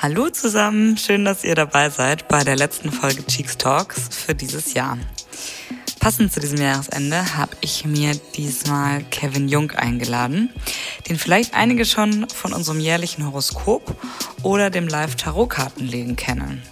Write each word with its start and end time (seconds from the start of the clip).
Hallo 0.00 0.28
zusammen, 0.28 0.96
schön, 0.96 1.24
dass 1.24 1.44
ihr 1.44 1.54
dabei 1.54 1.88
seid 1.88 2.28
bei 2.28 2.44
der 2.44 2.56
letzten 2.56 2.92
Folge 2.92 3.24
Cheeks 3.26 3.56
Talks 3.56 4.08
für 4.10 4.34
dieses 4.34 4.74
Jahr. 4.74 4.98
Passend 6.00 6.32
zu 6.32 6.40
diesem 6.40 6.58
Jahresende 6.58 7.36
habe 7.36 7.56
ich 7.62 7.86
mir 7.86 8.14
diesmal 8.36 9.02
Kevin 9.04 9.48
Jung 9.48 9.70
eingeladen, 9.70 10.50
den 11.08 11.16
vielleicht 11.16 11.54
einige 11.54 11.86
schon 11.86 12.28
von 12.28 12.52
unserem 12.52 12.80
jährlichen 12.80 13.24
Horoskop 13.24 13.96
oder 14.42 14.68
dem 14.68 14.88
Live-Tarot-Kartenlegen 14.88 16.16
kennen. 16.16 16.62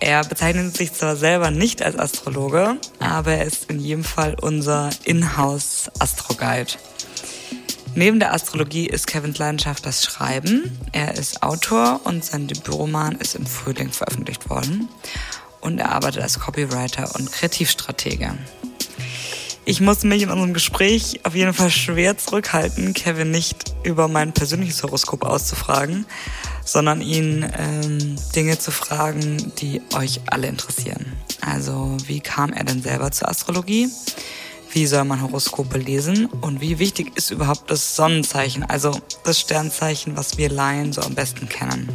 Er 0.00 0.24
bezeichnet 0.24 0.76
sich 0.76 0.92
zwar 0.92 1.14
selber 1.14 1.52
nicht 1.52 1.80
als 1.82 1.96
Astrologe, 1.96 2.76
aber 2.98 3.34
er 3.34 3.44
ist 3.44 3.70
in 3.70 3.78
jedem 3.78 4.02
Fall 4.02 4.34
unser 4.40 4.90
Inhouse-Astro-Guide. 5.04 6.72
Neben 7.94 8.20
der 8.20 8.32
Astrologie 8.32 8.86
ist 8.86 9.06
Kevins 9.06 9.38
Leidenschaft 9.38 9.84
das 9.84 10.02
Schreiben. 10.02 10.78
Er 10.92 11.14
ist 11.14 11.42
Autor 11.42 12.00
und 12.04 12.24
sein 12.24 12.46
Debütroman 12.46 13.16
ist 13.16 13.34
im 13.34 13.44
Frühling 13.44 13.90
veröffentlicht 13.90 14.48
worden. 14.48 14.88
Und 15.60 15.78
er 15.78 15.92
arbeitet 15.92 16.22
als 16.22 16.40
Copywriter 16.40 17.14
und 17.14 17.30
Kreativstratege. 17.30 18.34
Ich 19.64 19.80
musste 19.80 20.06
mich 20.06 20.22
in 20.22 20.30
unserem 20.30 20.54
Gespräch 20.54 21.20
auf 21.24 21.34
jeden 21.34 21.52
Fall 21.52 21.70
schwer 21.70 22.16
zurückhalten, 22.18 22.94
Kevin 22.94 23.30
nicht 23.30 23.74
über 23.84 24.08
mein 24.08 24.32
persönliches 24.32 24.82
Horoskop 24.82 25.24
auszufragen, 25.24 26.06
sondern 26.64 27.00
ihn 27.00 27.46
ähm, 27.56 28.16
Dinge 28.34 28.58
zu 28.58 28.72
fragen, 28.72 29.52
die 29.60 29.82
euch 29.94 30.20
alle 30.26 30.48
interessieren. 30.48 31.12
Also 31.40 31.96
wie 32.06 32.20
kam 32.20 32.52
er 32.52 32.64
denn 32.64 32.82
selber 32.82 33.12
zur 33.12 33.28
Astrologie? 33.28 33.88
Wie 34.74 34.86
soll 34.86 35.04
man 35.04 35.20
Horoskope 35.20 35.76
lesen? 35.76 36.24
Und 36.24 36.62
wie 36.62 36.78
wichtig 36.78 37.14
ist 37.14 37.30
überhaupt 37.30 37.70
das 37.70 37.94
Sonnenzeichen, 37.94 38.62
also 38.62 38.98
das 39.22 39.38
Sternzeichen, 39.38 40.16
was 40.16 40.38
wir 40.38 40.48
Laien 40.48 40.94
so 40.94 41.02
am 41.02 41.14
besten 41.14 41.46
kennen? 41.46 41.90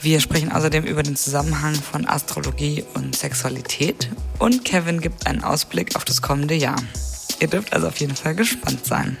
Wir 0.00 0.20
sprechen 0.20 0.50
außerdem 0.50 0.84
über 0.84 1.02
den 1.02 1.16
Zusammenhang 1.16 1.74
von 1.74 2.08
Astrologie 2.08 2.82
und 2.94 3.14
Sexualität 3.14 4.08
und 4.38 4.64
Kevin 4.64 5.02
gibt 5.02 5.26
einen 5.26 5.44
Ausblick 5.44 5.96
auf 5.96 6.06
das 6.06 6.22
kommende 6.22 6.54
Jahr. 6.54 6.80
Ihr 7.40 7.48
dürft 7.48 7.74
also 7.74 7.88
auf 7.88 7.98
jeden 7.98 8.16
Fall 8.16 8.34
gespannt 8.34 8.86
sein. 8.86 9.18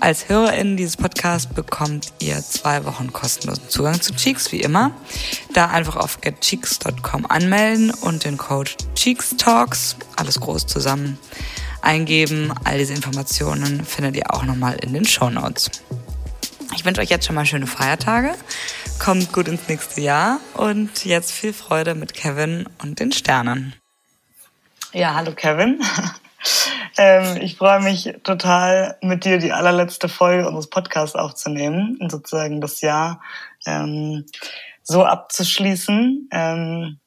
Als 0.00 0.28
HörerInnen 0.28 0.76
dieses 0.76 0.96
Podcasts 0.96 1.52
bekommt 1.52 2.12
ihr 2.20 2.40
zwei 2.40 2.84
Wochen 2.84 3.12
kostenlosen 3.12 3.68
Zugang 3.68 4.00
zu 4.00 4.14
Cheeks, 4.14 4.52
wie 4.52 4.60
immer. 4.60 4.92
Da 5.54 5.66
einfach 5.66 5.96
auf 5.96 6.20
getcheeks.com 6.20 7.26
anmelden 7.26 7.90
und 7.90 8.24
den 8.24 8.38
Code 8.38 8.70
CheeksTalks, 8.94 9.96
alles 10.16 10.38
groß 10.38 10.66
zusammen, 10.66 11.18
eingeben. 11.82 12.52
All 12.64 12.78
diese 12.78 12.94
Informationen 12.94 13.84
findet 13.84 14.16
ihr 14.16 14.32
auch 14.32 14.44
nochmal 14.44 14.76
in 14.76 14.94
den 14.94 15.04
Show 15.04 15.30
Notes. 15.30 15.68
Ich 16.76 16.84
wünsche 16.84 17.00
euch 17.00 17.10
jetzt 17.10 17.26
schon 17.26 17.34
mal 17.34 17.46
schöne 17.46 17.66
Feiertage. 17.66 18.34
Kommt 19.00 19.32
gut 19.32 19.48
ins 19.48 19.68
nächste 19.68 20.00
Jahr 20.00 20.38
und 20.54 21.04
jetzt 21.04 21.32
viel 21.32 21.52
Freude 21.52 21.96
mit 21.96 22.14
Kevin 22.14 22.66
und 22.80 23.00
den 23.00 23.10
Sternen. 23.10 23.74
Ja, 24.92 25.14
hallo 25.14 25.32
Kevin. 25.34 25.80
Ähm, 26.96 27.38
ich 27.40 27.56
freue 27.56 27.80
mich 27.80 28.14
total, 28.24 28.96
mit 29.02 29.24
dir 29.24 29.38
die 29.38 29.52
allerletzte 29.52 30.08
Folge 30.08 30.46
unseres 30.46 30.70
Podcasts 30.70 31.16
aufzunehmen 31.16 31.96
und 32.00 32.10
sozusagen 32.10 32.60
das 32.60 32.80
Jahr 32.80 33.20
ähm, 33.66 34.26
so 34.82 35.04
abzuschließen. 35.04 36.28
Ähm, 36.32 36.98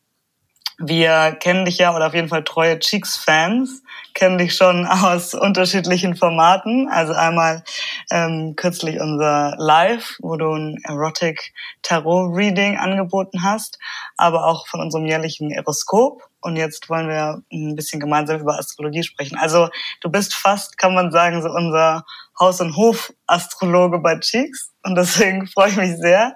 wir 0.84 1.38
kennen 1.40 1.66
dich 1.66 1.78
ja, 1.78 1.96
oder 1.96 2.08
auf 2.08 2.14
jeden 2.16 2.30
Fall 2.30 2.44
treue 2.44 2.80
Cheeks-Fans, 2.80 3.84
kennen 4.14 4.38
dich 4.38 4.56
schon 4.56 4.86
aus 4.88 5.34
unterschiedlichen 5.34 6.16
Formaten. 6.16 6.90
Also 6.90 7.14
einmal 7.14 7.64
ähm, 8.10 8.56
kürzlich 8.56 9.00
unser 9.00 9.56
Live, 9.58 10.18
wo 10.22 10.38
du 10.38 10.52
ein 10.54 10.80
Erotic 10.84 11.54
Tarot 11.84 12.36
Reading 12.36 12.78
angeboten 12.78 13.44
hast, 13.44 13.78
aber 14.18 14.46
auch 14.46 14.68
von 14.68 14.80
unserem 14.80 15.06
jährlichen 15.06 15.52
Eroskop. 15.52 16.31
Und 16.42 16.56
jetzt 16.56 16.90
wollen 16.90 17.08
wir 17.08 17.44
ein 17.52 17.76
bisschen 17.76 18.00
gemeinsam 18.00 18.42
über 18.42 18.58
Astrologie 18.58 19.04
sprechen. 19.04 19.38
Also 19.38 19.70
du 20.02 20.10
bist 20.10 20.34
fast, 20.34 20.78
kann 20.78 20.94
man 20.94 21.12
sagen, 21.12 21.42
so 21.42 21.50
unser 21.50 22.04
Haus- 22.40 22.62
und 22.62 22.76
Hof-Astrologe 22.76 24.00
bei 24.00 24.20
Cheeks. 24.20 24.72
Und 24.84 24.96
deswegen 24.96 25.48
freue 25.54 25.70
ich 25.70 25.78
mich 25.78 25.98
sehr, 25.98 26.34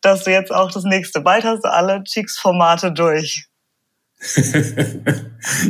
dass 0.00 0.24
du 0.24 0.32
jetzt 0.32 0.52
auch 0.52 0.70
das 0.70 0.84
nächste. 0.84 1.20
Bald 1.20 1.44
hast 1.44 1.64
du 1.64 1.72
alle 1.72 2.02
Cheeks-Formate 2.04 2.92
durch. 2.92 3.48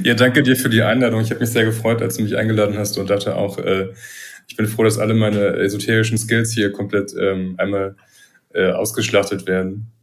ja, 0.03 0.15
danke 0.15 0.43
dir 0.43 0.57
für 0.57 0.69
die 0.69 0.83
Einladung. 0.83 1.21
Ich 1.21 1.31
habe 1.31 1.41
mich 1.41 1.51
sehr 1.51 1.65
gefreut, 1.65 2.01
als 2.03 2.17
du 2.17 2.23
mich 2.23 2.37
eingeladen 2.37 2.79
hast 2.79 2.97
und 2.99 3.11
dachte 3.11 3.37
auch, 3.37 3.59
äh, 3.59 3.93
ich 4.49 4.57
bin 4.57 4.67
froh, 4.67 4.85
dass 4.85 4.99
alle 4.99 5.15
meine 5.15 5.57
esoterischen 5.57 6.19
Skills 6.19 6.53
hier 6.53 6.73
komplett 6.73 7.15
ähm, 7.19 7.55
einmal 7.59 7.97
äh, 8.53 8.71
ausgeschlachtet 8.71 9.47
werden. 9.47 9.94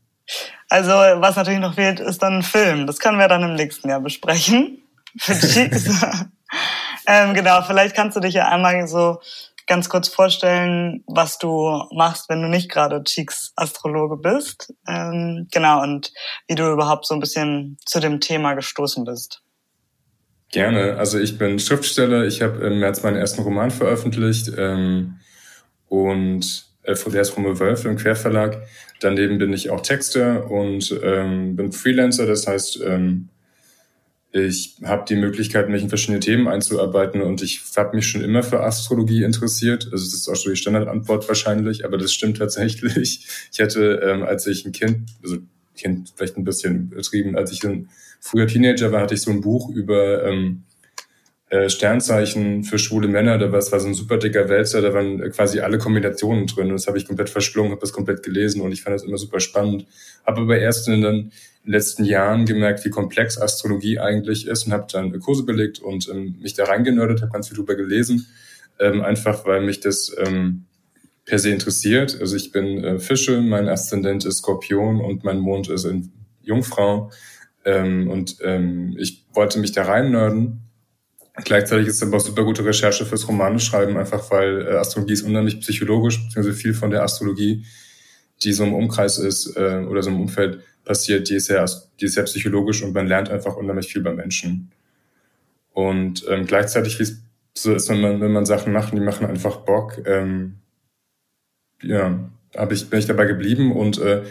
Also, 0.70 0.92
was 0.92 1.36
natürlich 1.36 1.60
noch 1.60 1.76
fehlt, 1.76 2.00
ist 2.00 2.22
dann 2.24 2.38
ein 2.38 2.44
Film. 2.44 2.88
Das 2.88 3.00
können 3.00 3.20
wir 3.20 3.28
dann 3.28 3.44
im 3.44 3.56
nächsten 3.56 3.90
Jahr 3.90 4.00
besprechen. 4.00 4.82
Für 5.18 5.34
Cheeks. 5.34 5.90
ähm, 7.08 7.34
genau, 7.34 7.62
vielleicht 7.64 7.96
kannst 7.96 8.16
du 8.16 8.22
dich 8.22 8.36
ja 8.36 8.48
einmal 8.48 8.88
so 8.88 9.20
ganz 9.68 9.90
kurz 9.90 10.08
vorstellen, 10.08 11.04
was 11.08 11.38
du 11.38 11.84
machst, 11.92 12.30
wenn 12.30 12.42
du 12.42 12.48
nicht 12.48 12.70
gerade 12.70 13.04
Cheeks 13.04 13.54
Astrologe 13.56 14.18
bist. 14.18 14.74
Ähm, 14.88 15.48
genau, 15.52 15.82
und 15.82 16.12
wie 16.48 16.56
du 16.56 16.72
überhaupt 16.72 17.06
so 17.06 17.14
ein 17.14 17.20
bisschen 17.20 17.78
zu 17.86 18.00
dem 18.00 18.20
Thema 18.20 18.54
gestoßen 18.54 19.06
bist. 19.06 19.42
Gerne. 20.52 20.98
Also 20.98 21.20
ich 21.20 21.38
bin 21.38 21.60
Schriftsteller. 21.60 22.26
Ich 22.26 22.42
habe 22.42 22.66
im 22.66 22.80
März 22.80 23.04
meinen 23.04 23.16
ersten 23.16 23.42
Roman 23.42 23.72
veröffentlicht 23.72 24.52
ähm, 24.58 25.20
und 25.88 26.71
äh, 26.84 26.96
der 26.96 27.22
ist 27.22 27.32
vom 27.32 27.60
Wölfe 27.60 27.90
im 27.90 27.98
Querverlag. 27.98 28.64
Daneben 29.00 29.38
bin 29.38 29.54
ich 29.54 29.70
auch 29.70 29.82
Texter 29.82 30.50
und 30.50 31.00
ähm, 31.04 31.56
bin 31.56 31.72
Freelancer. 31.72 32.26
Das 32.26 32.48
heißt, 32.48 32.82
ähm, 32.86 33.30
ich 34.34 34.78
habe 34.84 35.04
die 35.08 35.18
Möglichkeit, 35.18 35.68
mich 35.68 35.84
in 35.84 35.90
verschiedene 35.90 36.22
Themen 36.22 36.48
einzuarbeiten 36.48 37.22
und 37.22 37.42
ich 37.42 37.62
habe 37.76 37.98
mich 37.98 38.08
schon 38.08 38.22
immer 38.22 38.44
für 38.44 38.64
Astrologie 38.64 39.24
interessiert. 39.24 39.90
Also 39.92 40.06
das 40.06 40.14
ist 40.14 40.30
auch 40.30 40.36
schon 40.36 40.54
die 40.54 40.58
Standardantwort 40.58 41.28
wahrscheinlich, 41.28 41.84
aber 41.84 41.98
das 41.98 42.14
stimmt 42.14 42.38
tatsächlich. 42.38 43.28
Ich 43.52 43.60
hatte, 43.60 44.02
ähm, 44.04 44.24
als 44.24 44.48
ich 44.48 44.66
ein 44.66 44.72
Kind, 44.72 45.10
also 45.22 45.38
Kind 45.76 46.14
vielleicht 46.16 46.38
ein 46.38 46.46
bisschen 46.46 46.92
übertrieben, 46.92 47.36
als 47.36 47.52
ich 47.52 47.66
ein 47.66 47.90
früher 48.20 48.48
Teenager 48.48 48.92
war, 48.92 49.02
hatte 49.02 49.16
ich 49.16 49.22
so 49.22 49.32
ein 49.32 49.42
Buch 49.42 49.70
über 49.70 50.24
ähm, 50.24 50.64
äh, 51.52 51.70
Sternzeichen 51.70 52.64
für 52.64 52.80
schwule 52.80 53.10
Männer. 53.10 53.38
Da 53.38 53.52
war 53.52 53.60
es 53.60 53.74
war 53.74 53.82
so 53.82 53.88
ein 53.90 53.94
super 53.94 54.16
dicker 54.16 54.48
Wälzer, 54.48 54.82
da 54.82 54.94
waren 54.94 55.20
quasi 55.32 55.60
alle 55.60 55.80
Kombinationen 55.80 56.48
drin. 56.48 56.68
Und 56.68 56.74
das 56.74 56.88
habe 56.88 56.98
ich 56.98 57.06
komplett 57.06 57.30
verschlungen, 57.30 57.72
habe 57.72 57.82
das 57.82 57.92
komplett 57.92 58.24
gelesen 58.24 58.62
und 58.62 58.72
ich 58.72 58.82
fand 58.84 58.96
das 58.96 59.04
immer 59.04 59.18
super 59.18 59.42
spannend. 59.42 59.86
Habe 60.26 60.42
aber 60.42 60.58
erst 60.58 60.88
in 60.88 61.02
den 61.02 61.32
letzten 61.66 62.06
Jahren 62.06 62.46
gemerkt, 62.46 62.86
wie 62.86 62.90
komplex 62.90 63.38
Astrologie 63.38 64.00
eigentlich 64.00 64.48
ist 64.48 64.66
und 64.66 64.72
habe 64.72 64.88
dann 64.90 65.20
Kurse 65.20 65.44
belegt 65.44 65.80
und 65.80 66.08
ähm, 66.08 66.38
mich 66.42 66.54
da 66.54 66.64
reingenördet, 66.64 67.22
habe 67.22 67.34
ganz 67.34 67.50
viel 67.50 67.58
drüber 67.58 67.76
gelesen, 67.76 68.28
ähm, 68.80 69.02
einfach 69.02 69.46
weil 69.46 69.60
mich 69.60 69.82
das 69.82 70.16
ähm, 70.26 70.68
per 71.26 71.38
se 71.38 71.50
interessiert. 71.50 72.18
Also 72.18 72.38
ich 72.38 72.54
bin 72.54 72.82
äh, 72.82 72.98
Fische, 72.98 73.42
mein 73.42 73.68
Aszendent 73.68 74.24
ist 74.24 74.38
Skorpion 74.38 75.02
und 75.02 75.26
mein 75.26 75.40
Mond 75.40 75.68
ist 75.68 75.84
in 75.84 76.14
Jungfrau. 76.42 77.12
Ähm, 77.66 78.10
und 78.10 78.38
ähm, 78.42 78.96
ich 78.98 79.26
wollte 79.34 79.60
mich 79.60 79.74
da 79.74 79.84
reinnörden 79.84 80.71
Gleichzeitig 81.44 81.88
ist 81.88 81.96
es 81.96 82.04
aber 82.04 82.20
super 82.20 82.44
gute 82.44 82.66
Recherche 82.66 83.06
fürs 83.06 83.28
Romaneschreiben, 83.28 83.98
einfach 83.98 84.30
weil 84.32 84.68
äh, 84.68 84.76
Astrologie 84.76 85.14
ist 85.14 85.24
unheimlich 85.24 85.60
psychologisch, 85.62 86.24
beziehungsweise 86.24 86.58
viel 86.58 86.74
von 86.74 86.92
der 86.92 87.04
Astrologie, 87.04 87.66
die 88.44 88.54
so 88.54 88.64
im 88.64 88.74
Umkreis 88.74 89.18
ist 89.18 89.56
äh, 89.56 89.86
oder 89.88 90.04
so 90.04 90.10
im 90.10 90.20
Umfeld 90.20 90.62
passiert, 90.84 91.30
die 91.30 91.36
ist, 91.36 91.46
sehr, 91.46 91.66
die 92.00 92.06
ist 92.06 92.14
sehr 92.14 92.24
psychologisch 92.24 92.84
und 92.84 92.94
man 92.94 93.08
lernt 93.08 93.30
einfach 93.30 93.56
unheimlich 93.56 93.92
viel 93.92 94.02
bei 94.02 94.14
Menschen. 94.14 94.72
Und 95.74 96.26
ähm, 96.28 96.46
gleichzeitig, 96.46 97.00
wie 97.00 97.04
es 97.04 97.22
so 97.54 97.74
ist, 97.74 97.90
wenn 97.90 98.02
man, 98.02 98.22
wenn 98.22 98.32
man 98.32 98.46
Sachen 98.46 98.74
macht, 98.74 98.94
die 98.94 99.00
machen 99.00 99.26
einfach 99.26 99.58
Bock, 99.58 100.02
ähm, 100.06 100.56
ja, 101.82 102.20
hab 102.56 102.72
ich, 102.72 102.90
bin 102.90 103.00
ich 103.00 103.06
dabei 103.06 103.26
geblieben 103.26 103.72
und 103.72 104.00
äh, 104.00 104.24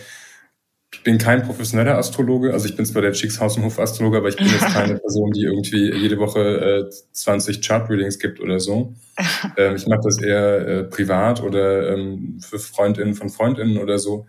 ich 0.93 1.05
bin 1.05 1.19
kein 1.19 1.43
professioneller 1.43 1.97
Astrologe, 1.97 2.53
also 2.53 2.67
ich 2.67 2.77
bin 2.77 2.85
zwar 2.85 3.03
der 3.03 3.13
Chicks 3.13 3.41
Haus- 3.41 3.57
und 3.57 3.65
Hof-Astrologe, 3.65 4.19
aber 4.19 4.29
ich 4.29 4.37
bin 4.37 4.49
jetzt 4.49 4.61
keine 4.73 4.97
Person, 4.99 5.31
die 5.31 5.45
irgendwie 5.45 5.93
jede 5.95 6.19
Woche 6.19 6.89
äh, 6.89 6.91
20 7.13 7.63
Chart-Readings 7.63 8.19
gibt 8.19 8.41
oder 8.41 8.61
so. 8.61 8.95
Ähm, 9.57 9.77
ich 9.77 9.87
mache 9.87 10.01
das 10.05 10.21
eher 10.21 10.67
äh, 10.67 10.85
privat 10.85 11.43
oder 11.43 11.95
ähm, 11.95 12.41
für 12.41 12.59
Freundinnen 12.59 13.15
von 13.15 13.29
Freundinnen 13.31 13.79
oder 13.79 13.99
so. 13.99 14.27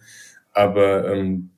Aber 0.52 1.10
ähm, 1.12 1.52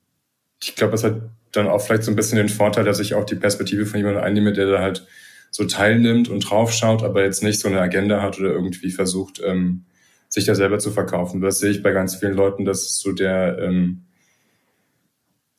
ich 0.61 0.75
glaube, 0.75 0.95
es 0.95 1.03
hat 1.03 1.21
dann 1.51 1.67
auch 1.67 1.79
vielleicht 1.81 2.03
so 2.03 2.11
ein 2.11 2.15
bisschen 2.15 2.37
den 2.37 2.49
Vorteil, 2.49 2.83
dass 2.83 2.99
ich 2.99 3.15
auch 3.15 3.25
die 3.25 3.35
Perspektive 3.35 3.85
von 3.85 3.99
jemandem 3.99 4.23
einnehme, 4.23 4.53
der 4.53 4.67
da 4.67 4.79
halt 4.79 5.07
so 5.51 5.65
teilnimmt 5.65 6.29
und 6.29 6.39
draufschaut, 6.39 7.03
aber 7.03 7.23
jetzt 7.23 7.43
nicht 7.43 7.59
so 7.59 7.67
eine 7.67 7.79
Agenda 7.79 8.21
hat 8.21 8.39
oder 8.39 8.51
irgendwie 8.51 8.91
versucht, 8.91 9.41
ähm, 9.43 9.85
sich 10.29 10.45
da 10.45 10.55
selber 10.55 10.79
zu 10.79 10.91
verkaufen. 10.91 11.41
Das 11.41 11.59
sehe 11.59 11.71
ich 11.71 11.83
bei 11.83 11.91
ganz 11.91 12.15
vielen 12.15 12.33
Leuten, 12.33 12.65
dass 12.65 12.97
so 12.99 13.11
der 13.11 13.59
ähm, 13.59 14.05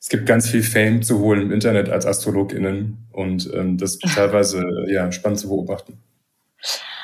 es 0.05 0.09
gibt 0.09 0.27
ganz 0.27 0.47
viel 0.47 0.61
Fame 0.61 1.01
zu 1.01 1.17
holen 1.17 1.41
im 1.41 1.51
Internet 1.51 1.89
als 1.89 2.05
AstrologInnen 2.05 3.07
und 3.11 3.51
ähm, 3.55 3.79
das 3.79 3.95
ist 3.95 4.01
teilweise 4.15 4.63
ja 4.87 5.11
spannend 5.11 5.39
zu 5.39 5.47
beobachten. 5.47 5.97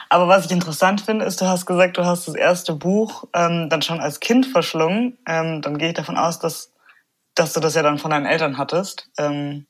Aber 0.09 0.27
was 0.27 0.45
ich 0.45 0.51
interessant 0.51 1.01
finde, 1.01 1.25
ist, 1.25 1.42
du 1.42 1.48
hast 1.48 1.65
gesagt, 1.65 1.98
du 1.98 2.06
hast 2.06 2.27
das 2.27 2.36
erste 2.36 2.75
Buch 2.75 3.24
ähm, 3.33 3.69
dann 3.69 3.81
schon 3.81 4.00
als 4.00 4.19
Kind 4.19 4.45
verschlungen. 4.45 5.18
Ähm, 5.27 5.63
dann 5.63 5.80
gehe 5.80 5.88
ich 5.88 5.94
davon 5.95 6.15
aus, 6.15 6.38
dass, 6.38 6.74
dass 7.33 7.53
du 7.53 7.59
das 7.59 7.74
ja 7.74 7.81
dann 7.81 7.98
von 7.98 8.12
deinen 8.12 8.27
Eltern 8.27 8.59
hattest. 8.59 9.09
Ähm, 9.18 9.65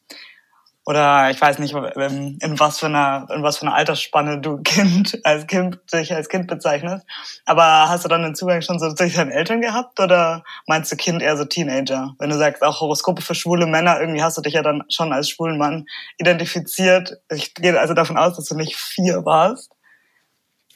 oder 0.92 1.32
ich 1.32 1.40
weiß 1.40 1.60
nicht, 1.60 1.74
ähm, 1.74 2.38
in 2.42 2.60
was 2.60 2.80
für 2.80 2.88
einer, 2.88 3.26
in 3.34 3.44
was 3.44 3.58
für 3.58 3.66
einer 3.66 3.76
Altersspanne 3.76 4.42
du 4.42 4.58
Kind, 4.58 5.22
als 5.24 5.48
Kind, 5.48 5.80
dich 5.94 6.14
als 6.14 6.28
Kind 6.28 6.48
bezeichnest. 6.48 7.06
Aber 7.46 7.64
hast 7.88 8.04
du 8.04 8.10
dann 8.10 8.24
den 8.24 8.36
Zugang 8.36 8.62
schon 8.62 8.78
so 8.78 8.92
zu 8.94 9.08
deinen 9.08 9.32
Eltern 9.32 9.62
gehabt 9.62 10.02
oder 10.02 10.44
meinst 10.68 10.92
du 10.92 10.98
Kind 10.98 11.22
eher 11.22 11.38
so 11.38 11.46
Teenager? 11.46 12.14
Wenn 12.20 12.30
du 12.30 12.38
sagst, 12.38 12.62
auch 12.62 12.82
Horoskope 12.82 13.22
für 13.22 13.36
schwule 13.36 13.68
Männer, 13.68 14.02
irgendwie 14.02 14.22
hast 14.22 14.38
du 14.38 14.42
dich 14.42 14.54
ja 14.54 14.64
dann 14.64 14.84
schon 14.90 15.14
als 15.14 15.30
schwulen 15.30 15.58
Mann 15.58 15.86
identifiziert. 16.18 17.14
Ich 17.34 17.54
gehe 17.54 17.80
also 17.80 17.94
davon 17.94 18.18
aus, 18.18 18.36
dass 18.36 18.50
du 18.50 18.56
nicht 18.56 18.76
vier 18.76 19.24
warst. 19.24 19.72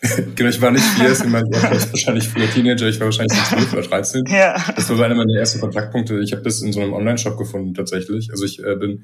genau, 0.35 0.49
ich 0.49 0.61
war 0.61 0.71
nicht 0.71 0.85
vier, 0.85 1.11
ich 1.11 1.19
war 1.19 1.43
wahrscheinlich 1.43 2.29
früher 2.29 2.49
Teenager, 2.49 2.87
ich 2.87 2.99
war 3.01 3.07
wahrscheinlich 3.07 3.37
so 3.37 3.55
12 3.55 3.73
oder 3.73 3.81
13. 3.81 4.23
Ja. 4.27 4.63
Das 4.77 4.89
war 4.89 5.05
einer 5.05 5.15
meiner 5.15 5.37
ersten 5.37 5.59
Kontaktpunkte. 5.59 6.19
Ich 6.19 6.31
habe 6.31 6.41
das 6.43 6.61
in 6.61 6.71
so 6.71 6.79
einem 6.79 6.93
Online-Shop 6.93 7.37
gefunden 7.37 7.73
tatsächlich. 7.73 8.29
Also 8.31 8.45
ich 8.45 8.63
äh, 8.63 8.75
bin 8.75 9.03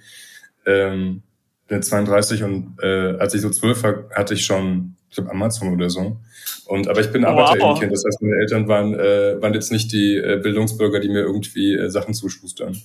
ähm, 0.66 1.24
bin 1.68 1.81
32 1.81 2.44
und 2.44 2.78
äh, 2.81 3.18
als 3.18 3.34
ich 3.34 3.42
so 3.42 3.50
zwölf 3.50 3.81
war, 3.84 4.10
hatte 4.13 4.34
ich 4.34 4.46
schon, 4.46 4.96
ich 5.10 5.16
glaube 5.16 5.31
Amazon 5.31 5.74
oder 5.74 5.90
so. 5.90 6.18
Und 6.66 6.88
aber 6.88 7.00
ich 7.02 7.12
bin 7.12 7.25
Arbeiterebenkind, 7.25 7.92
das 7.92 8.04
heißt, 8.06 8.22
meine 8.22 8.36
Eltern 8.42 8.68
waren, 8.68 8.94
äh, 8.94 9.42
waren 9.42 9.54
jetzt 9.54 9.72
nicht 9.72 9.92
die 9.92 10.18
äh, 10.18 10.40
Bildungsbürger, 10.42 11.00
die 11.00 11.10
mir 11.10 11.22
irgendwie 11.22 11.75
äh, 11.75 11.90
Sachen 11.90 12.13
zuschustern. 12.13 12.81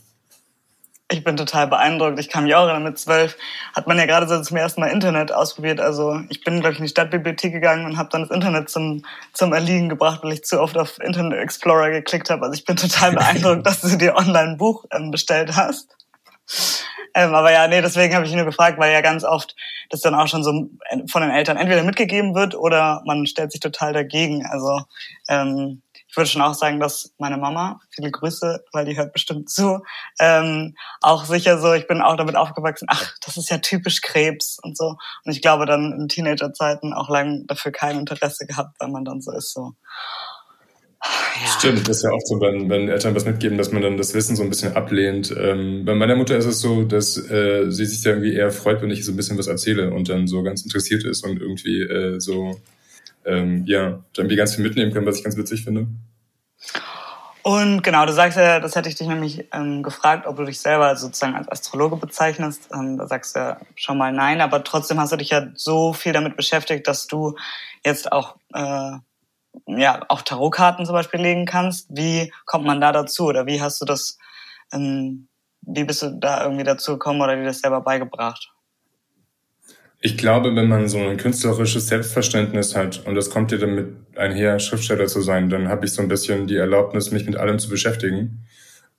Ich 1.09 1.23
bin 1.23 1.37
total 1.37 1.69
beeindruckt. 1.69 2.19
Ich 2.19 2.29
kam 2.29 2.45
mich 2.45 2.55
auch 2.57 2.79
mit 2.81 2.99
zwölf, 2.99 3.37
hat 3.75 3.87
man 3.87 3.97
ja 3.97 4.07
gerade 4.07 4.27
so 4.27 4.43
zum 4.43 4.57
ersten 4.57 4.81
Mal 4.81 4.89
Internet 4.89 5.31
ausprobiert. 5.31 5.81
Also 5.81 6.21
ich 6.31 6.43
bin, 6.43 6.61
glaube 6.61 6.73
ich, 6.73 6.79
in 6.81 6.85
die 6.85 6.91
Stadtbibliothek 6.91 7.53
gegangen 7.53 7.87
und 7.87 7.97
habe 7.97 8.09
dann 8.11 8.23
das 8.23 8.33
Internet 8.33 8.69
zum, 8.69 9.05
zum 9.33 9.53
Erliegen 9.53 9.89
gebracht, 9.89 10.21
weil 10.25 10.33
ich 10.33 10.43
zu 10.43 10.61
oft 10.61 10.77
auf 10.77 10.99
Internet 11.01 11.39
Explorer 11.39 11.91
geklickt 11.91 12.29
habe. 12.29 12.43
Also 12.43 12.55
ich 12.55 12.65
bin 12.65 12.75
total 12.75 13.13
beeindruckt, 13.13 13.65
dass 13.67 13.83
du 13.83 13.97
dir 13.97 14.17
online 14.17 14.51
ein 14.51 14.57
Buch 14.57 14.85
ähm, 14.91 15.13
bestellt 15.13 15.57
hast. 15.57 15.97
Ähm, 17.17 17.35
aber 17.35 17.51
ja, 17.51 17.67
nee, 17.67 17.81
deswegen 17.81 18.15
habe 18.15 18.27
ich 18.27 18.33
nur 18.35 18.45
gefragt, 18.45 18.79
weil 18.79 18.93
ja 18.93 19.01
ganz 19.01 19.25
oft 19.25 19.57
das 19.89 20.03
dann 20.03 20.15
auch 20.15 20.29
schon 20.29 20.45
so 20.45 20.69
von 21.11 21.23
den 21.23 21.31
Eltern 21.31 21.57
entweder 21.57 21.83
mitgegeben 21.83 22.35
wird 22.35 22.55
oder 22.55 23.03
man 23.07 23.27
stellt 23.27 23.53
sich 23.53 23.61
total 23.61 23.95
dagegen. 23.95 24.45
Also 24.45 24.83
ähm, 25.27 25.81
ich 26.07 26.15
würde 26.15 26.29
schon 26.29 26.43
auch 26.43 26.53
sagen, 26.53 26.79
dass 26.79 27.15
meine 27.17 27.39
Mama, 27.39 27.81
viele 27.91 28.11
Grüße, 28.11 28.65
weil 28.73 28.85
die 28.85 28.99
hört 28.99 29.15
bestimmt 29.15 29.49
zu, 29.49 29.83
ähm, 30.21 30.77
auch 31.01 31.25
sicher 31.25 31.59
so, 31.59 31.73
ich 31.73 31.87
bin 31.87 32.03
auch 32.03 32.17
damit 32.17 32.37
aufgewachsen, 32.37 32.87
ach, 32.91 33.15
das 33.25 33.39
ist 33.39 33.49
ja 33.49 33.59
typisch 33.59 34.03
Krebs 34.03 34.59
und 34.63 34.77
so. 34.77 34.97
Und 35.25 35.33
ich 35.33 35.41
glaube 35.41 35.65
dann 35.65 35.93
in 35.93 36.09
Teenagerzeiten 36.09 36.93
auch 36.93 37.09
lange 37.09 37.45
dafür 37.47 37.73
kein 37.73 37.99
Interesse 37.99 38.45
gehabt, 38.47 38.77
weil 38.79 38.89
man 38.89 39.07
dann 39.07 39.23
so 39.23 39.33
ist, 39.33 39.55
so, 39.55 39.73
ja. 41.03 41.47
Stimmt, 41.59 41.89
das 41.89 41.99
ist 41.99 42.03
ja 42.05 42.11
auch 42.11 42.21
so, 42.25 42.41
wenn, 42.41 42.69
wenn 42.69 42.89
Eltern 42.89 43.15
was 43.15 43.25
mitgeben, 43.25 43.59
dass 43.59 43.73
man 43.73 43.83
dann 43.83 43.97
das 43.97 44.15
Wissen 44.15 44.37
so 44.37 44.43
ein 44.43 44.49
bisschen 44.49 44.75
ablehnt. 44.75 45.35
Ähm, 45.37 45.85
bei 45.85 45.95
meiner 45.95 46.17
Mutter 46.17 46.37
ist 46.37 46.47
es 46.47 46.61
so, 46.61 46.83
dass 46.83 47.19
äh, 47.31 47.71
sie 47.71 47.85
sich 47.85 48.03
da 48.03 48.11
irgendwie 48.11 48.35
eher 48.35 48.51
freut, 48.51 48.83
wenn 48.83 48.91
ich 48.91 49.05
so 49.05 49.13
ein 49.13 49.17
bisschen 49.17 49.39
was 49.39 49.47
erzähle 49.47 49.93
und 49.93 50.09
dann 50.09 50.27
so 50.27 50.43
ganz 50.43 50.63
interessiert 50.63 51.05
ist 51.05 51.25
und 51.25 51.41
irgendwie 51.41 51.81
äh, 51.83 52.21
so, 52.21 52.61
ähm, 53.25 53.65
ja, 53.67 54.03
irgendwie 54.17 54.37
ganz 54.37 54.55
viel 54.55 54.65
mitnehmen 54.65 54.93
kann, 54.93 55.07
was 55.07 55.19
ich 55.19 55.25
ganz 55.25 55.37
witzig 55.37 55.65
finde. 55.65 55.89
Und 57.43 57.83
genau, 57.83 58.05
du 58.07 58.13
sagst 58.13 58.37
ja, 58.37 58.59
das 58.59 58.75
hätte 58.75 58.89
ich 58.89 58.97
dich 58.97 59.07
nämlich 59.07 59.47
ähm, 59.53 59.85
gefragt, 59.85 60.27
ob 60.27 60.37
du 60.37 60.45
dich 60.45 60.59
selber 60.59 60.97
sozusagen 60.97 61.37
als 61.37 61.49
Astrologe 61.49 61.95
bezeichnest. 61.95 62.71
Ähm, 62.75 62.99
da 62.99 63.07
sagst 63.07 63.37
du 63.37 63.39
ja 63.39 63.61
schon 63.77 63.99
mal 63.99 64.13
nein, 64.13 64.41
aber 64.41 64.65
trotzdem 64.65 64.99
hast 64.99 65.13
du 65.13 65.17
dich 65.17 65.31
ja 65.31 65.47
so 65.55 65.93
viel 65.93 66.13
damit 66.13 66.37
beschäftigt, 66.37 66.89
dass 66.89 67.07
du 67.07 67.37
jetzt 67.85 68.11
auch 68.11 68.35
äh, 68.53 68.97
ja 69.67 70.05
auch 70.09 70.23
Tarotkarten 70.23 70.87
zum 70.87 70.95
Beispiel 70.95 71.21
legen 71.21 71.47
kannst. 71.47 71.89
Wie 71.91 72.33
kommt 72.45 72.65
man 72.65 72.81
da 72.81 72.93
dazu 72.93 73.27
oder 73.27 73.47
wie 73.47 73.61
hast 73.61 73.81
du 73.81 73.85
das, 73.85 74.19
ähm, 74.73 75.29
wie 75.63 75.85
bist 75.85 76.03
du 76.03 76.11
da 76.19 76.45
irgendwie 76.45 76.65
dazu 76.65 76.93
gekommen 76.93 77.21
oder 77.21 77.37
dir 77.37 77.45
das 77.45 77.61
selber 77.61 77.81
beigebracht? 77.81 78.53
Ich 80.01 80.19
glaube, 80.19 80.55
wenn 80.55 80.69
man 80.69 80.89
so 80.89 80.99
ein 80.99 81.17
künstlerisches 81.17 81.89
Selbstverständnis 81.89 82.77
hat 82.77 83.07
und 83.07 83.15
das 83.15 83.31
kommt 83.31 83.51
dir 83.51 83.59
damit 83.59 83.97
einher, 84.15 84.59
Schriftsteller 84.59 85.07
zu 85.07 85.23
sein, 85.23 85.49
dann 85.49 85.69
habe 85.69 85.87
ich 85.87 85.93
so 85.93 86.03
ein 86.03 86.09
bisschen 86.09 86.47
die 86.47 86.57
Erlaubnis, 86.57 87.11
mich 87.11 87.27
mit 87.27 87.37
allem 87.37 87.59
zu 87.59 87.71
beschäftigen. 87.71 88.47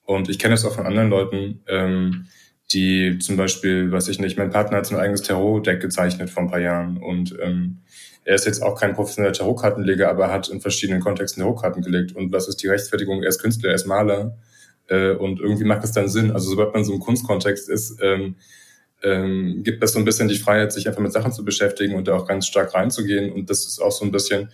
Und 0.04 0.28
ich 0.28 0.40
kenne 0.40 0.56
es 0.56 0.66
auch 0.66 0.74
von 0.74 0.86
anderen 0.86 1.10
Leuten, 1.10 1.64
ähm, 1.68 2.28
die 2.72 3.20
zum 3.20 3.38
Beispiel, 3.38 3.92
weiß 3.92 4.08
ich 4.10 4.20
nicht, 4.20 4.38
mein 4.38 4.50
Partner 4.50 4.78
hat 4.78 4.86
so 4.88 4.96
ein 4.96 5.02
eigenes 5.02 5.22
Tarot-Deck 5.22 5.80
gezeichnet 5.82 6.30
vor 6.30 6.44
ein 6.44 6.50
paar 6.50 6.60
Jahren 6.60 6.98
und 6.98 7.38
ähm, 7.42 7.80
er 8.28 8.36
ist 8.36 8.46
jetzt 8.46 8.62
auch 8.62 8.78
kein 8.78 8.94
professioneller 8.94 9.32
Tarotkartenleger, 9.32 10.10
aber 10.10 10.26
er 10.26 10.34
hat 10.34 10.50
in 10.50 10.60
verschiedenen 10.60 11.00
Kontexten 11.00 11.42
Tarotkarten 11.42 11.82
gelegt. 11.82 12.14
Und 12.14 12.34
was 12.34 12.50
ist 12.50 12.62
die 12.62 12.68
Rechtfertigung? 12.68 13.24
Er 13.24 13.30
ist 13.30 13.42
Künstler, 13.42 13.70
er 13.70 13.76
ist 13.76 13.88
Maler. 13.88 14.38
Äh, 14.90 15.12
und 15.12 15.40
irgendwie 15.40 15.64
macht 15.64 15.86
es 15.86 15.94
dann 15.94 16.10
Sinn. 16.10 16.32
Also 16.32 16.50
sobald 16.50 16.74
man 16.74 16.84
so 16.84 16.94
im 16.94 17.00
Kunstkontext 17.00 17.70
ist, 17.70 18.00
ähm, 18.02 18.36
ähm, 19.02 19.62
gibt 19.64 19.82
es 19.82 19.94
so 19.94 20.00
ein 20.00 20.04
bisschen 20.04 20.28
die 20.28 20.36
Freiheit, 20.36 20.74
sich 20.74 20.90
einfach 20.90 21.00
mit 21.00 21.14
Sachen 21.14 21.32
zu 21.32 21.46
beschäftigen 21.46 21.96
und 21.96 22.10
da 22.10 22.16
auch 22.16 22.28
ganz 22.28 22.48
stark 22.48 22.74
reinzugehen. 22.74 23.32
Und 23.32 23.50
das 23.50 23.66
ist 23.66 23.80
auch 23.80 23.94
so 23.94 24.04
ein 24.04 24.12
bisschen 24.12 24.50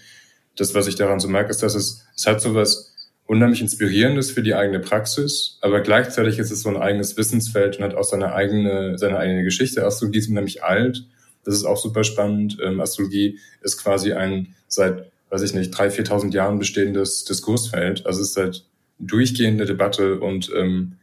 das, 0.55 0.75
was 0.75 0.85
ich 0.85 0.93
daran 0.93 1.19
so 1.19 1.27
merke, 1.27 1.49
ist, 1.49 1.63
dass 1.63 1.73
es, 1.73 2.05
es 2.15 2.27
hat 2.27 2.41
so 2.41 2.53
was 2.53 2.93
unheimlich 3.25 3.61
Inspirierendes 3.61 4.29
für 4.29 4.43
die 4.43 4.53
eigene 4.53 4.81
Praxis, 4.81 5.57
aber 5.61 5.81
gleichzeitig 5.81 6.37
ist 6.37 6.51
es 6.51 6.61
so 6.61 6.69
ein 6.69 6.77
eigenes 6.77 7.17
Wissensfeld 7.17 7.77
und 7.77 7.85
hat 7.85 7.95
auch 7.95 8.03
seine 8.03 8.33
eigene, 8.33 8.99
seine 8.99 9.17
eigene 9.17 9.43
Geschichte. 9.43 9.83
Astrologie 9.83 10.19
ist 10.19 10.29
unheimlich 10.29 10.63
alt 10.63 11.07
das 11.43 11.55
ist 11.55 11.65
auch 11.65 11.77
super 11.77 12.03
spannend. 12.03 12.57
Ähm, 12.63 12.79
Astrologie 12.79 13.39
ist 13.61 13.77
quasi 13.77 14.13
ein 14.13 14.55
seit, 14.67 15.11
weiß 15.29 15.41
ich 15.41 15.53
nicht, 15.53 15.71
drei, 15.71 15.87
4.000 15.87 16.33
Jahren 16.33 16.59
bestehendes 16.59 17.25
Diskursfeld. 17.25 18.05
Also 18.05 18.21
es 18.21 18.31
ist 18.31 18.37
halt 18.37 18.65
durchgehende 18.99 19.65
Debatte 19.65 20.19
und 20.19 20.51
ähm, 20.55 20.93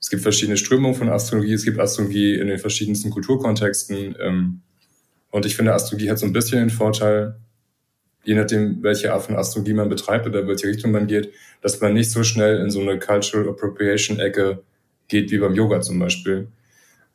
es 0.00 0.10
gibt 0.10 0.22
verschiedene 0.22 0.56
Strömungen 0.56 0.94
von 0.94 1.08
Astrologie. 1.08 1.54
Es 1.54 1.64
gibt 1.64 1.78
Astrologie 1.78 2.34
in 2.34 2.48
den 2.48 2.58
verschiedensten 2.58 3.10
Kulturkontexten. 3.10 4.16
Ähm, 4.20 4.60
und 5.30 5.46
ich 5.46 5.56
finde, 5.56 5.74
Astrologie 5.74 6.10
hat 6.10 6.18
so 6.18 6.26
ein 6.26 6.32
bisschen 6.32 6.60
den 6.60 6.70
Vorteil, 6.70 7.36
je 8.24 8.34
nachdem, 8.34 8.82
welche 8.82 9.12
Art 9.12 9.24
von 9.24 9.36
Astrologie 9.36 9.74
man 9.74 9.88
betreibt 9.88 10.26
oder 10.26 10.46
welche 10.46 10.68
Richtung 10.68 10.90
man 10.90 11.06
geht, 11.06 11.32
dass 11.60 11.80
man 11.80 11.94
nicht 11.94 12.10
so 12.10 12.22
schnell 12.22 12.58
in 12.58 12.70
so 12.70 12.80
eine 12.80 12.98
Cultural 12.98 13.48
Appropriation 13.48 14.18
Ecke 14.18 14.62
geht 15.08 15.30
wie 15.30 15.38
beim 15.38 15.54
Yoga 15.54 15.80
zum 15.80 15.98
Beispiel 15.98 16.48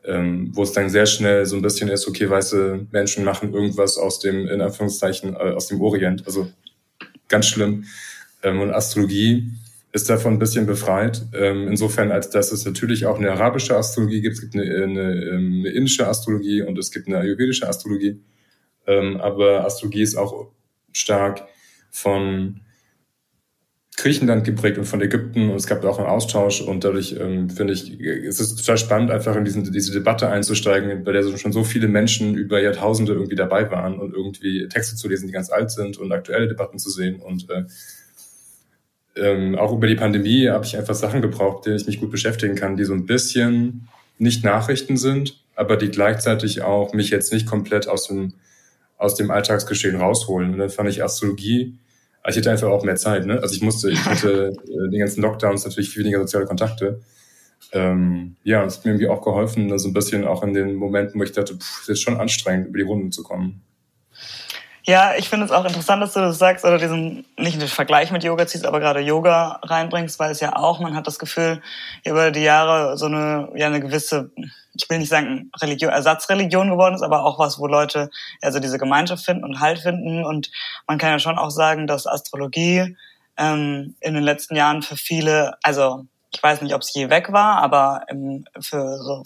ähm, 0.05 0.51
wo 0.53 0.63
es 0.63 0.71
dann 0.71 0.89
sehr 0.89 1.05
schnell 1.05 1.45
so 1.45 1.55
ein 1.55 1.61
bisschen 1.61 1.89
ist, 1.89 2.07
okay, 2.07 2.29
weiße 2.29 2.87
Menschen 2.91 3.23
machen 3.23 3.53
irgendwas 3.53 3.97
aus 3.97 4.19
dem, 4.19 4.47
in 4.47 4.61
Anführungszeichen, 4.61 5.33
äh, 5.35 5.53
aus 5.53 5.67
dem 5.67 5.81
Orient. 5.81 6.25
Also 6.25 6.51
ganz 7.27 7.47
schlimm. 7.47 7.85
Ähm, 8.43 8.61
und 8.61 8.71
Astrologie 8.71 9.51
ist 9.91 10.09
davon 10.09 10.33
ein 10.33 10.39
bisschen 10.39 10.65
befreit. 10.65 11.23
Ähm, 11.33 11.67
insofern, 11.67 12.11
als 12.11 12.29
dass 12.29 12.51
es 12.51 12.65
natürlich 12.65 13.05
auch 13.05 13.17
eine 13.17 13.31
arabische 13.31 13.75
Astrologie 13.75 14.21
gibt, 14.21 14.35
es 14.35 14.41
gibt 14.41 14.55
eine, 14.55 14.63
eine, 14.63 15.25
ähm, 15.25 15.59
eine 15.59 15.69
indische 15.69 16.07
Astrologie 16.07 16.61
und 16.61 16.77
es 16.77 16.91
gibt 16.91 17.07
eine 17.07 17.17
ayurvedische 17.17 17.67
Astrologie. 17.67 18.19
Ähm, 18.87 19.17
aber 19.17 19.65
Astrologie 19.65 20.01
ist 20.01 20.15
auch 20.15 20.47
stark 20.93 21.43
von 21.91 22.61
Griechenland 24.01 24.43
geprägt 24.43 24.79
und 24.79 24.85
von 24.85 25.01
Ägypten. 25.01 25.49
Und 25.49 25.57
es 25.57 25.67
gab 25.67 25.85
auch 25.85 25.99
einen 25.99 26.07
Austausch. 26.07 26.61
Und 26.61 26.83
dadurch 26.83 27.15
ähm, 27.19 27.49
finde 27.49 27.73
ich, 27.73 27.99
es 28.01 28.39
ist 28.39 28.55
total 28.55 28.77
spannend, 28.77 29.11
einfach 29.11 29.35
in 29.35 29.45
diesen, 29.45 29.71
diese 29.71 29.91
Debatte 29.91 30.27
einzusteigen, 30.27 31.03
bei 31.03 31.11
der 31.11 31.37
schon 31.37 31.51
so 31.51 31.63
viele 31.63 31.87
Menschen 31.87 32.33
über 32.33 32.59
Jahrtausende 32.59 33.13
irgendwie 33.13 33.35
dabei 33.35 33.69
waren 33.69 33.99
und 33.99 34.13
irgendwie 34.13 34.67
Texte 34.67 34.95
zu 34.95 35.07
lesen, 35.07 35.27
die 35.27 35.33
ganz 35.33 35.51
alt 35.51 35.69
sind 35.69 35.97
und 35.97 36.11
aktuelle 36.11 36.47
Debatten 36.47 36.79
zu 36.79 36.89
sehen. 36.89 37.21
Und 37.21 37.47
äh, 37.51 37.63
ähm, 39.15 39.55
auch 39.55 39.71
über 39.71 39.85
die 39.85 39.95
Pandemie 39.95 40.47
habe 40.47 40.65
ich 40.65 40.77
einfach 40.77 40.95
Sachen 40.95 41.21
gebraucht, 41.21 41.67
denen 41.67 41.75
ich 41.75 41.85
mich 41.85 41.99
gut 41.99 42.09
beschäftigen 42.09 42.55
kann, 42.55 42.77
die 42.77 42.85
so 42.85 42.93
ein 42.93 43.05
bisschen 43.05 43.87
nicht 44.17 44.43
Nachrichten 44.43 44.97
sind, 44.97 45.43
aber 45.55 45.77
die 45.77 45.89
gleichzeitig 45.89 46.63
auch 46.63 46.93
mich 46.93 47.11
jetzt 47.11 47.31
nicht 47.31 47.45
komplett 47.45 47.87
aus 47.87 48.07
dem, 48.07 48.33
aus 48.97 49.13
dem 49.13 49.29
Alltagsgeschehen 49.29 49.97
rausholen. 49.97 50.53
Und 50.53 50.59
dann 50.59 50.69
fand 50.69 50.89
ich 50.89 51.03
Astrologie 51.03 51.77
ich 52.29 52.37
hatte 52.37 52.51
einfach 52.51 52.69
auch 52.69 52.83
mehr 52.83 52.95
Zeit. 52.95 53.25
Ne? 53.25 53.39
Also 53.41 53.55
ich 53.55 53.61
musste, 53.61 53.89
ich 53.89 54.03
hatte 54.05 54.53
äh, 54.67 54.89
den 54.89 54.99
ganzen 54.99 55.21
Lockdowns 55.21 55.65
natürlich 55.65 55.89
viel 55.89 56.03
weniger 56.03 56.19
soziale 56.19 56.45
Kontakte. 56.45 57.01
Ähm, 57.73 58.35
ja, 58.43 58.65
es 58.65 58.77
hat 58.77 58.85
mir 58.85 58.91
irgendwie 58.91 59.07
auch 59.07 59.21
geholfen, 59.21 59.69
so 59.69 59.73
also 59.73 59.89
ein 59.89 59.93
bisschen 59.93 60.25
auch 60.25 60.43
in 60.43 60.53
den 60.53 60.75
Momenten, 60.75 61.19
wo 61.19 61.23
ich 61.23 61.31
dachte, 61.31 61.55
pff, 61.55 61.81
ist 61.81 61.89
jetzt 61.89 62.01
schon 62.01 62.17
anstrengend, 62.17 62.67
über 62.67 62.79
die 62.79 62.83
Runden 62.83 63.11
zu 63.11 63.23
kommen. 63.23 63.61
Ja, 64.83 65.13
ich 65.15 65.29
finde 65.29 65.45
es 65.45 65.51
auch 65.51 65.65
interessant, 65.65 66.01
dass 66.01 66.13
du 66.13 66.21
das 66.21 66.39
sagst 66.39 66.65
oder 66.65 66.79
diesen, 66.79 67.25
nicht 67.37 67.61
den 67.61 67.67
Vergleich 67.67 68.11
mit 68.11 68.23
Yoga 68.23 68.47
ziehst, 68.47 68.65
aber 68.65 68.79
gerade 68.79 68.99
Yoga 68.99 69.59
reinbringst, 69.61 70.17
weil 70.17 70.31
es 70.31 70.39
ja 70.39 70.55
auch, 70.55 70.79
man 70.79 70.95
hat 70.95 71.05
das 71.05 71.19
Gefühl, 71.19 71.61
über 72.03 72.31
die 72.31 72.41
Jahre 72.41 72.97
so 72.97 73.05
eine, 73.05 73.49
ja, 73.53 73.67
eine 73.67 73.79
gewisse, 73.79 74.31
ich 74.73 74.89
will 74.89 74.97
nicht 74.97 75.09
sagen 75.09 75.51
Religion, 75.61 75.91
Ersatzreligion 75.91 76.71
geworden 76.71 76.95
ist, 76.95 77.03
aber 77.03 77.23
auch 77.25 77.37
was, 77.37 77.59
wo 77.59 77.67
Leute 77.67 78.09
also 78.41 78.59
diese 78.59 78.79
Gemeinschaft 78.79 79.23
finden 79.23 79.43
und 79.43 79.59
Halt 79.59 79.79
finden. 79.79 80.25
Und 80.25 80.49
man 80.87 80.97
kann 80.97 81.11
ja 81.11 81.19
schon 81.19 81.37
auch 81.37 81.51
sagen, 81.51 81.85
dass 81.85 82.07
Astrologie 82.07 82.97
ähm, 83.37 83.95
in 83.99 84.15
den 84.15 84.23
letzten 84.23 84.55
Jahren 84.55 84.81
für 84.81 84.95
viele, 84.95 85.57
also 85.61 86.05
ich 86.33 86.41
weiß 86.41 86.61
nicht, 86.61 86.73
ob 86.73 86.81
es 86.81 86.93
je 86.93 87.11
weg 87.11 87.31
war, 87.31 87.57
aber 87.57 88.05
im, 88.09 88.45
für 88.59 88.97
so 88.97 89.23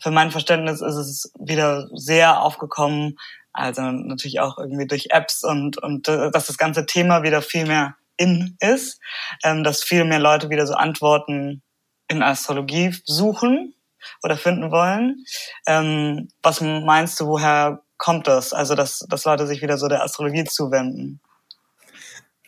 für 0.00 0.10
mein 0.10 0.30
Verständnis 0.30 0.80
ist 0.80 0.96
es 0.96 1.32
wieder 1.38 1.88
sehr 1.92 2.40
aufgekommen, 2.40 3.18
Also 3.52 3.82
natürlich 3.82 4.40
auch 4.40 4.58
irgendwie 4.58 4.86
durch 4.86 5.08
Apps 5.10 5.42
und, 5.42 5.78
und 5.78 6.08
äh, 6.08 6.30
dass 6.30 6.46
das 6.46 6.58
ganze 6.58 6.86
Thema 6.86 7.22
wieder 7.22 7.42
viel 7.42 7.66
mehr 7.66 7.96
in 8.16 8.56
ist, 8.60 9.00
ähm, 9.42 9.64
dass 9.64 9.82
viel 9.82 10.04
mehr 10.04 10.20
Leute 10.20 10.50
wieder 10.50 10.66
so 10.66 10.74
Antworten 10.74 11.62
in 12.08 12.22
Astrologie 12.22 12.94
suchen 13.04 13.74
oder 14.22 14.36
finden 14.36 14.70
wollen. 14.70 15.24
Ähm, 15.66 16.28
was 16.42 16.60
meinst 16.60 17.18
du, 17.20 17.26
woher 17.26 17.82
kommt 17.96 18.26
das? 18.26 18.52
Also, 18.52 18.74
dass, 18.74 19.00
dass 19.08 19.24
Leute 19.24 19.46
sich 19.46 19.62
wieder 19.62 19.78
so 19.78 19.88
der 19.88 20.02
Astrologie 20.02 20.44
zuwenden? 20.44 21.20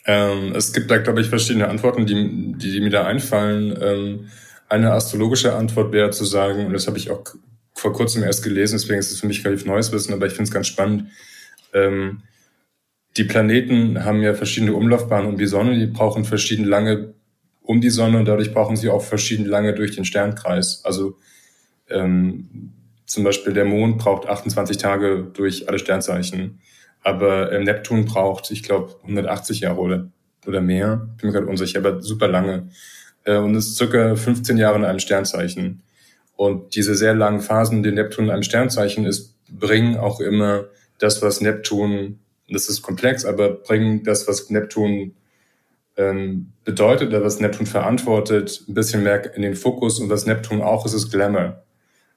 Ähm, 0.05 0.55
es 0.55 0.73
gibt 0.73 0.91
da, 0.91 0.99
glaube 0.99 1.21
ich, 1.21 1.29
verschiedene 1.29 1.69
Antworten, 1.69 2.07
die, 2.07 2.55
die, 2.59 2.73
die 2.73 2.81
mir 2.81 2.91
da 2.91 3.07
einfallen. 3.07 3.77
Ähm, 3.81 4.31
eine 4.69 4.93
astrologische 4.93 5.55
Antwort 5.55 5.93
wäre 5.93 6.11
zu 6.11 6.25
sagen, 6.25 6.67
und 6.67 6.73
das 6.73 6.87
habe 6.87 6.99
ich 6.99 7.11
auch 7.11 7.23
vor 7.75 7.93
kurzem 7.93 8.23
erst 8.23 8.45
gelesen, 8.45 8.79
deswegen 8.79 8.99
ist 8.99 9.13
es 9.13 9.21
für 9.21 9.27
mich 9.27 9.45
relativ 9.45 9.67
neues 9.67 9.93
Wissen, 9.93 10.13
aber 10.13 10.27
ich 10.27 10.33
finde 10.33 10.45
es 10.45 10.51
ganz 10.51 10.67
spannend. 10.67 11.11
Ähm, 11.73 12.23
die 13.17 13.25
Planeten 13.25 14.05
haben 14.05 14.23
ja 14.23 14.35
verschiedene 14.35 14.75
Umlaufbahnen 14.75 15.29
um 15.29 15.37
die 15.37 15.47
Sonne, 15.47 15.79
die 15.79 15.87
brauchen 15.87 16.25
verschieden 16.25 16.65
lange 16.65 17.15
um 17.63 17.81
die 17.81 17.91
Sonne 17.91 18.19
und 18.19 18.27
dadurch 18.27 18.53
brauchen 18.53 18.77
sie 18.77 18.89
auch 18.89 19.03
verschieden 19.03 19.47
lange 19.47 19.75
durch 19.75 19.95
den 19.95 20.05
Sternkreis. 20.05 20.83
Also 20.85 21.17
ähm, 21.89 22.73
zum 23.07 23.25
Beispiel 23.25 23.53
der 23.53 23.65
Mond 23.65 23.99
braucht 23.99 24.27
28 24.27 24.79
Tage 24.79 25.29
durch 25.33 25.69
alle 25.69 25.79
Sternzeichen, 25.79 26.61
aber 27.03 27.53
äh, 27.53 27.63
Neptun 27.63 28.05
braucht, 28.05 28.51
ich 28.51 28.63
glaube, 28.63 28.97
180 29.03 29.61
Jahre 29.61 29.81
oder, 29.81 30.09
oder 30.47 30.61
mehr. 30.61 31.09
Bin 31.19 31.29
mir 31.29 31.33
gerade 31.33 31.47
unsicher, 31.47 31.79
aber 31.79 32.03
super 32.03 32.29
lange. 32.29 32.69
Äh, 33.25 33.37
und 33.37 33.55
ist 33.55 33.77
circa 33.77 34.17
15 34.17 34.57
Jahre 34.57 34.79
in 34.79 34.85
einem 34.85 34.99
Sternzeichen. 34.99 35.83
Und 36.43 36.75
diese 36.75 36.97
sehr 36.97 37.15
langen 37.15 37.41
Phasen, 37.41 37.85
die 37.85 37.93
Neptun 37.93 38.25
in 38.25 38.31
einem 38.33 38.43
Sternzeichen 38.43 39.07
ist, 39.07 39.37
bringen 39.49 39.97
auch 39.97 40.19
immer 40.19 40.65
das, 40.99 41.23
was 41.23 41.41
Neptun, 41.41 42.19
das 42.49 42.69
ist 42.69 42.83
komplex, 42.83 43.25
aber 43.25 43.51
bringen 43.51 44.03
das, 44.03 44.27
was 44.27 44.51
Neptun 44.51 45.15
ähm, 45.97 46.49
bedeutet 46.65 47.11
oder 47.11 47.23
was 47.23 47.39
Neptun 47.39 47.67
verantwortet, 47.67 48.65
ein 48.67 48.75
bisschen 48.75 49.05
mehr 49.05 49.37
in 49.37 49.43
den 49.43 49.55
Fokus 49.55 50.01
und 50.01 50.11
was 50.11 50.27
Neptun 50.27 50.63
auch 50.63 50.85
ist, 50.85 50.95
ist 50.95 51.13
Glamour. 51.13 51.63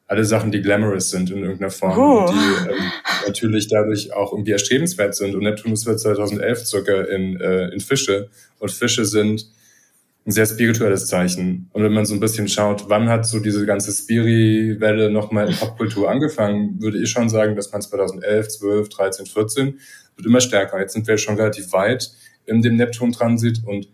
Alle 0.08 0.26
Sachen, 0.26 0.52
die 0.52 0.64
glamorous 0.64 1.12
sind 1.12 1.30
in 1.30 1.44
irgendeiner 1.44 1.70
Form, 1.70 1.96
oh. 1.96 2.26
die 2.28 2.72
ähm, 2.72 2.92
natürlich 3.28 3.68
dadurch 3.68 4.12
auch 4.12 4.34
irgendwie 4.34 4.54
erstrebenswert 4.54 5.14
sind. 5.14 5.36
Und 5.36 5.44
Neptun 5.44 5.74
ist 5.74 5.84
seit 5.84 6.00
2011 6.00 6.66
circa 6.66 7.02
in, 7.02 7.40
äh, 7.40 7.68
in 7.68 7.80
Fische 7.80 8.32
und 8.58 8.72
Fische 8.72 9.06
sind 9.06 9.46
ein 10.26 10.32
sehr 10.32 10.46
spirituelles 10.46 11.06
Zeichen. 11.06 11.70
Und 11.72 11.84
wenn 11.84 11.94
man 11.94 12.06
so 12.06 12.16
ein 12.16 12.20
bisschen 12.20 12.48
schaut, 12.48 12.90
wann 12.90 13.10
hat 13.10 13.28
so 13.28 13.40
diese 13.40 13.66
ganze 13.66 13.92
Spiri-Welle 13.92 15.12
nochmal 15.12 15.48
in 15.48 15.56
Popkultur 15.56 16.10
angefangen, 16.10 16.82
würde 16.82 16.98
ich 16.98 17.12
schon 17.12 17.30
sagen, 17.30 17.56
dass 17.56 17.72
man 17.72 17.82
2011, 17.82 18.48
12, 18.48 18.90
13, 18.90 19.26
14 19.28 19.80
wird 20.16 20.26
immer 20.26 20.42
stärker. 20.42 20.80
Jetzt 20.80 20.94
sind 20.94 21.08
wir 21.08 21.18
schon 21.18 21.36
relativ 21.36 21.72
weit 21.74 22.12
in 22.46 22.62
dem 22.62 22.76
Neptun-Transit 22.76 23.62
und 23.66 23.88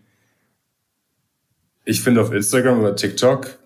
ich 1.84 2.00
finde 2.00 2.22
auf 2.22 2.32
Instagram 2.32 2.80
oder 2.80 2.96
TikTok, 2.96 3.58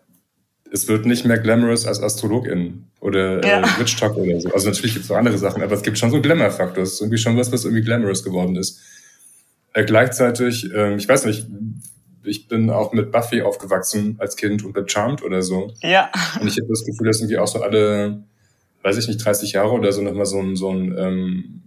es 0.73 0.89
wird 0.89 1.07
nicht 1.07 1.25
mehr 1.25 1.39
glamorous 1.39 1.87
als 1.87 2.01
Astrologin 2.01 2.87
oder 3.01 3.45
äh, 3.45 3.49
ja. 3.49 3.61
äh, 3.61 3.81
Witch 3.81 3.97
Talk 3.97 4.17
oder 4.17 4.41
so. 4.41 4.53
Also 4.53 4.69
natürlich 4.69 4.95
gibt 4.95 5.05
es 5.05 5.11
auch 5.11 5.17
andere 5.17 5.39
Sachen, 5.39 5.63
aber 5.63 5.75
es 5.75 5.83
gibt 5.83 5.99
schon 5.99 6.11
so 6.11 6.21
Glamour-Faktor. 6.21 6.83
Es 6.83 6.95
ist 6.95 7.01
irgendwie 7.01 7.19
schon 7.19 7.37
was, 7.37 7.53
was 7.53 7.65
irgendwie 7.65 7.85
glamorous 7.85 8.25
geworden 8.25 8.57
ist. 8.57 8.81
Äh, 9.75 9.85
gleichzeitig, 9.85 10.73
äh, 10.73 10.97
ich 10.97 11.09
weiß 11.09 11.27
nicht, 11.27 11.47
ich 12.27 12.49
bin 12.49 12.71
auch 12.71 12.93
mit 12.93 13.13
Buffy 13.13 13.43
aufgewachsen 13.43 14.17
als 14.19 14.37
Kind 14.37 14.65
und 14.65 14.75
mit 14.75 14.91
Charmed 14.91 15.23
oder 15.23 15.43
so. 15.43 15.73
Ja. 15.83 16.11
Und 16.41 16.49
ich 16.49 16.57
habe 16.57 16.69
das 16.69 16.85
Gefühl, 16.85 17.07
dass 17.07 17.21
irgendwie 17.21 17.39
auch 17.39 17.47
so 17.47 17.63
alle, 17.63 18.25
weiß 18.83 18.97
ich 18.99 19.09
nicht, 19.09 19.25
30 19.25 19.53
Jahre 19.53 19.73
oder 19.73 19.93
so 19.93 20.03
nochmal 20.03 20.27
so 20.27 20.41
ein, 20.41 20.57
so 20.57 20.71
ein 20.71 20.97
ähm, 20.99 21.63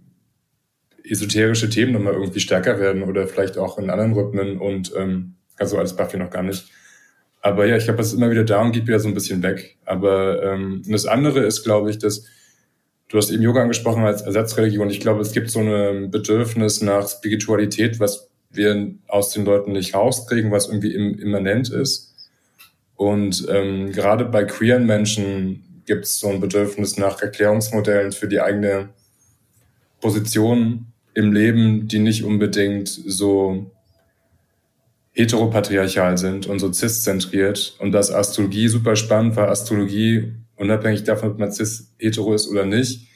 esoterische 1.04 1.70
Themen 1.70 1.92
nochmal 1.92 2.14
irgendwie 2.14 2.40
stärker 2.40 2.78
werden 2.78 3.02
oder 3.02 3.26
vielleicht 3.26 3.58
auch 3.58 3.78
in 3.78 3.90
anderen 3.90 4.12
Rhythmen 4.12 4.58
und 4.58 4.92
ähm, 4.96 5.34
also 5.58 5.78
als 5.78 5.96
Buffy 5.96 6.16
noch 6.16 6.30
gar 6.30 6.42
nicht. 6.42 6.70
Aber 7.42 7.66
ja, 7.66 7.76
ich 7.76 7.84
glaube, 7.84 7.98
das 7.98 8.08
ist 8.08 8.14
immer 8.14 8.30
wieder 8.30 8.44
da 8.44 8.62
und 8.62 8.72
geht 8.72 8.86
wieder 8.86 9.00
so 9.00 9.08
ein 9.08 9.14
bisschen 9.14 9.42
weg. 9.42 9.78
Aber 9.84 10.42
ähm, 10.42 10.82
das 10.86 11.06
andere 11.06 11.40
ist, 11.40 11.64
glaube 11.64 11.90
ich, 11.90 11.98
dass 11.98 12.26
du 13.08 13.18
hast 13.18 13.30
eben 13.30 13.42
Yoga 13.42 13.62
angesprochen 13.62 14.04
als 14.04 14.22
Ersatzreligion. 14.22 14.90
Ich 14.90 15.00
glaube, 15.00 15.20
es 15.20 15.32
gibt 15.32 15.50
so 15.50 15.60
ein 15.60 16.10
Bedürfnis 16.10 16.80
nach 16.82 17.08
Spiritualität, 17.08 17.98
was 17.98 18.29
wir 18.50 18.94
aus 19.08 19.30
den 19.30 19.44
Leuten 19.44 19.72
nicht 19.72 19.94
rauskriegen, 19.94 20.50
was 20.50 20.68
irgendwie 20.68 20.94
im, 20.94 21.18
immanent 21.18 21.70
ist. 21.70 22.14
Und 22.96 23.46
ähm, 23.48 23.92
gerade 23.92 24.24
bei 24.24 24.44
queeren 24.44 24.86
Menschen 24.86 25.82
gibt 25.86 26.04
es 26.04 26.20
so 26.20 26.28
ein 26.28 26.40
Bedürfnis 26.40 26.96
nach 26.96 27.20
Erklärungsmodellen 27.22 28.12
für 28.12 28.28
die 28.28 28.40
eigene 28.40 28.90
Position 30.00 30.86
im 31.14 31.32
Leben, 31.32 31.88
die 31.88 31.98
nicht 31.98 32.24
unbedingt 32.24 32.88
so 32.88 33.70
heteropatriarchal 35.12 36.18
sind 36.18 36.46
und 36.46 36.58
so 36.58 36.72
cis-zentriert. 36.72 37.74
Und 37.78 37.92
dass 37.92 38.10
Astrologie 38.10 38.68
super 38.68 38.96
spannend 38.96 39.36
war, 39.36 39.48
Astrologie, 39.48 40.32
unabhängig 40.56 41.04
davon, 41.04 41.32
ob 41.32 41.38
man 41.38 41.52
cis-hetero 41.52 42.34
ist 42.34 42.48
oder 42.48 42.64
nicht, 42.64 43.08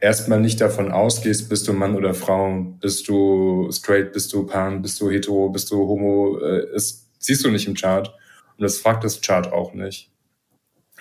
erstmal 0.00 0.40
nicht 0.40 0.60
davon 0.60 0.92
ausgehst, 0.92 1.48
bist 1.48 1.68
du 1.68 1.72
Mann 1.72 1.96
oder 1.96 2.14
Frau, 2.14 2.76
bist 2.80 3.08
du 3.08 3.68
straight, 3.72 4.12
bist 4.12 4.32
du 4.32 4.46
pan, 4.46 4.82
bist 4.82 5.00
du 5.00 5.10
hetero, 5.10 5.48
bist 5.48 5.70
du 5.70 5.76
homo, 5.76 6.38
äh, 6.38 6.74
ist, 6.74 7.08
siehst 7.18 7.44
du 7.44 7.50
nicht 7.50 7.66
im 7.66 7.74
Chart. 7.74 8.08
Und 8.56 8.62
das 8.62 8.78
fragt 8.78 9.04
das 9.04 9.20
Chart 9.20 9.52
auch 9.52 9.74
nicht. 9.74 10.10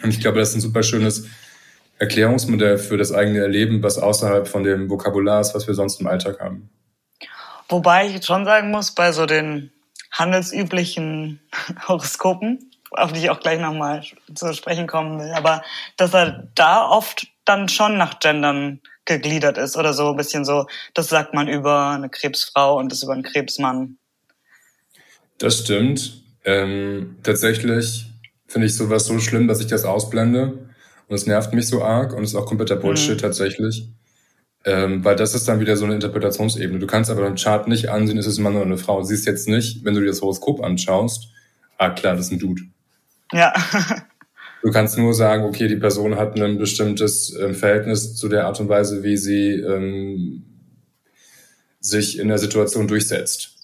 Und 0.03 0.09
ich 0.09 0.19
glaube, 0.19 0.39
das 0.39 0.49
ist 0.49 0.55
ein 0.55 0.61
super 0.61 0.83
schönes 0.83 1.27
Erklärungsmodell 1.99 2.77
für 2.77 2.97
das 2.97 3.11
eigene 3.11 3.39
Erleben, 3.39 3.81
was 3.81 3.97
außerhalb 3.97 4.47
von 4.47 4.63
dem 4.63 4.89
Vokabular 4.89 5.41
ist, 5.41 5.55
was 5.55 5.67
wir 5.67 5.73
sonst 5.73 5.99
im 5.99 6.07
Alltag 6.07 6.39
haben. 6.39 6.69
Wobei 7.69 8.07
ich 8.07 8.13
jetzt 8.13 8.27
schon 8.27 8.45
sagen 8.45 8.71
muss, 8.71 8.91
bei 8.91 9.11
so 9.11 9.25
den 9.25 9.71
handelsüblichen 10.11 11.41
Horoskopen, 11.87 12.66
auf 12.91 13.13
die 13.13 13.19
ich 13.19 13.29
auch 13.29 13.39
gleich 13.39 13.59
nochmal 13.59 14.03
zu 14.33 14.53
sprechen 14.53 14.87
kommen 14.87 15.19
will, 15.19 15.31
aber 15.33 15.63
dass 15.97 16.13
er 16.13 16.47
da 16.55 16.87
oft 16.87 17.27
dann 17.45 17.69
schon 17.69 17.97
nach 17.97 18.19
Gendern 18.19 18.81
gegliedert 19.05 19.57
ist 19.57 19.77
oder 19.77 19.93
so 19.93 20.11
ein 20.11 20.17
bisschen 20.17 20.45
so, 20.45 20.67
das 20.93 21.07
sagt 21.07 21.33
man 21.33 21.47
über 21.47 21.91
eine 21.91 22.09
Krebsfrau 22.09 22.77
und 22.77 22.91
das 22.91 23.03
über 23.03 23.13
einen 23.13 23.23
Krebsmann. 23.23 23.97
Das 25.37 25.59
stimmt. 25.59 26.21
Ähm, 26.43 27.17
tatsächlich 27.23 28.05
finde 28.47 28.67
ich 28.67 28.75
sowas 28.75 29.05
so 29.05 29.19
schlimm, 29.19 29.47
dass 29.47 29.59
ich 29.59 29.67
das 29.67 29.85
ausblende. 29.85 30.67
Und 31.07 31.15
es 31.15 31.25
nervt 31.25 31.53
mich 31.53 31.67
so 31.67 31.83
arg 31.83 32.13
und 32.13 32.23
es 32.23 32.31
ist 32.31 32.35
auch 32.35 32.45
kompletter 32.45 32.75
Bullshit 32.75 33.15
mhm. 33.15 33.21
tatsächlich. 33.21 33.89
Ähm, 34.65 35.05
weil 35.05 35.15
das 35.15 35.33
ist 35.33 35.47
dann 35.47 35.61
wieder 35.61 35.77
so 35.77 35.85
eine 35.85 35.93
Interpretationsebene. 35.93 36.79
Du 36.79 36.87
kannst 36.87 37.09
aber 37.09 37.25
im 37.25 37.35
Chart 37.35 37.67
nicht 37.67 37.89
ansehen, 37.89 38.17
ist 38.17 38.25
es 38.25 38.37
ein 38.37 38.43
Mann 38.43 38.55
oder 38.55 38.65
eine 38.65 38.77
Frau. 38.77 38.99
Du 38.99 39.05
siehst 39.05 39.25
jetzt 39.25 39.47
nicht, 39.47 39.85
wenn 39.85 39.93
du 39.93 40.01
dir 40.01 40.07
das 40.07 40.21
Horoskop 40.21 40.61
anschaust, 40.61 41.29
ah 41.77 41.89
klar, 41.91 42.15
das 42.15 42.25
ist 42.25 42.31
ein 42.33 42.39
Dude. 42.39 42.63
Ja. 43.33 43.53
du 44.61 44.71
kannst 44.71 44.97
nur 44.97 45.13
sagen, 45.13 45.43
okay, 45.43 45.67
die 45.67 45.75
Person 45.75 46.15
hat 46.15 46.39
ein 46.39 46.57
bestimmtes 46.57 47.35
ähm, 47.35 47.55
Verhältnis 47.55 48.15
zu 48.15 48.29
der 48.29 48.45
Art 48.45 48.59
und 48.59 48.69
Weise, 48.69 49.03
wie 49.03 49.17
sie 49.17 49.51
ähm, 49.53 50.43
sich 51.79 52.19
in 52.19 52.27
der 52.27 52.37
Situation 52.37 52.87
durchsetzt. 52.87 53.57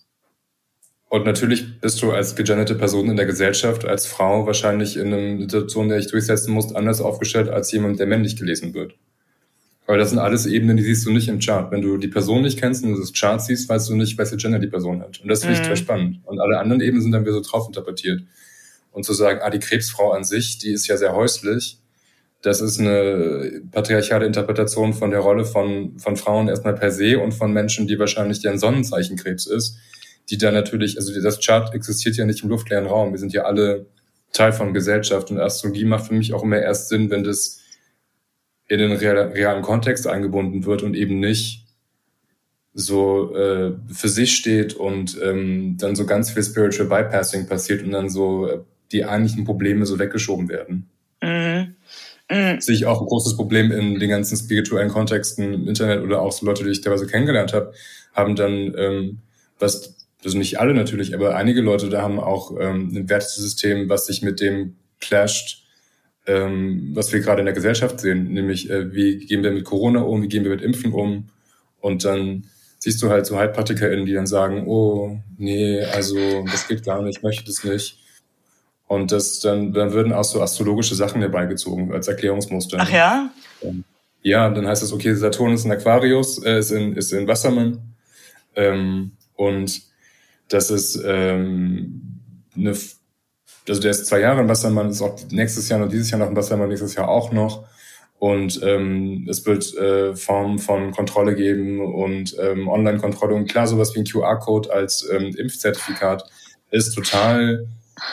Und 1.10 1.26
natürlich 1.26 1.80
bist 1.80 2.02
du 2.02 2.12
als 2.12 2.36
gegenderte 2.36 2.74
Person 2.74 3.08
in 3.08 3.16
der 3.16 3.28
Gesellschaft, 3.28 3.86
als 3.86 4.08
Frau 4.08 4.48
wahrscheinlich 4.48 4.98
in 4.98 5.14
einer 5.14 5.40
Situation, 5.40 5.84
in 5.84 5.90
der 5.90 6.00
ich 6.00 6.08
durchsetzen 6.08 6.52
muss, 6.52 6.74
anders 6.74 7.02
aufgestellt 7.02 7.50
als 7.50 7.72
jemand, 7.72 8.00
der 8.00 8.08
männlich 8.08 8.36
gelesen 8.36 8.74
wird. 8.74 8.96
Aber 9.86 9.98
das 9.98 10.10
sind 10.10 10.20
alles 10.20 10.46
Ebenen, 10.46 10.78
die 10.78 10.84
siehst 10.84 11.06
du 11.06 11.12
nicht 11.12 11.28
im 11.28 11.40
Chart. 11.40 11.72
Wenn 11.72 11.82
du 11.82 11.98
die 11.98 12.08
Person 12.08 12.42
nicht 12.42 12.58
kennst 12.58 12.84
und 12.84 12.98
das 12.98 13.14
Chart 13.14 13.42
siehst, 13.42 13.68
weißt 13.70 13.90
du 13.90 13.96
nicht, 13.96 14.18
welche 14.18 14.38
Gender 14.38 14.58
die 14.58 14.68
Person 14.68 15.02
hat. 15.02 15.20
Und 15.22 15.28
das 15.28 15.42
finde 15.42 15.54
ich 15.54 15.60
mhm. 15.60 15.64
total 15.64 15.78
spannend. 15.78 16.20
Und 16.24 16.40
alle 16.40 16.58
anderen 16.58 16.82
Ebenen 16.82 17.04
sind 17.04 17.12
dann 17.12 17.24
wieder 17.24 17.34
so 17.34 17.42
drauf 17.42 17.68
interpretiert. 17.68 18.24
Und 18.94 19.04
zu 19.04 19.14
sagen, 19.14 19.40
ah, 19.44 19.50
die 19.50 19.60
Krebsfrau 19.60 20.12
an 20.12 20.24
sich, 20.24 20.60
die 20.60 20.72
ist 20.72 20.88
ja 20.88 20.96
sehr 20.96 21.14
häuslich, 21.14 21.80
das 22.42 22.62
ist 22.62 22.80
eine 22.80 23.62
patriarchale 23.72 24.26
Interpretation 24.26 24.94
von 24.94 25.12
der 25.12 25.20
Rolle 25.20 25.46
von, 25.46 25.98
von 25.98 26.16
Frauen 26.16 26.48
erstmal 26.48 26.76
per 26.76 26.92
se 26.92 27.20
und 27.20 27.34
von 27.34 27.52
Menschen, 27.52 27.88
die 27.88 28.00
wahrscheinlich 28.00 28.42
deren 28.42 28.60
Sonnenzeichen 28.60 29.18
Krebs 29.18 29.46
ist 29.46 29.78
die 30.30 30.38
da 30.38 30.52
natürlich, 30.52 30.98
also 30.98 31.20
das 31.22 31.40
Chart 31.40 31.74
existiert 31.74 32.16
ja 32.16 32.26
nicht 32.26 32.44
im 32.44 32.50
luftleeren 32.50 32.86
Raum. 32.86 33.12
Wir 33.12 33.20
sind 33.20 33.34
ja 33.34 33.44
alle 33.44 33.88
Teil 34.32 34.54
von 34.54 34.74
Gesellschaft 34.74 35.32
und 35.32 35.40
Astrologie 35.40 35.86
macht 35.86 36.08
für 36.08 36.14
mich 36.14 36.34
auch 36.34 36.44
immer 36.44 36.60
erst 36.60 36.90
Sinn, 36.90 37.10
wenn 37.10 37.24
das 37.24 37.60
in 38.68 38.80
den 38.80 38.94
realen 38.94 39.62
Kontext 39.62 40.08
eingebunden 40.08 40.66
wird 40.66 40.82
und 40.82 40.96
eben 40.96 41.20
nicht 41.20 41.68
so 42.74 43.36
äh, 43.36 43.74
für 43.92 44.10
sich 44.10 44.36
steht 44.36 44.74
und 44.74 45.20
ähm, 45.22 45.78
dann 45.78 45.96
so 45.96 46.06
ganz 46.06 46.32
viel 46.32 46.42
Spiritual 46.42 46.88
Bypassing 46.88 47.46
passiert 47.46 47.84
und 47.84 47.92
dann 47.92 48.10
so 48.10 48.48
äh, 48.48 48.60
die 48.94 49.06
eigentlichen 49.06 49.44
Probleme 49.44 49.86
so 49.86 50.00
weggeschoben 50.00 50.50
werden. 50.50 50.90
Mhm. 51.22 51.76
Mhm. 52.30 52.62
Sehe 52.62 52.76
ich 52.76 52.86
auch 52.86 53.02
ein 53.02 53.08
großes 53.08 53.36
Problem 53.36 53.72
in 53.72 54.00
den 54.00 54.10
ganzen 54.10 54.38
spirituellen 54.38 54.90
Kontexten 54.90 55.54
im 55.54 55.68
Internet 55.68 56.04
oder 56.04 56.22
auch 56.22 56.32
so 56.32 56.46
Leute, 56.46 56.64
die 56.64 56.72
ich 56.72 56.82
teilweise 56.82 57.08
kennengelernt 57.08 57.54
habe, 57.54 57.74
haben 58.14 58.36
dann 58.36 58.74
ähm, 58.78 59.20
was 59.60 59.96
das 60.24 60.32
sind 60.32 60.40
nicht 60.40 60.58
alle 60.60 60.74
natürlich, 60.74 61.14
aber 61.14 61.36
einige 61.36 61.62
Leute 61.62 61.90
da 61.90 62.02
haben 62.02 62.18
auch 62.18 62.58
ähm, 62.58 62.92
ein 62.96 63.10
Wertesystem, 63.10 63.90
was 63.90 64.06
sich 64.06 64.22
mit 64.22 64.40
dem 64.40 64.78
clasht, 65.02 65.66
ähm, 66.26 66.92
was 66.94 67.12
wir 67.12 67.20
gerade 67.20 67.42
in 67.42 67.46
der 67.46 67.54
Gesellschaft 67.54 68.00
sehen, 68.00 68.32
nämlich 68.32 68.70
äh, 68.70 68.94
wie 68.94 69.18
gehen 69.18 69.44
wir 69.44 69.52
mit 69.52 69.66
Corona 69.66 70.02
um, 70.02 70.24
wie 70.24 70.30
gehen 70.30 70.46
wir 70.46 70.52
mit 70.52 70.62
Impfen 70.62 70.94
um 70.94 71.30
und 71.82 72.06
dann 72.06 72.46
siehst 72.80 73.02
du 73.02 73.10
halt 73.10 73.26
so 73.26 73.38
HeilpraktikerInnen, 73.38 74.06
die 74.06 74.14
dann 74.14 74.28
sagen, 74.28 74.66
oh, 74.68 75.20
nee, 75.38 75.82
also 75.84 76.18
das 76.46 76.68
geht 76.68 76.86
gar 76.86 77.02
nicht, 77.02 77.18
ich 77.18 77.24
möchte 77.24 77.46
das 77.46 77.64
nicht. 77.64 78.00
Und 78.88 79.12
das 79.12 79.40
dann, 79.40 79.74
dann 79.74 79.94
würden 79.94 80.14
auch 80.14 80.24
so 80.24 80.42
astrologische 80.42 80.96
Sachen 80.96 81.22
herbeigezogen 81.22 81.92
als 81.94 82.08
Erklärungsmuster. 82.08 82.78
Ach 82.80 82.92
ja? 82.92 83.32
Ja, 84.22 84.50
dann 84.50 84.68
heißt 84.68 84.84
es, 84.84 84.94
okay, 84.94 85.14
Saturn 85.16 85.54
ist 85.54 85.66
ein 85.66 85.72
Aquarius, 85.72 86.44
äh, 86.44 86.60
ist, 86.60 86.72
in, 86.72 86.94
ist 86.94 87.12
in 87.12 87.28
Wassermann. 87.28 87.82
Ähm, 88.56 89.12
und 89.36 89.82
das 90.48 90.70
ist 90.70 91.02
ähm, 91.06 92.20
eine, 92.56 92.76
also 93.68 93.82
der 93.82 93.92
ist 93.92 94.06
zwei 94.06 94.20
Jahre 94.20 94.42
in 94.42 94.48
Wassermann, 94.50 94.90
ist 94.90 95.02
auch 95.02 95.18
nächstes 95.32 95.70
Jahr 95.70 95.80
noch 95.80 95.90
dieses 95.90 96.12
Jahr 96.12 96.20
noch 96.20 96.30
in 96.30 96.36
Wassermann, 96.36 96.70
nächstes 96.70 96.96
Jahr 96.96 97.10
auch 97.10 97.32
noch. 97.32 97.66
Und 98.20 98.62
ähm, 98.64 99.28
es 99.30 99.46
wird 99.46 99.76
äh, 99.76 100.16
Formen 100.16 100.60
von 100.60 100.92
Kontrolle 100.92 101.36
geben 101.36 101.82
und 101.82 102.38
ähm, 102.40 102.70
Online-Kontrolle. 102.70 103.36
Und 103.36 103.50
klar, 103.50 103.68
sowas 103.68 103.94
wie 103.96 104.00
ein 104.00 104.06
QR-Code 104.06 104.72
als 104.72 105.06
ähm, 105.12 105.36
Impfzertifikat 105.36 106.24
ist 106.72 106.94
total 106.94 107.68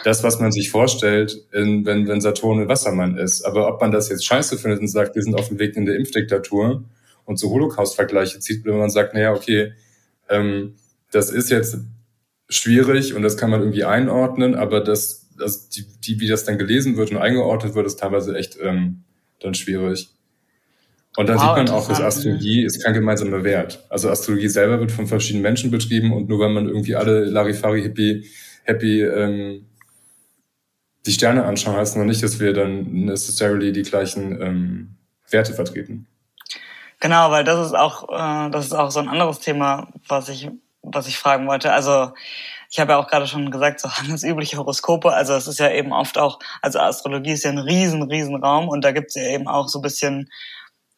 das, 0.04 0.22
was 0.22 0.40
man 0.40 0.52
sich 0.52 0.70
vorstellt, 0.70 1.36
in, 1.52 1.84
wenn, 1.86 2.06
wenn 2.06 2.20
Saturn 2.20 2.62
in 2.62 2.68
Wassermann 2.68 3.16
ist. 3.16 3.42
Aber 3.42 3.68
ob 3.68 3.80
man 3.80 3.90
das 3.90 4.08
jetzt 4.08 4.24
scheiße 4.24 4.58
findet 4.58 4.80
und 4.80 4.88
sagt, 4.88 5.14
wir 5.14 5.22
sind 5.22 5.34
auf 5.34 5.48
dem 5.48 5.58
Weg 5.58 5.76
in 5.76 5.86
der 5.86 5.96
Impfdiktatur 5.96 6.84
und 7.24 7.38
so 7.38 7.50
Holocaust-Vergleiche 7.50 8.40
zieht, 8.40 8.64
wenn 8.64 8.78
man 8.78 8.90
sagt, 8.90 9.14
naja, 9.14 9.32
okay, 9.32 9.72
ähm, 10.28 10.74
das 11.10 11.30
ist 11.30 11.50
jetzt 11.50 11.78
schwierig 12.48 13.14
und 13.14 13.22
das 13.22 13.36
kann 13.36 13.50
man 13.50 13.60
irgendwie 13.60 13.84
einordnen, 13.84 14.54
aber 14.54 14.80
das, 14.80 15.28
das 15.38 15.68
die, 15.68 15.86
die, 16.04 16.20
wie 16.20 16.28
das 16.28 16.44
dann 16.44 16.58
gelesen 16.58 16.96
wird 16.96 17.10
und 17.10 17.18
eingeordnet 17.18 17.74
wird, 17.74 17.86
ist 17.86 18.00
teilweise 18.00 18.36
echt 18.36 18.58
ähm, 18.60 19.04
dann 19.40 19.54
schwierig. 19.54 20.10
Und 21.16 21.28
dann 21.28 21.36
wow, 21.36 21.56
sieht 21.56 21.56
man 21.56 21.68
auch, 21.70 21.88
dass 21.88 22.00
Astrologie 22.00 22.64
ist 22.64 22.84
kein 22.84 22.94
gemeinsamer 22.94 23.42
Wert. 23.42 23.84
Also 23.88 24.10
Astrologie 24.10 24.48
selber 24.48 24.78
wird 24.78 24.92
von 24.92 25.06
verschiedenen 25.06 25.42
Menschen 25.42 25.70
betrieben 25.70 26.12
und 26.12 26.28
nur 26.28 26.38
wenn 26.40 26.52
man 26.52 26.68
irgendwie 26.68 26.94
alle 26.94 27.24
Larifari 27.24 27.82
Hippie 27.82 28.26
Happy 28.64 29.02
ähm, 29.02 29.66
die 31.06 31.12
Sterne 31.12 31.44
anschauen, 31.44 31.76
heißt 31.76 31.96
noch 31.96 32.04
nicht, 32.04 32.22
dass 32.22 32.40
wir 32.40 32.52
dann 32.52 32.90
necessarily 32.92 33.72
die 33.72 33.82
gleichen 33.82 34.40
ähm, 34.40 34.96
Werte 35.30 35.54
vertreten. 35.54 36.06
Genau, 37.00 37.30
weil 37.30 37.44
das 37.44 37.66
ist 37.66 37.74
auch 37.74 38.08
äh, 38.10 38.50
das 38.50 38.66
ist 38.66 38.72
auch 38.74 38.90
so 38.90 39.00
ein 39.00 39.08
anderes 39.08 39.40
Thema, 39.40 39.88
was 40.06 40.28
ich 40.28 40.50
was 40.82 41.06
ich 41.06 41.18
fragen 41.18 41.46
wollte. 41.46 41.72
Also 41.72 42.12
ich 42.70 42.78
habe 42.78 42.92
ja 42.92 42.98
auch 42.98 43.08
gerade 43.08 43.26
schon 43.26 43.50
gesagt, 43.50 43.80
so 43.80 43.90
handelsübliche 43.96 44.56
Horoskope. 44.56 45.12
Also 45.12 45.34
es 45.34 45.48
ist 45.48 45.58
ja 45.58 45.70
eben 45.70 45.92
oft 45.92 46.18
auch, 46.18 46.38
also 46.62 46.78
Astrologie 46.78 47.32
ist 47.32 47.44
ja 47.44 47.50
ein 47.50 47.58
riesen, 47.58 48.02
riesen 48.02 48.36
Raum 48.36 48.68
und 48.68 48.84
da 48.84 48.92
gibt 48.92 49.08
es 49.08 49.14
ja 49.16 49.24
eben 49.24 49.48
auch 49.48 49.68
so 49.68 49.80
ein 49.80 49.82
bisschen, 49.82 50.30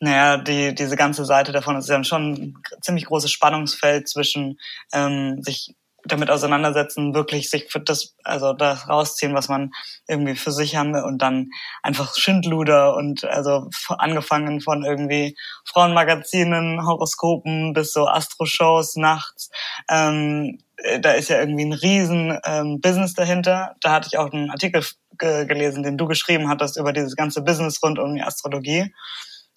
naja, 0.01 0.37
die, 0.37 0.75
diese 0.75 0.97
ganze 0.97 1.25
Seite 1.25 1.53
davon 1.53 1.77
ist 1.77 1.89
ja 1.89 2.03
schon 2.05 2.33
ein 2.33 2.55
ziemlich 2.83 3.07
großes 3.07 3.31
Spannungsfeld 3.31 4.09
zwischen 4.09 4.59
ähm, 4.93 5.43
sich 5.43 5.75
damit 6.05 6.31
auseinandersetzen, 6.31 7.15
wirklich 7.15 7.51
sich 7.51 7.71
für 7.71 7.81
das, 7.81 8.15
also 8.25 8.53
das 8.53 8.89
rausziehen, 8.89 9.35
was 9.35 9.49
man 9.49 9.73
irgendwie 10.09 10.35
für 10.35 10.51
sich 10.51 10.77
haben 10.77 10.95
will 10.95 11.03
und 11.03 11.19
dann 11.19 11.51
einfach 11.83 12.17
Schindluder 12.17 12.95
und 12.97 13.25
also 13.25 13.69
angefangen 13.89 14.61
von 14.61 14.85
irgendwie 14.85 15.37
Frauenmagazinen, 15.65 16.87
Horoskopen 16.87 17.73
bis 17.73 17.93
so 17.93 18.07
Astro-Shows 18.07 18.97
nachts. 18.97 19.51
Ähm, 19.89 20.59
da 21.01 21.13
ist 21.13 21.29
ja 21.29 21.39
irgendwie 21.39 21.67
ein 21.67 21.73
riesen 21.73 22.39
ähm, 22.45 22.81
Business 22.81 23.15
dahinter. 23.15 23.77
Da 23.81 23.93
hatte 23.93 24.09
ich 24.11 24.19
auch 24.19 24.33
einen 24.33 24.51
Artikel 24.51 24.85
gelesen, 25.19 25.83
den 25.83 25.97
du 25.97 26.07
geschrieben 26.07 26.49
hattest 26.49 26.77
über 26.77 26.93
dieses 26.93 27.15
ganze 27.15 27.43
Business 27.43 27.81
rund 27.83 27.99
um 27.99 28.15
die 28.15 28.23
Astrologie. 28.23 28.93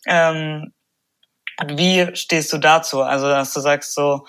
Ähm, 0.06 0.74
wie 1.68 2.16
stehst 2.16 2.52
du 2.54 2.58
dazu? 2.58 3.02
Also, 3.02 3.28
dass 3.28 3.54
du 3.54 3.62
sagst 3.62 3.94
so, 3.94 4.26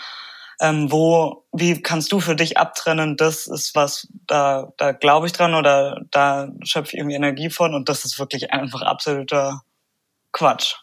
ähm, 0.60 0.90
wo, 0.90 1.44
wie 1.52 1.82
kannst 1.82 2.12
du 2.12 2.20
für 2.20 2.34
dich 2.34 2.56
abtrennen, 2.56 3.16
das 3.16 3.46
ist 3.46 3.74
was, 3.74 4.08
da, 4.26 4.72
da 4.78 4.92
glaube 4.92 5.26
ich 5.26 5.32
dran 5.32 5.54
oder 5.54 6.02
da 6.10 6.50
schöpfe 6.64 6.92
ich 6.92 6.98
irgendwie 6.98 7.16
Energie 7.16 7.50
von 7.50 7.74
und 7.74 7.88
das 7.88 8.04
ist 8.04 8.18
wirklich 8.18 8.52
einfach 8.52 8.82
absoluter 8.82 9.62
Quatsch. 10.32 10.76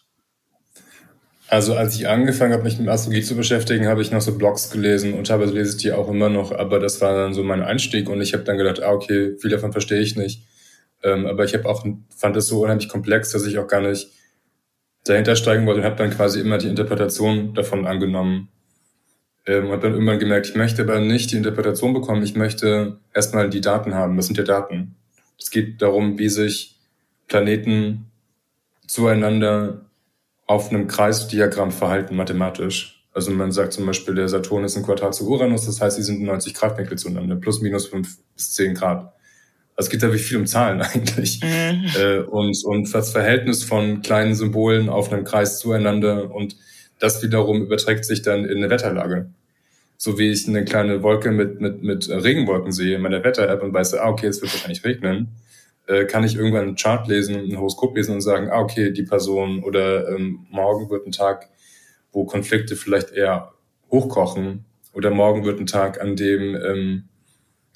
Also 1.48 1.74
als 1.74 1.94
ich 1.96 2.08
angefangen 2.08 2.52
habe, 2.52 2.62
mich 2.62 2.78
mit 2.78 2.88
Astrologie 2.88 3.22
zu 3.22 3.36
beschäftigen, 3.36 3.86
habe 3.86 4.00
ich 4.00 4.10
noch 4.10 4.20
so 4.20 4.36
Blogs 4.36 4.70
gelesen 4.70 5.14
und 5.14 5.26
teilweise 5.26 5.52
lese 5.52 5.76
ich 5.76 5.82
die 5.82 5.92
auch 5.92 6.08
immer 6.08 6.28
noch, 6.28 6.52
aber 6.52 6.78
das 6.78 7.00
war 7.00 7.14
dann 7.14 7.34
so 7.34 7.42
mein 7.42 7.62
Einstieg 7.62 8.08
und 8.08 8.20
ich 8.22 8.32
habe 8.32 8.44
dann 8.44 8.56
gedacht, 8.56 8.82
ah, 8.82 8.92
okay, 8.92 9.36
viel 9.38 9.50
davon 9.50 9.72
verstehe 9.72 10.00
ich 10.00 10.16
nicht. 10.16 10.42
Ähm, 11.02 11.26
aber 11.26 11.44
ich 11.44 11.52
habe 11.52 11.68
auch 11.68 11.84
fand 12.16 12.36
es 12.36 12.46
so 12.46 12.62
unheimlich 12.62 12.88
komplex, 12.88 13.30
dass 13.32 13.44
ich 13.44 13.58
auch 13.58 13.66
gar 13.66 13.82
nicht 13.82 14.08
dahinter 15.04 15.36
steigen 15.36 15.66
wollte 15.66 15.80
und 15.80 15.86
habe 15.86 15.96
dann 15.96 16.10
quasi 16.10 16.40
immer 16.40 16.56
die 16.56 16.68
Interpretation 16.68 17.52
davon 17.52 17.86
angenommen 17.86 18.48
ähm, 19.46 19.70
habe 19.70 19.82
dann 19.82 19.92
irgendwann 19.92 20.18
gemerkt, 20.18 20.48
ich 20.48 20.54
möchte 20.54 20.82
aber 20.82 21.00
nicht 21.00 21.32
die 21.32 21.36
Interpretation 21.36 21.92
bekommen, 21.92 22.22
ich 22.22 22.34
möchte 22.34 22.98
erstmal 23.12 23.50
die 23.50 23.60
Daten 23.60 23.94
haben. 23.94 24.16
Das 24.16 24.26
sind 24.26 24.38
ja 24.38 24.44
Daten. 24.44 24.94
Es 25.38 25.50
geht 25.50 25.82
darum, 25.82 26.18
wie 26.18 26.28
sich 26.28 26.78
Planeten 27.28 28.10
zueinander 28.86 29.86
auf 30.46 30.70
einem 30.70 30.86
Kreisdiagramm 30.86 31.72
verhalten, 31.72 32.16
mathematisch. 32.16 33.06
Also 33.12 33.30
man 33.30 33.52
sagt 33.52 33.72
zum 33.72 33.86
Beispiel, 33.86 34.14
der 34.14 34.28
Saturn 34.28 34.64
ist 34.64 34.76
ein 34.76 34.82
Quadrat 34.82 35.14
zu 35.14 35.28
Uranus, 35.28 35.66
das 35.66 35.80
heißt, 35.80 35.96
sie 35.96 36.02
sind 36.02 36.22
90 36.22 36.54
Grad 36.54 36.76
Winkel 36.76 36.98
zueinander, 36.98 37.36
plus 37.36 37.60
minus 37.60 37.86
5 37.86 38.18
bis 38.34 38.52
10 38.52 38.74
Grad. 38.74 39.12
Also 39.76 39.86
es 39.86 39.90
geht 39.90 40.02
da 40.02 40.12
wie 40.12 40.18
viel 40.18 40.36
um 40.36 40.46
Zahlen 40.46 40.82
eigentlich. 40.82 41.40
Mhm. 41.42 41.86
Äh, 41.98 42.18
und, 42.20 42.56
und 42.64 42.92
das 42.94 43.10
Verhältnis 43.10 43.62
von 43.64 44.02
kleinen 44.02 44.34
Symbolen 44.34 44.88
auf 44.88 45.12
einem 45.12 45.24
Kreis 45.24 45.58
zueinander 45.58 46.34
und 46.34 46.56
das 46.98 47.22
wiederum 47.22 47.62
überträgt 47.62 48.04
sich 48.04 48.22
dann 48.22 48.44
in 48.44 48.58
eine 48.58 48.70
Wetterlage. 48.70 49.30
So 49.96 50.18
wie 50.18 50.30
ich 50.30 50.48
eine 50.48 50.64
kleine 50.64 51.02
Wolke 51.02 51.30
mit, 51.30 51.60
mit, 51.60 51.82
mit 51.82 52.08
Regenwolken 52.08 52.72
sehe 52.72 52.96
in 52.96 53.02
meiner 53.02 53.22
Wetter-App 53.22 53.62
und 53.62 53.72
weiß, 53.72 53.94
ah, 53.94 54.08
okay, 54.08 54.26
es 54.26 54.42
wird 54.42 54.52
wahrscheinlich 54.52 54.84
regnen, 54.84 55.28
äh, 55.86 56.04
kann 56.04 56.24
ich 56.24 56.36
irgendwann 56.36 56.68
einen 56.68 56.76
Chart 56.76 57.06
lesen, 57.08 57.36
ein 57.36 57.58
Horoskop 57.58 57.96
lesen 57.96 58.14
und 58.14 58.20
sagen, 58.20 58.48
ah, 58.50 58.60
okay, 58.60 58.90
die 58.90 59.02
Person 59.02 59.62
oder 59.62 60.08
ähm, 60.08 60.46
morgen 60.50 60.90
wird 60.90 61.06
ein 61.06 61.12
Tag, 61.12 61.48
wo 62.12 62.24
Konflikte 62.24 62.76
vielleicht 62.76 63.12
eher 63.12 63.52
hochkochen 63.90 64.64
oder 64.92 65.10
morgen 65.10 65.44
wird 65.44 65.60
ein 65.60 65.66
Tag, 65.66 66.00
an 66.00 66.16
dem 66.16 66.56
ähm, 66.56 67.04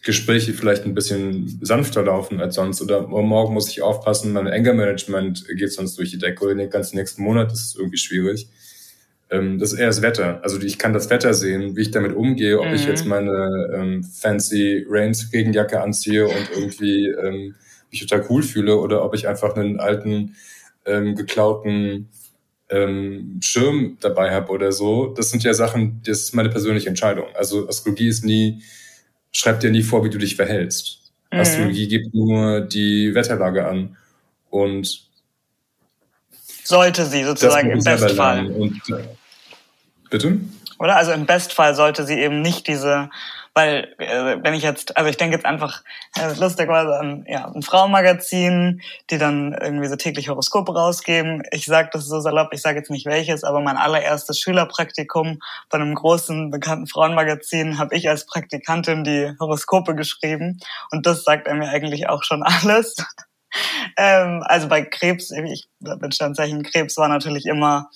Gespräche 0.03 0.55
vielleicht 0.55 0.85
ein 0.85 0.95
bisschen 0.95 1.59
sanfter 1.61 2.03
laufen 2.05 2.41
als 2.41 2.55
sonst 2.55 2.81
oder 2.81 3.07
morgen 3.07 3.53
muss 3.53 3.69
ich 3.69 3.83
aufpassen, 3.83 4.33
mein 4.33 4.47
Anger-Management 4.47 5.47
geht 5.57 5.73
sonst 5.73 5.99
durch 5.99 6.11
die 6.11 6.19
Decke 6.19 6.45
oder 6.45 6.55
den 6.55 6.71
ganzen 6.71 6.97
nächsten 6.97 7.23
Monat 7.23 7.53
ist 7.53 7.67
es 7.67 7.75
irgendwie 7.77 7.99
schwierig. 7.99 8.49
Ähm, 9.31 9.59
das 9.59 9.73
ist 9.73 9.79
eher 9.79 9.87
das 9.87 10.03
Wetter. 10.03 10.41
Also 10.43 10.61
ich 10.61 10.79
kann 10.79 10.93
das 10.93 11.11
Wetter 11.11 11.35
sehen, 11.35 11.77
wie 11.77 11.83
ich 11.83 11.91
damit 11.91 12.15
umgehe, 12.15 12.59
ob 12.59 12.69
mhm. 12.69 12.75
ich 12.75 12.87
jetzt 12.87 13.05
meine 13.07 13.71
ähm, 13.75 14.03
fancy 14.05 14.87
Rains 14.89 15.31
Regenjacke 15.33 15.81
anziehe 15.81 16.27
und 16.27 16.51
irgendwie 16.55 17.09
ähm, 17.09 17.55
mich 17.91 18.01
total 18.01 18.27
cool 18.31 18.43
fühle 18.43 18.77
oder 18.77 19.05
ob 19.05 19.15
ich 19.15 19.29
einfach 19.29 19.55
einen 19.55 19.81
alten 19.81 20.37
ähm, 20.87 21.15
geklauten 21.15 22.09
ähm, 22.71 23.41
Schirm 23.43 23.99
dabei 24.01 24.31
habe 24.31 24.51
oder 24.53 24.73
so. 24.73 25.09
Das 25.09 25.31
sind 25.31 25.43
ja 25.43 25.55
Sachen, 25.55 26.01
das 26.05 26.21
ist 26.21 26.35
meine 26.35 26.49
persönliche 26.49 26.89
Entscheidung. 26.89 27.27
Also 27.35 27.69
Astrologie 27.69 28.09
ist 28.09 28.25
nie, 28.25 28.63
schreibt 29.33 29.63
dir 29.63 29.71
nie 29.71 29.83
vor, 29.83 30.05
wie 30.05 30.11
du 30.11 30.19
dich 30.19 30.37
verhältst. 30.37 31.13
Mhm. 31.33 31.41
Astrologie 31.41 31.89
gibt 31.89 32.15
nur 32.15 32.61
die 32.61 33.15
Wetterlage 33.15 33.67
an. 33.67 33.97
Und 34.51 35.09
sollte 36.65 37.07
sie 37.07 37.25
sozusagen 37.25 37.71
im 37.71 37.83
Bestfall. 37.83 38.47
Und, 38.47 38.81
bitte? 40.11 40.41
Oder? 40.79 40.97
Also 40.97 41.13
im 41.13 41.27
Bestfall 41.27 41.75
sollte 41.75 42.05
sie 42.05 42.19
eben 42.21 42.41
nicht 42.41 42.69
diese, 42.69 43.11
weil 43.53 43.95
äh, 43.99 44.37
wenn 44.43 44.55
ich 44.55 44.63
jetzt, 44.63 44.97
also 44.97 45.11
ich 45.11 45.17
denke 45.17 45.35
jetzt 45.35 45.45
einfach 45.45 45.83
äh, 46.17 46.33
lustigerweise 46.39 46.97
an 46.97 47.25
ja, 47.29 47.51
ein 47.53 47.63
Frauenmagazin, 47.63 48.81
die 49.11 49.19
dann 49.19 49.53
irgendwie 49.61 49.89
so 49.89 49.97
täglich 49.97 50.29
Horoskope 50.29 50.73
rausgeben. 50.73 51.43
Ich 51.51 51.67
sage 51.67 51.91
das 51.93 52.07
so 52.07 52.21
salopp, 52.21 52.53
ich 52.53 52.63
sage 52.63 52.79
jetzt 52.79 52.91
nicht 52.91 53.07
welches, 53.07 53.43
aber 53.43 53.61
mein 53.61 53.77
allererstes 53.77 54.39
Schülerpraktikum 54.39 55.41
bei 55.69 55.79
einem 55.79 55.97
großen 55.97 56.51
bekannten 56.53 56.87
Frauenmagazin 56.87 57.79
habe 57.79 57.97
ich 57.97 58.09
als 58.09 58.27
Praktikantin 58.27 59.03
die 59.03 59.33
Horoskope 59.41 59.97
geschrieben 59.97 60.61
und 60.93 61.07
das 61.07 61.25
sagt 61.25 61.49
er 61.49 61.55
mir 61.55 61.71
eigentlich 61.71 62.09
auch 62.09 62.23
schon 62.23 62.43
alles 62.45 62.97
ähm, 63.97 64.43
also 64.45 64.69
bei 64.69 64.83
Krebs, 64.83 65.31
ich 65.31 65.69
bin 65.81 66.13
Standzeichen 66.13 66.63
Krebs, 66.63 66.97
war 66.97 67.09
natürlich 67.09 67.47
immer 67.47 67.89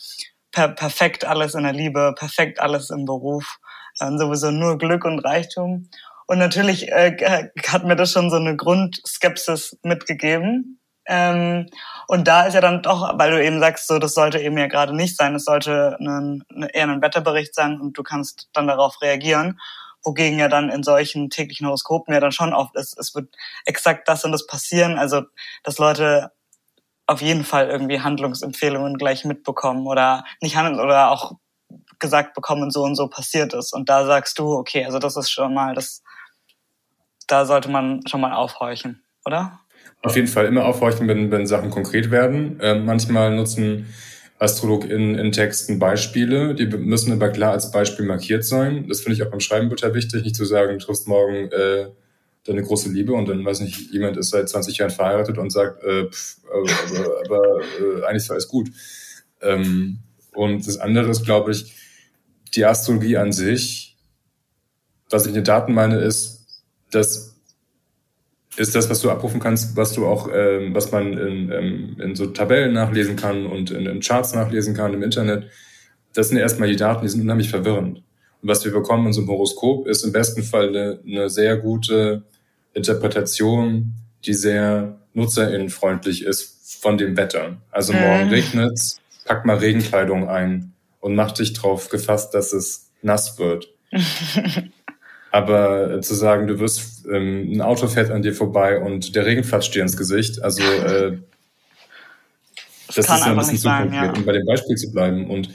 per 0.53 0.69
perfekt 0.69 1.25
alles 1.25 1.55
in 1.55 1.65
der 1.65 1.73
Liebe, 1.73 2.15
perfekt 2.17 2.61
alles 2.61 2.91
im 2.91 3.05
Beruf, 3.05 3.59
ähm, 4.01 4.19
sowieso 4.19 4.51
nur 4.51 4.79
Glück 4.79 5.05
und 5.05 5.19
Reichtum. 5.21 5.89
Und 6.27 6.39
natürlich 6.39 6.91
äh, 6.93 7.51
hat 7.69 7.85
mir 7.85 7.97
das 7.97 8.13
schon 8.13 8.31
so 8.31 8.37
eine 8.37 8.57
Grundskepsis 8.57 9.79
mitgegeben. 9.83 10.79
Ähm, 11.07 11.67
und 12.07 12.29
da 12.29 12.47
ist 12.47 12.55
ja 12.55 12.61
dann 12.61 12.83
doch, 12.83 13.19
weil 13.19 13.33
du 13.33 13.45
eben 13.45 13.59
sagst, 13.59 13.89
so 13.89 13.99
das 13.99 14.15
sollte 14.15 14.39
eben 14.39 14.57
ja 14.57 14.69
gerade 14.69 14.95
nicht 14.95 15.17
sein, 15.17 15.35
es 15.35 15.45
sollte 15.45 15.97
ein, 16.01 16.45
eher 16.73 16.89
ein 16.89 17.03
Wetterbericht 17.03 17.55
sein 17.55 17.81
und 17.81 17.99
du 17.99 18.05
kannst 18.05 18.49
dann 18.53 18.69
darauf 18.69 19.03
reagieren 19.03 19.59
wogegen 20.05 20.39
ja 20.39 20.49
dann 20.49 20.71
in 20.71 20.83
solchen 20.83 21.31
täglichen 21.31 21.67
Horoskopen 21.67 22.13
ja 22.13 22.21
dann 22.21 22.33
schon 22.33 22.53
oft 22.53 22.77
ist, 22.77 22.99
es 22.99 23.15
wird 23.15 23.35
exakt 23.65 24.09
das 24.09 24.25
und 24.25 24.33
das 24.33 24.47
passieren. 24.47 24.99
Also, 24.99 25.23
dass 25.63 25.79
Leute 25.79 26.33
auf 27.13 27.21
jeden 27.21 27.45
Fall 27.45 27.69
irgendwie 27.69 28.01
Handlungsempfehlungen 28.01 28.97
gleich 28.97 29.25
mitbekommen 29.25 29.87
oder 29.87 30.25
nicht 30.41 30.57
handeln 30.57 30.81
oder 30.81 31.11
auch 31.11 31.33
gesagt 31.99 32.35
bekommen, 32.35 32.71
so 32.71 32.83
und 32.83 32.97
so 32.97 33.09
passiert 33.09 33.55
ist. 33.55 33.73
Und 33.73 33.89
da 33.89 34.05
sagst 34.05 34.39
du, 34.39 34.53
okay, 34.53 34.85
also 34.85 34.99
das 34.99 35.17
ist 35.17 35.31
schon 35.31 35.55
mal, 35.55 35.75
das, 35.75 36.03
da 37.29 37.45
sollte 37.45 37.71
man 37.71 38.01
schon 38.07 38.21
mal 38.21 38.33
aufhorchen, 38.33 39.03
oder? 39.25 39.61
Auf 40.03 40.17
jeden 40.17 40.29
Fall 40.29 40.47
immer 40.47 40.65
aufhorchen, 40.65 41.07
wenn, 41.07 41.31
wenn 41.31 41.47
Sachen 41.47 41.71
konkret 41.71 42.11
werden. 42.11 42.59
Ähm, 42.61 42.85
manchmal 42.85 43.35
nutzen 43.35 43.93
AstrologInnen 44.39 45.15
in 45.15 45.31
Texten 45.31 45.79
Beispiele, 45.79 46.55
die 46.57 46.67
müssen 46.67 47.13
aber 47.13 47.29
klar 47.29 47.53
als 47.53 47.71
Beispiel 47.71 48.05
markiert 48.05 48.45
sein. 48.45 48.89
Das 48.89 49.01
finde 49.01 49.15
ich 49.15 49.23
auch 49.23 49.31
beim 49.31 49.39
Schreiben 49.39 49.71
total 49.71 49.95
wichtig, 49.95 50.25
nicht 50.25 50.35
zu 50.35 50.45
sagen, 50.45 50.79
du 50.79 50.85
triffst 50.85 51.07
morgen 51.07 51.53
äh, 51.53 51.87
deine 52.45 52.63
große 52.63 52.91
Liebe 52.91 53.13
und 53.13 53.29
dann, 53.29 53.45
weiß 53.45 53.61
nicht, 53.61 53.93
jemand 53.93 54.17
ist 54.17 54.31
seit 54.31 54.49
20 54.49 54.79
Jahren 54.79 54.91
verheiratet 54.91 55.39
und 55.39 55.51
sagt, 55.51 55.83
äh, 55.85 56.09
pff, 56.09 56.39
aber, 56.53 57.25
aber 57.25 57.61
äh, 57.61 58.05
eigentlich 58.05 58.25
ist 58.25 58.31
alles 58.31 58.49
gut. 58.49 58.71
Ähm, 59.41 59.99
und 60.35 60.67
das 60.67 60.79
andere 60.79 61.11
ist, 61.11 61.25
glaube 61.25 61.53
ich, 61.53 61.73
die 62.55 62.65
Astrologie 62.65 63.17
an 63.17 63.33
sich, 63.33 63.97
was 65.11 65.23
ich 65.23 65.29
in 65.29 65.35
den 65.35 65.45
Daten 65.45 65.75
meine, 65.75 65.99
ist, 65.99 66.47
dass 66.91 67.33
ist 68.57 68.75
das, 68.75 68.91
was 68.91 69.01
du 69.01 69.11
abrufen 69.11 69.41
kannst, 69.41 69.77
was 69.77 69.93
du 69.93 70.07
auch, 70.07 70.29
ähm, 70.33 70.75
was 70.75 70.93
man 70.93 71.17
in, 71.17 71.51
ähm, 71.51 71.97
in 71.99 72.15
so 72.15 72.27
Tabellen 72.27 72.73
nachlesen 72.73 73.17
kann 73.17 73.47
und 73.47 73.71
in, 73.71 73.87
in 73.87 74.01
Charts 74.01 74.35
nachlesen 74.35 74.75
kann 74.75 74.93
im 74.93 75.03
Internet. 75.03 75.51
Das 76.13 76.29
sind 76.29 76.37
erstmal 76.37 76.69
die 76.69 76.77
Daten, 76.77 77.03
die 77.03 77.09
sind 77.09 77.23
unheimlich 77.23 77.49
verwirrend. 77.49 78.03
Und 78.43 78.49
was 78.49 78.65
wir 78.65 78.73
bekommen 78.73 79.07
in 79.07 79.13
so 79.15 79.23
einem 79.23 79.31
Horoskop 79.31 79.87
ist 79.87 80.05
im 80.05 80.13
besten 80.13 80.43
Fall 80.43 80.69
eine, 80.69 81.01
eine 81.07 81.31
sehr 81.31 81.57
gute 81.57 82.25
Interpretation, 82.75 83.95
die 84.25 84.35
sehr 84.35 84.99
nutzerinnenfreundlich 85.15 86.25
ist 86.25 86.81
von 86.81 86.99
dem 86.99 87.17
Wetter. 87.17 87.57
Also 87.71 87.93
morgen 87.93 88.27
mhm. 88.27 88.33
regnet's, 88.33 89.01
pack 89.25 89.45
mal 89.45 89.57
Regenkleidung 89.57 90.29
ein 90.29 90.73
und 91.01 91.15
mach 91.15 91.33
dich 91.33 91.53
drauf 91.53 91.89
gefasst, 91.89 92.35
dass 92.35 92.53
es 92.53 92.91
nass 93.03 93.39
wird. 93.39 93.69
Aber 95.31 95.91
äh, 95.91 96.01
zu 96.03 96.15
sagen, 96.15 96.47
du 96.47 96.59
wirst, 96.59 97.07
ähm, 97.07 97.53
ein 97.53 97.61
Auto 97.63 97.89
fährt 97.89 98.11
an 98.11 98.23
dir 98.23 98.35
vorbei 98.35 98.79
und 98.79 99.15
der 99.15 99.25
Regen 99.25 99.45
flatscht 99.45 99.75
dir 99.75 99.83
ins 99.83 99.97
Gesicht, 99.97 100.43
also 100.43 100.63
äh, 100.87 101.19
das, 102.95 103.07
das 103.07 103.21
ist 103.21 103.27
ein 103.27 103.37
bisschen 103.37 103.59
zu 103.59 103.69
konkret, 103.69 103.93
ja. 103.93 104.13
um 104.13 104.25
bei 104.27 104.33
dem 104.33 104.45
Beispiel 104.45 104.77
zu 104.77 104.93
bleiben. 104.93 105.31
Und 105.31 105.49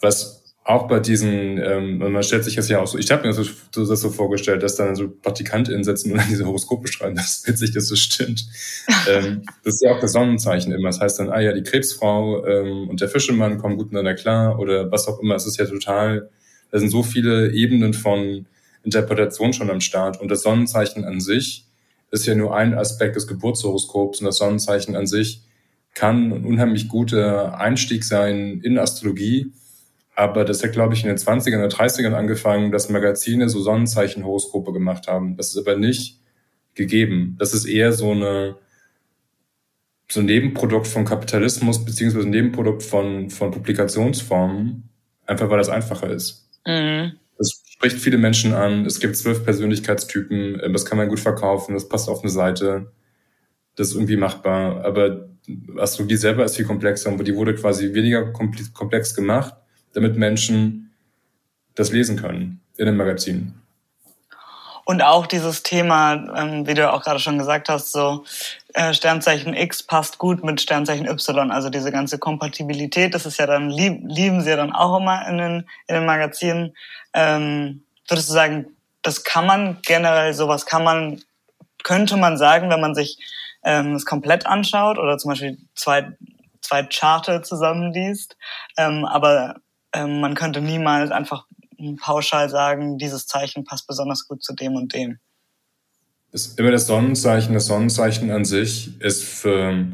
was 0.00 0.43
auch 0.64 0.88
bei 0.88 0.98
diesen, 0.98 1.58
ähm, 1.58 1.98
man 1.98 2.22
stellt 2.22 2.42
sich 2.42 2.56
das 2.56 2.70
ja 2.70 2.80
auch 2.80 2.86
so, 2.86 2.96
ich 2.96 3.10
habe 3.10 3.22
mir 3.22 3.34
das 3.34 3.46
so, 3.70 3.86
das 3.86 4.00
so 4.00 4.08
vorgestellt, 4.08 4.62
dass 4.62 4.76
dann 4.76 4.96
so 4.96 5.10
PraktikantInnen 5.10 5.84
sitzen 5.84 6.12
und 6.12 6.18
dann 6.18 6.28
diese 6.28 6.46
Horoskope 6.46 6.88
schreiben, 6.88 7.16
das 7.16 7.38
ist 7.38 7.48
witzig, 7.48 7.72
dass 7.72 7.90
das 7.90 7.98
stimmt. 7.98 8.46
ähm, 9.08 9.42
das 9.62 9.74
ist 9.74 9.82
ja 9.84 9.94
auch 9.94 10.00
das 10.00 10.12
Sonnenzeichen 10.12 10.72
immer. 10.72 10.88
Das 10.88 11.00
heißt 11.00 11.20
dann, 11.20 11.28
ah 11.28 11.40
ja, 11.40 11.52
die 11.52 11.62
Krebsfrau 11.62 12.46
ähm, 12.46 12.88
und 12.88 13.02
der 13.02 13.08
Fischemann 13.08 13.58
kommen 13.58 13.76
gut 13.76 13.92
miteinander 13.92 14.14
klar 14.14 14.58
oder 14.58 14.90
was 14.90 15.06
auch 15.06 15.20
immer. 15.20 15.34
Es 15.34 15.46
ist 15.46 15.58
ja 15.58 15.66
total, 15.66 16.30
da 16.70 16.78
sind 16.78 16.88
so 16.88 17.02
viele 17.02 17.52
Ebenen 17.52 17.92
von 17.92 18.46
Interpretation 18.84 19.52
schon 19.52 19.70
am 19.70 19.82
Start. 19.82 20.18
Und 20.18 20.30
das 20.30 20.42
Sonnenzeichen 20.42 21.04
an 21.04 21.20
sich 21.20 21.66
ist 22.10 22.24
ja 22.26 22.34
nur 22.34 22.56
ein 22.56 22.72
Aspekt 22.72 23.16
des 23.16 23.26
Geburtshoroskops 23.26 24.20
und 24.20 24.26
das 24.26 24.38
Sonnenzeichen 24.38 24.96
an 24.96 25.06
sich 25.06 25.42
kann 25.94 26.32
ein 26.32 26.44
unheimlich 26.44 26.88
guter 26.88 27.58
Einstieg 27.58 28.04
sein 28.04 28.60
in 28.62 28.78
Astrologie. 28.78 29.52
Aber 30.16 30.44
das 30.44 30.62
hat, 30.62 30.72
glaube 30.72 30.94
ich, 30.94 31.02
in 31.02 31.08
den 31.08 31.18
20ern 31.18 31.58
oder 31.58 31.76
30ern 31.76 32.12
angefangen, 32.12 32.70
dass 32.70 32.88
Magazine 32.88 33.48
so 33.48 33.60
Sonnenzeichenhoroskope 33.60 34.72
gemacht 34.72 35.08
haben. 35.08 35.36
Das 35.36 35.48
ist 35.48 35.58
aber 35.58 35.76
nicht 35.76 36.20
gegeben. 36.74 37.36
Das 37.38 37.52
ist 37.52 37.64
eher 37.64 37.92
so 37.92 38.12
eine, 38.12 38.56
so 40.08 40.20
ein 40.20 40.26
Nebenprodukt 40.26 40.86
von 40.86 41.04
Kapitalismus, 41.04 41.84
beziehungsweise 41.84 42.26
ein 42.26 42.30
Nebenprodukt 42.30 42.82
von, 42.82 43.30
von 43.30 43.50
Publikationsformen, 43.50 44.88
einfach 45.26 45.50
weil 45.50 45.58
das 45.58 45.68
einfacher 45.68 46.10
ist. 46.10 46.48
Mhm 46.66 47.18
spricht 47.84 48.00
viele 48.00 48.16
Menschen 48.16 48.54
an. 48.54 48.86
Es 48.86 48.98
gibt 48.98 49.14
zwölf 49.16 49.44
Persönlichkeitstypen. 49.44 50.60
Ähm, 50.62 50.72
das 50.72 50.86
kann 50.86 50.96
man 50.96 51.08
gut 51.08 51.20
verkaufen. 51.20 51.74
Das 51.74 51.88
passt 51.88 52.08
auf 52.08 52.22
eine 52.22 52.30
Seite. 52.30 52.92
Das 53.76 53.88
ist 53.88 53.94
irgendwie 53.94 54.16
machbar. 54.16 54.84
Aber 54.84 55.28
Astrologie 55.76 56.16
selber 56.16 56.44
ist 56.44 56.56
viel 56.56 56.64
komplexer 56.64 57.10
und 57.10 57.26
die 57.26 57.34
wurde 57.34 57.54
quasi 57.54 57.92
weniger 57.92 58.32
komplex 58.32 59.14
gemacht, 59.14 59.54
damit 59.94 60.16
Menschen 60.16 60.92
das 61.74 61.92
lesen 61.92 62.16
können 62.16 62.60
in 62.76 62.86
den 62.86 62.96
Magazinen. 62.96 63.60
Und 64.84 65.02
auch 65.02 65.26
dieses 65.26 65.62
Thema, 65.62 66.12
ähm, 66.36 66.66
wie 66.66 66.74
du 66.74 66.92
auch 66.92 67.02
gerade 67.02 67.18
schon 67.18 67.38
gesagt 67.38 67.70
hast, 67.70 67.90
so 67.90 68.24
äh, 68.74 68.92
Sternzeichen 68.92 69.54
X 69.54 69.82
passt 69.82 70.18
gut 70.18 70.44
mit 70.44 70.60
Sternzeichen 70.60 71.06
Y. 71.06 71.50
Also 71.50 71.70
diese 71.70 71.90
ganze 71.90 72.18
Kompatibilität, 72.18 73.14
das 73.14 73.24
ist 73.24 73.38
ja 73.38 73.46
dann, 73.46 73.70
lieb, 73.70 74.02
lieben 74.04 74.42
sie 74.42 74.50
ja 74.50 74.56
dann 74.56 74.72
auch 74.72 74.98
immer 74.98 75.26
in 75.26 75.38
den, 75.38 75.68
in 75.86 75.94
den 75.94 76.06
Magazinen. 76.06 76.76
Ähm, 77.14 77.82
würdest 78.08 78.28
du 78.28 78.34
sagen, 78.34 78.66
das 79.00 79.24
kann 79.24 79.46
man 79.46 79.78
generell, 79.86 80.34
sowas 80.34 80.66
kann 80.66 80.84
man, 80.84 81.22
könnte 81.82 82.18
man 82.18 82.36
sagen, 82.36 82.68
wenn 82.68 82.80
man 82.80 82.94
sich 82.94 83.18
ähm, 83.64 83.94
das 83.94 84.04
komplett 84.04 84.46
anschaut 84.46 84.98
oder 84.98 85.16
zum 85.16 85.30
Beispiel 85.30 85.58
zwei, 85.74 86.12
zwei 86.60 86.82
Charter 86.82 87.42
zusammenliest. 87.42 88.36
Ähm, 88.76 89.06
aber 89.06 89.56
ähm, 89.94 90.20
man 90.20 90.34
könnte 90.34 90.60
niemals 90.60 91.10
einfach 91.10 91.46
pauschal 92.00 92.50
sagen, 92.50 92.98
dieses 92.98 93.26
Zeichen 93.26 93.64
passt 93.64 93.86
besonders 93.86 94.28
gut 94.28 94.42
zu 94.42 94.54
dem 94.54 94.74
und 94.74 94.92
dem. 94.94 95.18
Ist 96.32 96.58
immer 96.58 96.72
das 96.72 96.86
Sonnenzeichen. 96.86 97.54
Das 97.54 97.66
Sonnenzeichen 97.66 98.30
an 98.30 98.44
sich 98.44 99.00
ist 99.00 99.22
für 99.22 99.86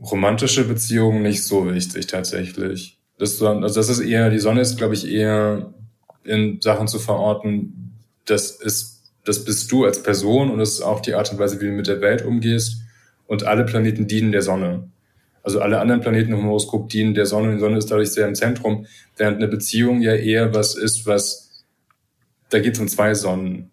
romantische 0.00 0.64
Beziehungen 0.64 1.22
nicht 1.22 1.44
so 1.44 1.72
wichtig 1.72 2.08
tatsächlich. 2.08 2.98
Das, 3.18 3.40
also 3.40 3.74
das 3.74 3.88
ist 3.88 4.00
eher, 4.00 4.30
die 4.30 4.40
Sonne 4.40 4.60
ist, 4.60 4.76
glaube 4.76 4.94
ich, 4.94 5.06
eher 5.06 5.72
in 6.24 6.60
Sachen 6.60 6.88
zu 6.88 6.98
verorten, 6.98 7.92
das 8.24 8.50
ist, 8.50 9.12
das 9.24 9.44
bist 9.44 9.70
du 9.70 9.84
als 9.84 10.02
Person 10.02 10.50
und 10.50 10.58
das 10.58 10.70
ist 10.70 10.82
auch 10.82 11.00
die 11.00 11.14
Art 11.14 11.30
und 11.32 11.38
Weise, 11.38 11.60
wie 11.60 11.66
du 11.66 11.72
mit 11.72 11.86
der 11.86 12.00
Welt 12.00 12.24
umgehst. 12.24 12.78
Und 13.26 13.44
alle 13.44 13.64
Planeten 13.64 14.08
dienen 14.08 14.32
der 14.32 14.42
Sonne. 14.42 14.90
Also 15.42 15.60
alle 15.60 15.80
anderen 15.80 16.00
Planeten 16.00 16.32
im 16.32 16.44
Horoskop 16.44 16.88
dienen 16.88 17.14
der 17.14 17.26
Sonne 17.26 17.48
und 17.48 17.54
die 17.54 17.60
Sonne 17.60 17.78
ist 17.78 17.90
dadurch 17.90 18.10
sehr 18.10 18.28
im 18.28 18.34
Zentrum, 18.34 18.86
während 19.16 19.38
eine 19.38 19.48
Beziehung 19.48 20.00
ja 20.00 20.14
eher 20.14 20.54
was 20.54 20.76
ist, 20.76 21.06
was, 21.06 21.64
da 22.50 22.60
geht 22.60 22.74
es 22.74 22.80
um 22.80 22.88
zwei 22.88 23.14
Sonnen. 23.14 23.70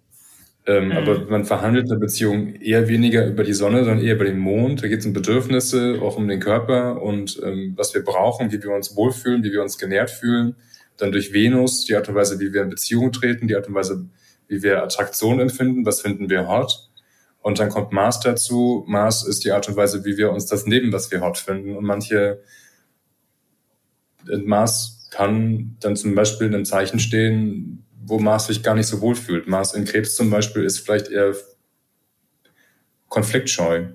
Ähm, 0.65 0.87
mhm. 0.87 0.91
Aber 0.91 1.25
man 1.25 1.45
verhandelt 1.45 1.89
eine 1.89 1.99
Beziehung 1.99 2.55
eher 2.55 2.87
weniger 2.87 3.25
über 3.25 3.43
die 3.43 3.53
Sonne, 3.53 3.83
sondern 3.83 4.03
eher 4.03 4.15
über 4.15 4.25
den 4.25 4.39
Mond. 4.39 4.83
Da 4.83 4.87
geht 4.87 4.99
es 4.99 5.05
um 5.05 5.13
Bedürfnisse, 5.13 5.99
auch 6.01 6.17
um 6.17 6.27
den 6.27 6.39
Körper 6.39 7.01
und 7.01 7.39
ähm, 7.43 7.73
was 7.75 7.93
wir 7.93 8.03
brauchen, 8.03 8.51
wie 8.51 8.61
wir 8.61 8.71
uns 8.71 8.95
wohlfühlen, 8.95 9.43
wie 9.43 9.51
wir 9.51 9.61
uns 9.61 9.77
genährt 9.77 10.11
fühlen. 10.11 10.55
Dann 10.97 11.11
durch 11.11 11.33
Venus, 11.33 11.85
die 11.85 11.95
Art 11.95 12.09
und 12.09 12.15
Weise, 12.15 12.39
wie 12.39 12.51
wir 12.53 12.63
in 12.63 12.69
Beziehung 12.69 13.11
treten, 13.11 13.47
die 13.47 13.55
Art 13.55 13.67
und 13.67 13.73
Weise, 13.73 14.05
wie 14.47 14.61
wir 14.61 14.83
Attraktion 14.83 15.39
empfinden, 15.39 15.85
was 15.85 16.01
finden 16.01 16.29
wir 16.29 16.47
hot. 16.47 16.88
Und 17.41 17.59
dann 17.59 17.69
kommt 17.69 17.91
Mars 17.91 18.19
dazu. 18.19 18.83
Mars 18.87 19.25
ist 19.25 19.43
die 19.45 19.51
Art 19.51 19.67
und 19.69 19.75
Weise, 19.75 20.03
wie 20.05 20.17
wir 20.17 20.31
uns 20.31 20.45
das 20.45 20.65
nehmen, 20.65 20.91
was 20.91 21.09
wir 21.11 21.21
hot 21.21 21.37
finden. 21.37 21.75
Und 21.75 21.85
manche, 21.85 22.41
Mars 24.43 25.07
kann 25.09 25.77
dann 25.79 25.95
zum 25.95 26.15
Beispiel 26.15 26.47
in 26.47 26.55
einem 26.55 26.65
Zeichen 26.65 26.99
stehen, 26.99 27.85
wo 28.05 28.19
Mars 28.19 28.47
sich 28.47 28.63
gar 28.63 28.75
nicht 28.75 28.87
so 28.87 29.01
wohl 29.01 29.15
fühlt. 29.15 29.47
Mars 29.47 29.73
in 29.73 29.85
Krebs 29.85 30.15
zum 30.15 30.29
Beispiel 30.29 30.63
ist 30.63 30.79
vielleicht 30.79 31.09
eher 31.09 31.33
konfliktscheu. 33.07 33.87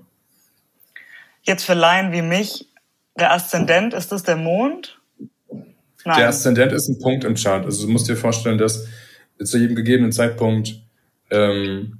Jetzt 1.43 1.63
für 1.63 1.73
Laien 1.73 2.11
wie 2.11 2.21
mich, 2.21 2.67
der 3.17 3.31
Aszendent, 3.31 3.93
ist 3.93 4.11
das 4.11 4.23
der 4.23 4.35
Mond? 4.35 4.99
Nein. 6.03 6.17
Der 6.17 6.29
Aszendent 6.29 6.71
ist 6.71 6.89
ein 6.89 6.99
Punkt 6.99 7.23
im 7.23 7.35
Chart. 7.35 7.65
Also 7.65 7.85
du 7.85 7.91
musst 7.91 8.07
dir 8.07 8.15
vorstellen, 8.15 8.57
dass 8.57 8.87
zu 9.43 9.57
jedem 9.57 9.75
gegebenen 9.75 10.11
Zeitpunkt 10.11 10.81
ähm, 11.29 11.99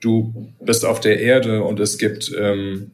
du 0.00 0.52
bist 0.60 0.84
auf 0.84 1.00
der 1.00 1.20
Erde 1.20 1.62
und 1.62 1.80
es 1.80 1.98
gibt 1.98 2.32
ähm, 2.38 2.92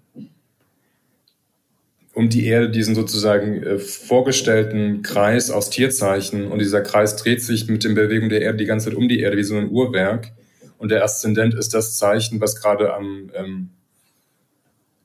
um 2.14 2.28
die 2.28 2.46
Erde 2.46 2.70
diesen 2.70 2.94
sozusagen 2.94 3.62
äh, 3.62 3.78
vorgestellten 3.78 5.02
Kreis 5.02 5.50
aus 5.50 5.70
Tierzeichen 5.70 6.50
und 6.50 6.60
dieser 6.60 6.80
Kreis 6.80 7.16
dreht 7.16 7.42
sich 7.42 7.68
mit 7.68 7.84
den 7.84 7.94
Bewegungen 7.94 8.30
der 8.30 8.42
Erde 8.42 8.58
die 8.58 8.66
ganze 8.66 8.88
Zeit 8.88 8.96
um 8.96 9.08
die 9.08 9.20
Erde 9.20 9.36
wie 9.36 9.42
so 9.42 9.56
ein 9.56 9.70
Uhrwerk 9.70 10.32
und 10.78 10.90
der 10.90 11.02
Aszendent 11.02 11.54
ist 11.54 11.74
das 11.74 11.96
Zeichen, 11.96 12.40
was 12.40 12.60
gerade 12.60 12.94
am, 12.94 13.30
ähm, 13.34 13.70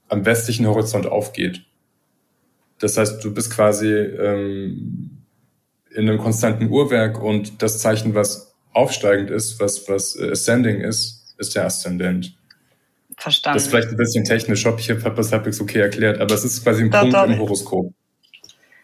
am 0.08 0.26
westlichen 0.26 0.68
Horizont 0.68 1.06
aufgeht. 1.06 1.64
Das 2.80 2.98
heißt, 2.98 3.24
du 3.24 3.34
bist 3.34 3.52
quasi 3.52 3.88
ähm, 3.88 5.24
in 5.92 6.08
einem 6.08 6.18
konstanten 6.18 6.70
Uhrwerk 6.70 7.22
und 7.22 7.62
das 7.62 7.80
Zeichen, 7.80 8.16
was 8.16 8.56
aufsteigend 8.72 9.32
ist, 9.32 9.60
was, 9.60 9.90
was 9.90 10.16
äh, 10.16 10.32
ascending 10.32 10.82
ist, 10.82 11.19
ist 11.40 11.56
der 11.56 11.66
Aszendent. 11.66 12.34
Verstanden. 13.18 13.58
Das 13.58 13.64
ist 13.64 13.70
vielleicht 13.70 13.90
ein 13.90 13.98
bisschen 13.98 14.24
technisch, 14.24 14.66
ob 14.66 14.80
ich 14.80 14.90
habe 14.90 15.14
das 15.16 15.32
halbwegs 15.32 15.60
okay 15.60 15.80
erklärt, 15.80 16.22
aber 16.22 16.34
es 16.34 16.46
ist 16.46 16.64
quasi 16.64 16.84
ein 16.84 16.92
doch, 16.92 17.02
Punkt 17.02 17.16
doch. 17.16 17.26
im 17.26 17.38
Horoskop. 17.38 17.94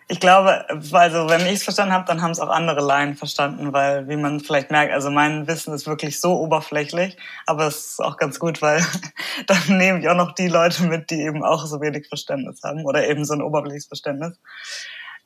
ich 0.08 0.20
glaube, 0.20 0.66
also 0.92 1.30
wenn 1.30 1.42
ich 1.46 1.54
es 1.54 1.64
verstanden 1.64 1.94
habe, 1.94 2.06
dann 2.06 2.22
haben 2.22 2.32
es 2.32 2.40
auch 2.40 2.50
andere 2.50 2.82
Laien 2.82 3.16
verstanden, 3.16 3.72
weil 3.72 4.10
wie 4.10 4.18
man 4.18 4.42
vielleicht 4.42 4.72
merkt, 4.72 4.94
also 4.94 5.10
mein 5.10 5.48
Wissen 5.48 5.74
ist 5.74 5.88
wirklich 5.88 6.20
so 6.20 6.38
oberflächlich, 6.38 7.18
aber 7.46 7.68
es 7.68 7.92
ist 7.92 8.00
auch 8.02 8.18
ganz 8.18 8.40
gut, 8.40 8.62
weil 8.62 8.86
dann 9.48 9.78
nehme 9.78 10.00
ich 10.00 10.10
auch 10.10 10.18
noch 10.18 10.34
die 10.34 10.50
Leute 10.50 10.84
mit, 10.84 11.10
die 11.12 11.22
eben 11.22 11.44
auch 11.44 11.66
so 11.66 11.80
wenig 11.80 12.08
Verständnis 12.08 12.62
haben 12.62 12.86
oder 12.86 13.08
eben 13.08 13.24
so 13.24 13.34
ein 13.34 13.42
oberflächliches 13.42 13.88
Verständnis. 13.88 14.38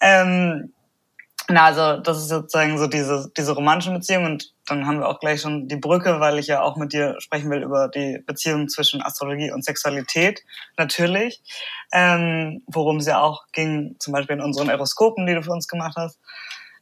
Ähm, 0.02 0.72
na, 1.49 1.65
also 1.65 1.97
das 2.01 2.17
ist 2.17 2.29
sozusagen 2.29 2.77
so 2.77 2.88
diese, 2.88 3.31
diese 3.35 3.53
romantische 3.53 3.91
Beziehung 3.91 4.25
und 4.25 4.53
dann 4.67 4.85
haben 4.85 4.99
wir 4.99 5.07
auch 5.07 5.19
gleich 5.19 5.41
schon 5.41 5.67
die 5.67 5.77
Brücke, 5.77 6.19
weil 6.19 6.38
ich 6.38 6.47
ja 6.47 6.62
auch 6.62 6.77
mit 6.77 6.93
dir 6.93 7.15
sprechen 7.19 7.49
will 7.49 7.63
über 7.63 7.88
die 7.88 8.23
Beziehung 8.25 8.69
zwischen 8.69 9.01
Astrologie 9.01 9.51
und 9.51 9.65
Sexualität, 9.65 10.43
natürlich, 10.77 11.41
ähm, 11.91 12.62
worum 12.67 12.97
es 12.97 13.07
ja 13.07 13.19
auch 13.19 13.47
ging, 13.51 13.95
zum 13.99 14.13
Beispiel 14.13 14.35
in 14.38 14.43
unseren 14.43 14.69
Eroskopen, 14.69 15.25
die 15.25 15.33
du 15.33 15.41
für 15.41 15.51
uns 15.51 15.67
gemacht 15.67 15.95
hast. 15.97 16.19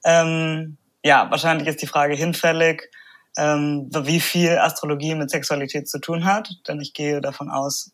Ähm, 0.04 0.78
ja, 1.04 1.32
wahrscheinlich 1.32 1.68
ist 1.68 1.82
die 1.82 1.88
Frage 1.88 2.16
hinfällig, 2.16 2.90
ähm, 3.38 3.90
wie 3.94 4.20
viel 4.20 4.58
Astrologie 4.58 5.16
mit 5.16 5.30
Sexualität 5.30 5.88
zu 5.88 6.00
tun 6.00 6.26
hat, 6.26 6.50
denn 6.68 6.82
ich 6.82 6.94
gehe 6.94 7.22
davon 7.22 7.50
aus, 7.50 7.92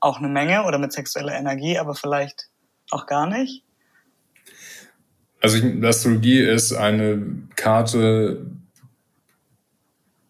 auch 0.00 0.18
eine 0.18 0.28
Menge 0.28 0.64
oder 0.64 0.78
mit 0.78 0.92
sexueller 0.92 1.34
Energie, 1.34 1.78
aber 1.78 1.94
vielleicht 1.94 2.48
auch 2.90 3.06
gar 3.06 3.26
nicht. 3.26 3.64
Also 5.42 5.58
Astrologie 5.82 6.38
ist 6.38 6.72
eine 6.72 7.20
Karte, 7.56 8.46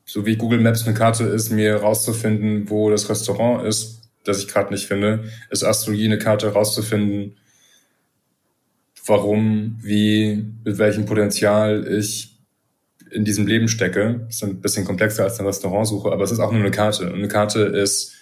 so 0.07 0.25
wie 0.25 0.37
Google 0.37 0.61
Maps 0.61 0.87
eine 0.87 0.97
Karte 0.97 1.25
ist, 1.25 1.51
mir 1.51 1.77
rauszufinden, 1.77 2.71
wo 2.71 2.91
das 2.91 3.11
Restaurant 3.11 3.67
ist, 3.67 4.01
das 4.25 4.39
ich 4.39 4.49
gerade 4.49 4.73
nicht 4.73 4.87
finde, 4.87 5.25
ist 5.51 5.65
Astrologie 5.65 6.07
eine 6.07 6.19
Karte 6.19 6.55
rauszufinden, 6.55 7.37
warum, 9.05 9.79
wie, 9.83 10.47
mit 10.65 10.79
welchem 10.79 11.05
Potenzial 11.05 11.87
ich 11.87 12.39
in 13.11 13.27
diesem 13.27 13.47
Leben 13.47 13.69
stecke. 13.69 14.23
Das 14.27 14.37
ist 14.37 14.45
ein 14.45 14.63
bisschen 14.63 14.87
komplexer 14.87 15.25
als 15.25 15.39
eine 15.39 15.49
Restaurantsuche, 15.49 16.11
aber 16.11 16.25
es 16.25 16.31
ist 16.31 16.41
auch 16.41 16.53
nur 16.53 16.63
eine 16.63 16.71
Karte. 16.71 17.13
Und 17.13 17.19
eine 17.19 17.29
Karte 17.29 17.61
ist 17.61 18.15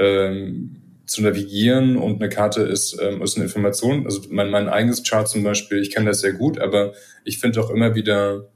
ähm, 0.00 0.87
zu 1.08 1.22
navigieren 1.22 1.96
und 1.96 2.20
eine 2.20 2.28
Karte 2.28 2.62
ist, 2.62 2.98
ähm, 3.00 3.22
ist 3.22 3.36
eine 3.36 3.46
Information. 3.46 4.04
Also 4.04 4.20
mein, 4.30 4.50
mein 4.50 4.68
eigenes 4.68 5.02
Chart 5.02 5.26
zum 5.26 5.42
Beispiel, 5.42 5.80
ich 5.80 5.90
kenne 5.90 6.10
das 6.10 6.20
sehr 6.20 6.34
gut, 6.34 6.60
aber 6.60 6.92
ich 7.24 7.38
finde 7.38 7.60
auch 7.60 7.70
immer 7.70 7.94
wieder 7.94 8.48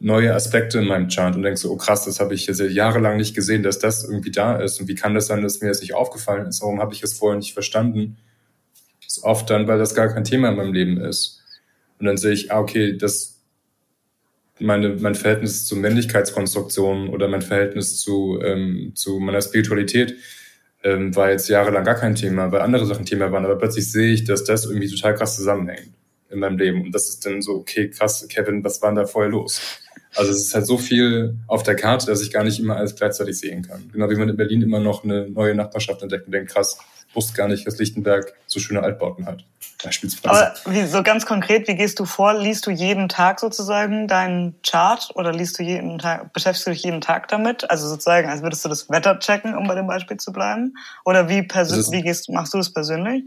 neue 0.00 0.34
Aspekte 0.34 0.78
in 0.78 0.86
meinem 0.86 1.08
Chart 1.08 1.36
und 1.36 1.42
denke 1.42 1.58
so, 1.58 1.70
oh 1.70 1.76
krass, 1.76 2.06
das 2.06 2.20
habe 2.20 2.34
ich 2.34 2.46
jetzt 2.46 2.60
jahrelang 2.60 3.18
nicht 3.18 3.34
gesehen, 3.34 3.62
dass 3.62 3.78
das 3.78 4.02
irgendwie 4.02 4.30
da 4.30 4.56
ist. 4.56 4.80
Und 4.80 4.88
wie 4.88 4.94
kann 4.94 5.14
das 5.14 5.26
sein, 5.26 5.42
dass 5.42 5.60
mir 5.60 5.68
das 5.68 5.82
nicht 5.82 5.94
aufgefallen 5.94 6.46
ist? 6.46 6.62
Warum 6.62 6.80
habe 6.80 6.94
ich 6.94 7.02
es 7.02 7.12
vorher 7.12 7.38
nicht 7.38 7.52
verstanden? 7.52 8.16
Das 9.02 9.18
ist 9.18 9.22
oft 9.22 9.48
dann, 9.50 9.68
weil 9.68 9.78
das 9.78 9.94
gar 9.94 10.08
kein 10.08 10.24
Thema 10.24 10.48
in 10.48 10.56
meinem 10.56 10.72
Leben 10.72 10.98
ist. 10.98 11.42
Und 11.98 12.06
dann 12.06 12.16
sehe 12.16 12.32
ich, 12.32 12.50
ah, 12.50 12.60
okay, 12.60 12.96
das 12.96 13.42
meine, 14.58 14.90
mein 14.90 15.14
Verhältnis 15.14 15.66
zu 15.66 15.76
Männlichkeitskonstruktionen 15.76 17.10
oder 17.10 17.28
mein 17.28 17.42
Verhältnis 17.42 18.00
zu, 18.00 18.40
ähm, 18.42 18.92
zu 18.94 19.18
meiner 19.20 19.42
Spiritualität 19.42 20.16
ähm, 20.84 21.16
war 21.16 21.30
jetzt 21.30 21.48
jahrelang 21.48 21.84
gar 21.84 21.96
kein 21.96 22.14
Thema, 22.14 22.52
weil 22.52 22.60
andere 22.60 22.86
Sachen 22.86 23.06
Thema 23.06 23.32
waren. 23.32 23.44
Aber 23.44 23.56
plötzlich 23.56 23.90
sehe 23.90 24.12
ich, 24.12 24.24
dass 24.24 24.44
das 24.44 24.66
irgendwie 24.66 24.88
total 24.88 25.14
krass 25.14 25.36
zusammenhängt 25.36 25.90
in 26.30 26.38
meinem 26.38 26.58
Leben. 26.58 26.82
Und 26.82 26.94
das 26.94 27.08
ist 27.08 27.24
dann 27.26 27.42
so, 27.42 27.54
okay, 27.54 27.88
krass, 27.88 28.26
Kevin, 28.28 28.62
was 28.62 28.82
war 28.82 28.90
denn 28.90 28.96
da 28.96 29.06
vorher 29.06 29.30
los? 29.30 29.80
Also 30.16 30.30
es 30.30 30.46
ist 30.46 30.54
halt 30.54 30.66
so 30.66 30.78
viel 30.78 31.36
auf 31.46 31.62
der 31.62 31.76
Karte, 31.76 32.06
dass 32.06 32.22
ich 32.22 32.30
gar 32.30 32.44
nicht 32.44 32.60
immer 32.60 32.76
alles 32.76 32.94
gleichzeitig 32.94 33.38
sehen 33.38 33.62
kann. 33.62 33.90
Genau 33.92 34.08
wie 34.10 34.16
man 34.16 34.28
in 34.28 34.36
Berlin 34.36 34.62
immer 34.62 34.80
noch 34.80 35.04
eine 35.04 35.28
neue 35.28 35.54
Nachbarschaft 35.54 36.02
entdeckt 36.02 36.26
und 36.26 36.32
denkt, 36.32 36.52
krass, 36.52 36.78
wusste 37.14 37.34
gar 37.34 37.48
nicht, 37.48 37.66
dass 37.66 37.78
Lichtenberg 37.78 38.34
so 38.46 38.60
schöne 38.60 38.82
Altbauten 38.82 39.26
hat. 39.26 39.44
Beispielsweise. 39.82 40.34
Aber 40.34 40.54
wie, 40.66 40.86
so 40.86 41.02
ganz 41.02 41.26
konkret, 41.26 41.68
wie 41.68 41.74
gehst 41.74 41.98
du 42.00 42.06
vor? 42.06 42.34
Liest 42.34 42.66
du 42.66 42.70
jeden 42.70 43.08
Tag 43.08 43.40
sozusagen 43.40 44.08
deinen 44.08 44.54
Chart 44.62 45.10
oder 45.14 45.32
liest 45.32 45.58
du 45.58 45.62
jeden 45.62 45.98
Tag, 45.98 46.32
beschäftigst 46.32 46.66
du 46.66 46.70
dich 46.70 46.82
jeden 46.82 47.00
Tag 47.00 47.28
damit? 47.28 47.70
Also 47.70 47.88
sozusagen, 47.88 48.28
als 48.28 48.42
würdest 48.42 48.64
du 48.64 48.68
das 48.68 48.88
Wetter 48.88 49.18
checken, 49.18 49.54
um 49.56 49.66
bei 49.66 49.74
dem 49.74 49.86
Beispiel 49.86 50.16
zu 50.16 50.32
bleiben? 50.32 50.74
Oder 51.04 51.28
wie, 51.28 51.42
persönlich, 51.42 51.90
wie 51.90 52.02
gehst, 52.02 52.30
machst 52.30 52.54
du 52.54 52.58
das 52.58 52.72
persönlich? 52.72 53.24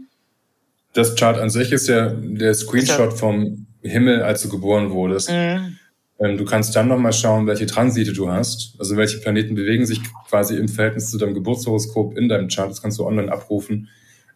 Das 0.94 1.14
Chart 1.14 1.38
an 1.38 1.50
sich 1.50 1.70
ist 1.70 1.86
ja 1.88 2.08
der 2.08 2.54
Screenshot 2.54 3.16
vom 3.16 3.66
Himmel, 3.82 4.22
als 4.22 4.42
du 4.42 4.48
geboren 4.48 4.90
wurdest. 4.90 5.30
Mhm. 5.30 5.77
Ähm, 6.18 6.36
du 6.36 6.44
kannst 6.44 6.74
dann 6.74 6.88
nochmal 6.88 7.12
schauen, 7.12 7.46
welche 7.46 7.66
Transite 7.66 8.12
du 8.12 8.30
hast. 8.30 8.74
Also 8.78 8.96
welche 8.96 9.18
Planeten 9.18 9.54
bewegen 9.54 9.86
sich 9.86 10.00
quasi 10.28 10.56
im 10.56 10.68
Verhältnis 10.68 11.10
zu 11.10 11.18
deinem 11.18 11.34
Geburtshoroskop 11.34 12.16
in 12.16 12.28
deinem 12.28 12.48
Chart. 12.48 12.70
Das 12.70 12.82
kannst 12.82 12.98
du 12.98 13.06
online 13.06 13.30
abrufen. 13.30 13.88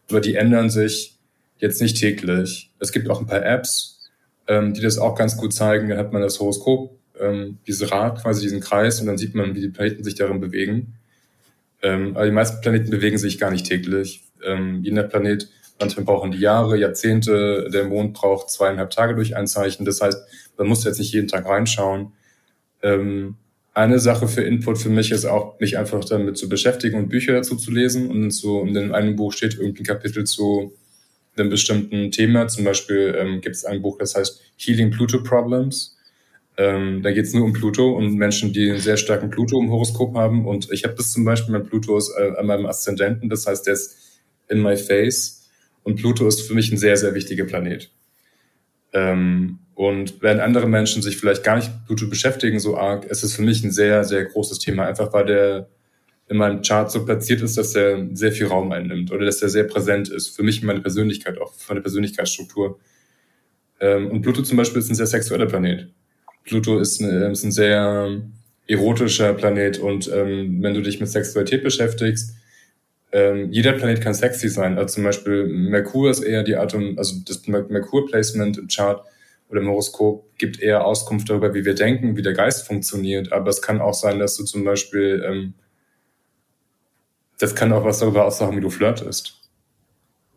Aber 0.09 0.21
die 0.21 0.35
ändern 0.35 0.71
sich 0.71 1.18
jetzt 1.59 1.81
nicht 1.81 1.97
täglich. 1.97 2.71
Es 2.79 2.92
gibt 2.92 3.09
auch 3.11 3.21
ein 3.21 3.27
paar 3.27 3.45
Apps, 3.45 4.11
ähm, 4.47 4.75
die 4.75 4.81
das 4.81 4.99
auch 4.99 5.16
ganz 5.16 5.37
gut 5.37 5.53
zeigen. 5.53 5.88
Da 5.88 5.97
hat 5.97 6.12
man 6.12 6.23
das 6.23 6.38
Horoskop, 6.38 6.97
ähm, 7.21 7.59
diese 7.66 7.90
Rad, 7.90 8.23
quasi 8.23 8.42
diesen 8.42 8.61
Kreis, 8.61 9.01
und 9.01 9.07
dann 9.07 9.18
sieht 9.18 9.35
man, 9.35 9.55
wie 9.55 9.61
die 9.61 9.68
Planeten 9.68 10.05
sich 10.05 10.14
darin 10.14 10.40
bewegen. 10.40 10.95
aber 11.85 12.27
die 12.27 12.31
meisten 12.31 12.61
Planeten 12.61 12.90
bewegen 12.90 13.18
sich 13.18 13.40
gar 13.40 13.51
nicht 13.51 13.66
täglich. 13.66 14.23
Je 14.40 15.03
Planet 15.03 15.49
Manchmal 15.83 16.05
brauchen 16.05 16.31
die 16.31 16.38
Jahre, 16.38 16.79
Jahrzehnte. 16.79 17.68
Der 17.73 17.85
Mond 17.85 18.14
braucht 18.14 18.51
zweieinhalb 18.51 18.90
Tage 18.90 19.16
durch 19.16 19.37
ein 19.37 19.49
Zeichen. 19.49 19.85
Das 19.85 20.01
heißt, 20.01 20.18
man 20.57 20.68
muss 20.68 20.85
jetzt 20.85 21.01
nicht 21.01 21.12
jeden 21.12 21.27
Tag 21.27 21.45
reinschauen. 21.45 22.12
Ähm, 22.83 23.35
eine 23.75 23.99
Sache 23.99 24.29
für 24.29 24.42
Input 24.42 24.79
für 24.79 24.90
mich 24.90 25.11
ist 25.11 25.25
auch, 25.25 25.59
mich 25.59 25.79
einfach 25.79 26.05
damit 26.05 26.37
zu 26.37 26.49
beschäftigen 26.49 26.99
und 26.99 27.09
Bücher 27.09 27.33
dazu 27.33 27.57
zu 27.57 27.73
lesen. 27.73 28.11
Und 28.11 28.31
so 28.31 28.62
in 28.62 28.92
einem 28.92 29.16
Buch 29.16 29.33
steht 29.33 29.55
irgendwie 29.59 29.83
ein 29.83 29.87
Kapitel 29.87 30.23
zu 30.25 30.73
einem 31.37 31.51
bestimmten 31.51 32.12
Thema. 32.12 32.47
Zum 32.47 32.62
Beispiel 32.62 33.16
ähm, 33.18 33.40
gibt 33.40 33.57
es 33.57 33.64
ein 33.64 33.83
Buch, 33.83 33.99
das 33.99 34.14
heißt 34.14 34.40
Healing 34.59 34.92
Pluto 34.92 35.21
Problems. 35.25 35.97
Ähm, 36.59 37.03
da 37.03 37.11
geht 37.11 37.25
es 37.25 37.35
nur 37.35 37.45
um 37.45 37.55
Pluto 37.55 37.97
und 37.97 38.14
Menschen, 38.14 38.53
die 38.53 38.71
einen 38.71 38.79
sehr 38.79 38.99
starken 38.99 39.31
Pluto 39.31 39.59
im 39.59 39.71
Horoskop 39.71 40.14
haben. 40.14 40.47
Und 40.47 40.71
ich 40.71 40.85
habe 40.85 40.95
das 40.95 41.11
zum 41.11 41.25
Beispiel, 41.25 41.53
mein 41.53 41.66
Pluto 41.66 41.97
ist 41.97 42.12
äh, 42.16 42.37
an 42.37 42.47
meinem 42.47 42.66
Aszendenten, 42.66 43.29
das 43.29 43.47
heißt, 43.47 43.66
der 43.66 43.75
ist 43.75 44.21
in 44.49 44.62
my 44.62 44.77
face. 44.77 45.41
Und 45.83 45.97
Pluto 45.97 46.27
ist 46.27 46.42
für 46.42 46.55
mich 46.55 46.71
ein 46.71 46.79
sehr, 46.79 46.97
sehr 46.97 47.14
wichtiger 47.14 47.45
Planet. 47.45 47.90
Ähm, 48.92 49.59
und 49.75 50.23
während 50.23 50.40
andere 50.40 50.68
Menschen 50.68 51.03
sich 51.03 51.16
vielleicht 51.16 51.42
gar 51.42 51.57
nicht 51.57 51.71
mit 51.71 51.87
Pluto 51.87 52.09
beschäftigen 52.09 52.61
so 52.61 52.77
arg, 52.77 53.05
ist 53.07 53.23
es 53.23 53.35
für 53.35 53.42
mich 53.42 53.64
ein 53.64 53.71
sehr, 53.71 54.05
sehr 54.05 54.25
großes 54.25 54.59
Thema. 54.59 54.87
Einfach 54.87 55.12
weil 55.12 55.27
der 55.27 55.68
in 56.29 56.37
meinem 56.37 56.62
Chart 56.62 56.90
so 56.90 57.05
platziert 57.05 57.42
ist, 57.42 57.59
dass 57.59 57.75
er 57.75 58.07
sehr 58.14 58.33
viel 58.33 58.47
Raum 58.47 58.73
einnimmt 58.73 59.12
oder 59.12 59.27
dass 59.27 59.42
er 59.42 59.49
sehr 59.49 59.64
präsent 59.64 60.09
ist. 60.09 60.29
Für 60.29 60.42
mich 60.42 60.62
meine 60.62 60.81
Persönlichkeit, 60.81 61.40
auch 61.40 61.53
meine 61.68 61.81
Persönlichkeitsstruktur. 61.81 62.79
Ähm, 63.81 64.11
und 64.11 64.23
Pluto 64.23 64.42
zum 64.42 64.57
Beispiel 64.57 64.81
ist 64.81 64.88
ein 64.88 64.95
sehr 64.95 65.07
sexueller 65.07 65.47
Planet. 65.47 65.88
Pluto 66.45 66.79
ist, 66.79 67.03
eine, 67.03 67.31
ist 67.31 67.45
ein 67.45 67.53
sehr 67.53 68.23
erotischer 68.66 69.35
Planet 69.35 69.79
und 69.79 70.11
ähm, 70.12 70.62
wenn 70.62 70.75
du 70.75 70.81
dich 70.81 71.01
mit 71.01 71.09
Sexualität 71.09 71.62
beschäftigst, 71.62 72.35
ähm, 73.12 73.53
jeder 73.53 73.72
Planet 73.72 74.01
kann 74.01 74.14
sexy 74.14 74.48
sein. 74.48 74.79
Also 74.79 74.94
zum 74.94 75.05
Beispiel 75.05 75.46
Merkur 75.46 76.11
ist 76.11 76.22
eher 76.22 76.42
die 76.42 76.57
Art 76.57 76.75
und, 76.75 76.98
also 76.98 77.16
das 77.27 77.46
Merkur-Placement 77.46 78.59
im 78.59 78.68
Chart 78.68 79.05
oder 79.51 79.61
im 79.61 79.68
Horoskop 79.68 80.37
gibt 80.38 80.61
eher 80.61 80.87
Auskunft 80.87 81.29
darüber, 81.29 81.53
wie 81.55 81.64
wir 81.64 81.75
denken, 81.75 82.16
wie 82.16 82.22
der 82.22 82.33
Geist 82.33 82.66
funktioniert. 82.66 83.33
Aber 83.33 83.51
es 83.51 83.61
kann 83.61 83.83
auch 83.83 83.92
sein, 83.92 84.18
dass 84.18 84.37
du 84.37 84.44
zum 84.44 84.64
Beispiel, 84.64 85.22
ähm, 85.27 85.55
das 87.38 87.55
kann 87.55 87.72
auch 87.72 87.85
was 87.85 87.98
darüber 87.98 88.25
aussagen, 88.25 88.57
wie 88.57 88.62
du 88.62 88.70
flirtest. 88.70 89.38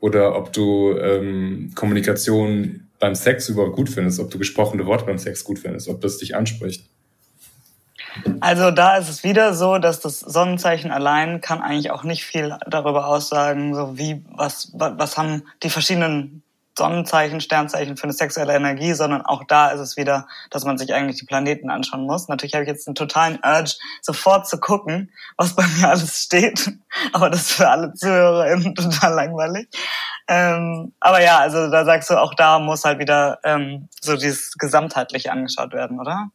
Oder 0.02 0.36
ob 0.36 0.52
du 0.52 0.98
ähm, 0.98 1.72
Kommunikation 1.76 2.88
beim 3.00 3.16
Sex 3.16 3.48
überhaupt 3.48 3.78
gut 3.78 3.90
findest, 3.90 4.20
ob 4.20 4.32
du 4.32 4.38
gesprochene 4.38 4.86
Worte 4.86 5.06
beim 5.06 5.18
Sex 5.18 5.46
gut 5.46 5.60
findest, 5.60 5.88
ob 5.88 6.02
das 6.02 6.18
dich 6.18 6.36
anspricht. 6.36 6.90
Also 8.39 8.71
da 8.71 8.97
ist 8.97 9.10
es 9.10 9.23
wieder 9.23 9.54
so, 9.54 9.78
dass 9.78 9.99
das 9.99 10.19
Sonnenzeichen 10.19 10.91
allein 10.91 11.41
kann 11.41 11.62
eigentlich 11.62 11.91
auch 11.91 12.04
nicht 12.04 12.25
viel 12.25 12.58
darüber 12.67 13.08
aussagen, 13.08 13.75
so 13.75 13.97
wie, 13.97 14.23
was, 14.32 14.71
was 14.73 15.17
haben 15.17 15.43
die 15.63 15.69
verschiedenen 15.69 16.43
Sonnenzeichen, 16.78 17.39
Sternzeichen 17.39 17.95
für 17.95 18.04
eine 18.04 18.13
sexuelle 18.13 18.54
Energie, 18.54 18.93
sondern 18.93 19.21
auch 19.21 19.45
da 19.45 19.69
ist 19.69 19.80
es 19.80 19.95
wieder, 19.95 20.28
dass 20.49 20.65
man 20.65 20.78
sich 20.78 20.93
eigentlich 20.93 21.17
die 21.17 21.25
Planeten 21.25 21.69
anschauen 21.69 22.06
muss. 22.06 22.28
Natürlich 22.28 22.54
habe 22.54 22.63
ich 22.63 22.69
jetzt 22.69 22.88
einen 22.88 22.95
totalen 22.95 23.39
Urge, 23.43 23.75
sofort 24.01 24.47
zu 24.47 24.60
gucken, 24.60 25.12
was 25.38 25.56
bei 25.56 25.65
mir 25.67 25.89
alles 25.89 26.21
steht. 26.21 26.71
Aber 27.13 27.30
das 27.30 27.41
ist 27.41 27.54
für 27.54 27.69
alle 27.69 27.93
ZuhörerInnen 27.93 28.75
total 28.75 29.13
langweilig. 29.13 29.69
Ähm, 30.28 30.93
aber 30.99 31.21
ja, 31.21 31.38
also 31.38 31.69
da 31.69 31.86
sagst 31.86 32.10
du, 32.10 32.19
auch 32.19 32.34
da 32.34 32.58
muss 32.58 32.84
halt 32.84 32.97
wieder 32.97 33.38
ähm, 33.43 33.89
so 34.01 34.17
dieses 34.17 34.54
Gesamtheitliche 34.54 35.32
angeschaut 35.32 35.71
werden, 35.71 35.99
oder? 35.99 36.30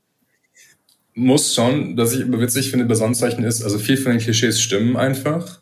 Muss 1.20 1.54
schon, 1.54 1.96
was 1.96 2.14
ich 2.14 2.22
immer 2.22 2.40
witzig 2.40 2.70
finde 2.70 2.86
bei 2.86 2.94
Sonnenzeichen 2.94 3.44
ist, 3.44 3.62
also 3.62 3.78
viel 3.78 3.98
von 3.98 4.12
den 4.12 4.20
Klischees 4.20 4.60
stimmen 4.60 4.96
einfach. 4.96 5.60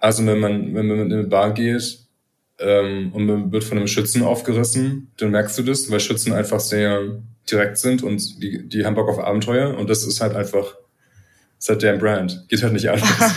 Also 0.00 0.24
wenn 0.26 0.40
man, 0.40 0.74
wenn 0.74 0.86
man 0.86 1.00
in 1.00 1.12
eine 1.12 1.24
Bar 1.24 1.52
geht 1.52 2.00
ähm, 2.58 3.12
und 3.12 3.26
man 3.26 3.52
wird 3.52 3.64
von 3.64 3.78
einem 3.78 3.86
Schützen 3.86 4.22
aufgerissen, 4.22 5.12
dann 5.18 5.30
merkst 5.30 5.58
du 5.58 5.62
das, 5.62 5.90
weil 5.90 6.00
Schützen 6.00 6.32
einfach 6.32 6.58
sehr 6.58 7.22
direkt 7.50 7.76
sind 7.76 8.02
und 8.02 8.42
die, 8.42 8.66
die 8.66 8.84
haben 8.84 8.94
Bock 8.94 9.08
auf 9.08 9.18
Abenteuer 9.18 9.76
und 9.76 9.90
das 9.90 10.04
ist 10.04 10.20
halt 10.20 10.34
einfach, 10.34 10.74
ist 11.58 11.68
halt 11.68 11.82
deren 11.82 12.00
Brand. 12.00 12.46
Geht 12.48 12.62
halt 12.62 12.72
nicht 12.72 12.88
anders. 12.88 13.34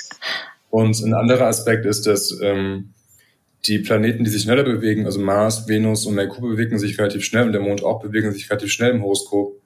und 0.70 1.00
ein 1.00 1.14
anderer 1.14 1.46
Aspekt 1.46 1.86
ist, 1.86 2.06
dass 2.06 2.38
ähm, 2.42 2.92
die 3.66 3.78
Planeten, 3.78 4.24
die 4.24 4.30
sich 4.30 4.42
schneller 4.42 4.64
bewegen, 4.64 5.06
also 5.06 5.20
Mars, 5.20 5.68
Venus 5.68 6.06
und 6.06 6.16
Merkur 6.16 6.50
bewegen 6.50 6.78
sich 6.78 6.98
relativ 6.98 7.24
schnell 7.24 7.46
und 7.46 7.52
der 7.52 7.60
Mond 7.60 7.84
auch 7.84 8.02
bewegen 8.02 8.32
sich 8.32 8.50
relativ 8.50 8.72
schnell 8.72 8.90
im 8.90 9.02
Horoskop. 9.02 9.61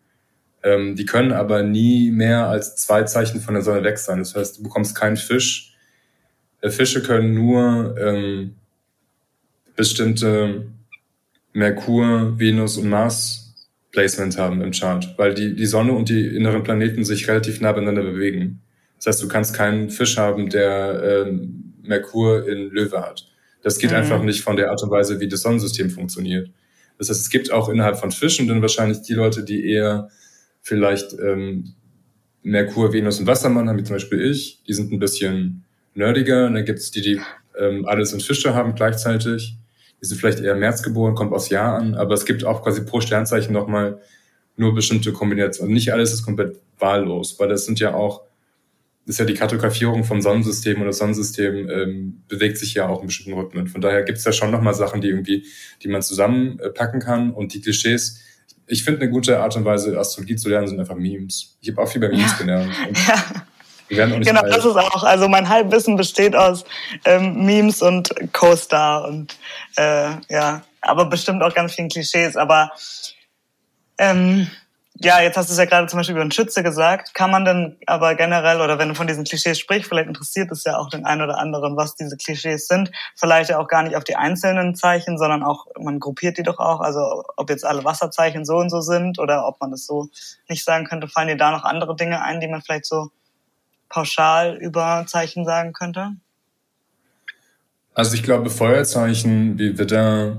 Ähm, 0.67 0.97
die 0.97 1.07
können 1.07 1.31
aber 1.31 1.63
nie 1.63 2.11
mehr 2.11 2.49
als 2.49 2.75
zwei 2.75 3.05
Zeichen 3.05 3.41
von 3.41 3.55
der 3.55 3.63
Sonne 3.63 3.85
weg 3.85 3.99
sein. 3.99 4.19
Das 4.19 4.35
heißt, 4.35 4.59
du 4.59 4.65
bekommst 4.65 4.97
keinen 4.97 5.17
Fisch. 5.17 5.77
Äh, 6.61 6.71
Fische 6.71 7.05
können 7.05 7.35
nur 7.35 7.95
ähm, 7.97 8.57
bestimmte 9.77 10.67
Merkur, 11.53 12.37
Venus 12.37 12.79
und 12.79 12.89
Mars 12.89 13.55
Placement 13.93 14.37
haben 14.37 14.61
im 14.61 14.73
Chart, 14.73 15.15
weil 15.17 15.35
die, 15.35 15.55
die 15.55 15.67
Sonne 15.67 15.93
und 15.93 16.09
die 16.09 16.27
inneren 16.27 16.65
Planeten 16.65 17.05
sich 17.05 17.29
relativ 17.29 17.61
nah 17.61 17.71
beieinander 17.71 18.03
bewegen. 18.03 18.61
Das 18.97 19.07
heißt, 19.07 19.23
du 19.23 19.29
kannst 19.29 19.55
keinen 19.55 19.89
Fisch 19.89 20.19
haben, 20.19 20.51
der 20.51 21.27
ähm, 21.29 21.75
Merkur 21.83 22.47
in 22.49 22.71
Löwe 22.71 23.01
hat. 23.01 23.29
Das 23.63 23.79
geht 23.79 23.91
mhm. 23.91 23.99
einfach 23.99 24.23
nicht 24.23 24.43
von 24.43 24.57
der 24.57 24.71
Art 24.71 24.83
und 24.83 24.91
Weise, 24.91 25.21
wie 25.21 25.29
das 25.29 25.43
Sonnensystem 25.43 25.91
funktioniert. 25.91 26.51
Das 26.99 27.09
heißt, 27.09 27.21
es 27.21 27.31
gibt 27.31 27.53
auch 27.53 27.69
innerhalb 27.69 27.99
von 27.99 28.11
Fischen 28.11 28.49
dann 28.49 28.63
wahrscheinlich 28.63 29.03
die 29.03 29.15
Leute, 29.15 29.45
die 29.45 29.65
eher 29.65 30.09
vielleicht 30.67 31.13
ähm, 31.21 31.75
Merkur, 32.43 32.93
Venus 32.93 33.21
und 33.21 33.29
Wassermann 33.29 33.69
haben, 33.69 33.79
wie 33.79 33.85
zum 33.85 33.95
Beispiel 33.95 34.21
ich. 34.21 34.65
Die 34.67 34.73
sind 34.73 34.93
ein 34.93 34.99
bisschen 34.99 35.65
nerdiger. 35.95 36.47
Und 36.47 36.55
dann 36.55 36.65
gibt 36.65 36.81
es 36.81 36.91
die, 36.91 37.03
die 37.03 37.21
ähm, 37.57 37.87
alles 37.87 38.13
in 38.13 38.19
Fische 38.19 38.53
haben 38.53 38.75
gleichzeitig. 38.75 39.57
Die 40.03 40.07
sind 40.07 40.19
vielleicht 40.19 40.41
eher 40.41 40.57
März 40.57 40.83
geboren, 40.83 41.15
kommt 41.15 41.33
aus 41.33 41.51
Jahr 41.51 41.79
an. 41.79 41.95
Aber 41.95 42.15
es 42.15 42.25
gibt 42.25 42.45
auch 42.45 42.65
quasi 42.65 42.85
pro 42.85 43.01
Sternzeichen 43.01 43.53
nochmal 43.53 44.01
nur 44.57 44.75
bestimmte 44.75 45.13
Kombinationen. 45.13 45.73
Nicht 45.73 45.93
alles 45.93 46.13
ist 46.13 46.25
komplett 46.25 46.59
wahllos, 46.81 47.39
weil 47.39 47.49
das 47.49 47.65
sind 47.65 47.79
ja 47.79 47.95
auch 47.95 48.23
ist 49.07 49.21
ja 49.21 49.25
die 49.25 49.35
Kartografierung 49.35 50.03
vom 50.03 50.21
Sonnensystem 50.21 50.81
und 50.81 50.89
das 50.89 50.99
Sonnensystem 50.99 51.71
ähm, 51.71 52.23
bewegt 52.27 52.59
sich 52.59 52.75
ja 52.75 52.89
auch 52.89 53.03
in 53.03 53.07
bestimmten 53.07 53.39
Rhythmen. 53.39 53.69
Von 53.69 53.81
daher 53.81 54.03
gibt 54.03 54.19
es 54.19 54.25
ja 54.25 54.33
schon 54.33 54.51
nochmal 54.51 54.75
Sachen, 54.75 55.01
die 55.01 55.11
irgendwie, 55.11 55.47
die 55.85 55.87
man 55.87 56.03
zusammenpacken 56.03 56.99
kann 56.99 57.31
und 57.31 57.55
die 57.55 57.61
Klischees. 57.61 58.21
Ich 58.67 58.83
finde 58.85 59.03
eine 59.03 59.11
gute 59.11 59.41
Art 59.41 59.55
und 59.57 59.65
Weise, 59.65 59.99
Astrologie 59.99 60.37
zu 60.37 60.49
lernen, 60.49 60.67
sind 60.69 60.81
einfach 60.81 60.97
Memes. 60.97 61.57
Ich 61.61 61.71
habe 61.71 61.83
auch 61.83 61.89
viel 61.89 62.01
bei 62.01 62.09
Memes 62.09 62.33
ja. 62.33 62.39
gelernt. 62.39 62.73
Ja. 63.89 64.05
genau, 64.07 64.41
alt. 64.41 64.53
das 64.53 64.65
ist 64.65 64.75
auch. 64.75 65.05
Also 65.05 65.29
mein 65.29 65.49
Halbwissen 65.49 65.95
besteht 65.95 66.35
aus 66.35 66.65
ähm, 67.05 67.47
Memes 67.47 67.83
und 67.83 68.13
Co-Star 68.33 69.07
und 69.07 69.37
äh, 69.77 70.11
ja, 70.29 70.63
aber 70.81 71.05
bestimmt 71.05 71.41
auch 71.41 71.55
ganz 71.55 71.75
vielen 71.75 71.89
Klischees. 71.89 72.37
Aber 72.37 72.73
ähm, 73.99 74.49
ja, 74.99 75.21
jetzt 75.21 75.37
hast 75.37 75.49
du 75.49 75.53
es 75.53 75.59
ja 75.59 75.67
gerade 75.67 75.87
zum 75.89 75.99
Beispiel 75.99 76.15
über 76.15 76.23
einen 76.23 76.31
Schütze 76.31 76.63
gesagt. 76.63 77.13
Kann 77.13 77.31
man 77.31 77.45
denn 77.45 77.77
aber 77.87 78.15
generell, 78.15 78.61
oder 78.61 78.79
wenn 78.79 78.89
du 78.89 78.95
von 78.95 79.07
diesen 79.07 79.25
Klischees 79.25 79.59
sprichst, 79.59 79.89
vielleicht 79.89 80.09
interessiert 80.09 80.51
es 80.51 80.65
ja 80.65 80.79
auch 80.79 80.89
den 80.89 81.05
einen 81.05 81.23
oder 81.23 81.39
anderen, 81.39 81.77
was 81.77 81.97
diese 81.97 82.17
Klischees 82.17 82.67
sind. 82.67 82.91
Vielleicht 83.15 83.51
ja 83.51 83.59
auch 83.59 83.69
gar 83.69 83.83
nicht 83.83 83.97
auf 83.97 84.05
die 84.05 84.17
einzelnen 84.17 84.75
Zeichen, 84.75 85.19
sondern 85.19 85.43
auch, 85.43 85.67
man 85.79 86.01
gruppiert 86.01 86.39
die 86.39 86.43
doch 86.43 86.59
auch. 86.59 86.81
Also 86.81 87.25
ob 87.37 87.51
jetzt 87.51 87.65
alle 87.65 87.85
Wasserzeichen 87.85 88.45
so 88.45 88.57
und 88.57 88.71
so 88.71 88.81
sind 88.81 89.19
oder 89.19 89.47
ob 89.47 89.61
man 89.61 89.71
das 89.71 89.85
so 89.85 90.09
nicht 90.49 90.65
sagen 90.65 90.87
könnte. 90.87 91.09
Fallen 91.09 91.29
dir 91.29 91.37
da 91.37 91.51
noch 91.51 91.65
andere 91.65 91.95
Dinge 91.95 92.23
ein, 92.23 92.41
die 92.41 92.49
man 92.49 92.63
vielleicht 92.63 92.87
so 92.87 93.11
pauschal 93.89 94.57
über 94.57 95.05
Zeichen 95.07 95.45
sagen 95.45 95.73
könnte? 95.73 96.13
Also 97.95 98.15
ich 98.15 98.23
glaube, 98.23 98.51
Feuerzeichen 98.51 99.59
wie 99.59 99.79
Widder, 99.79 100.37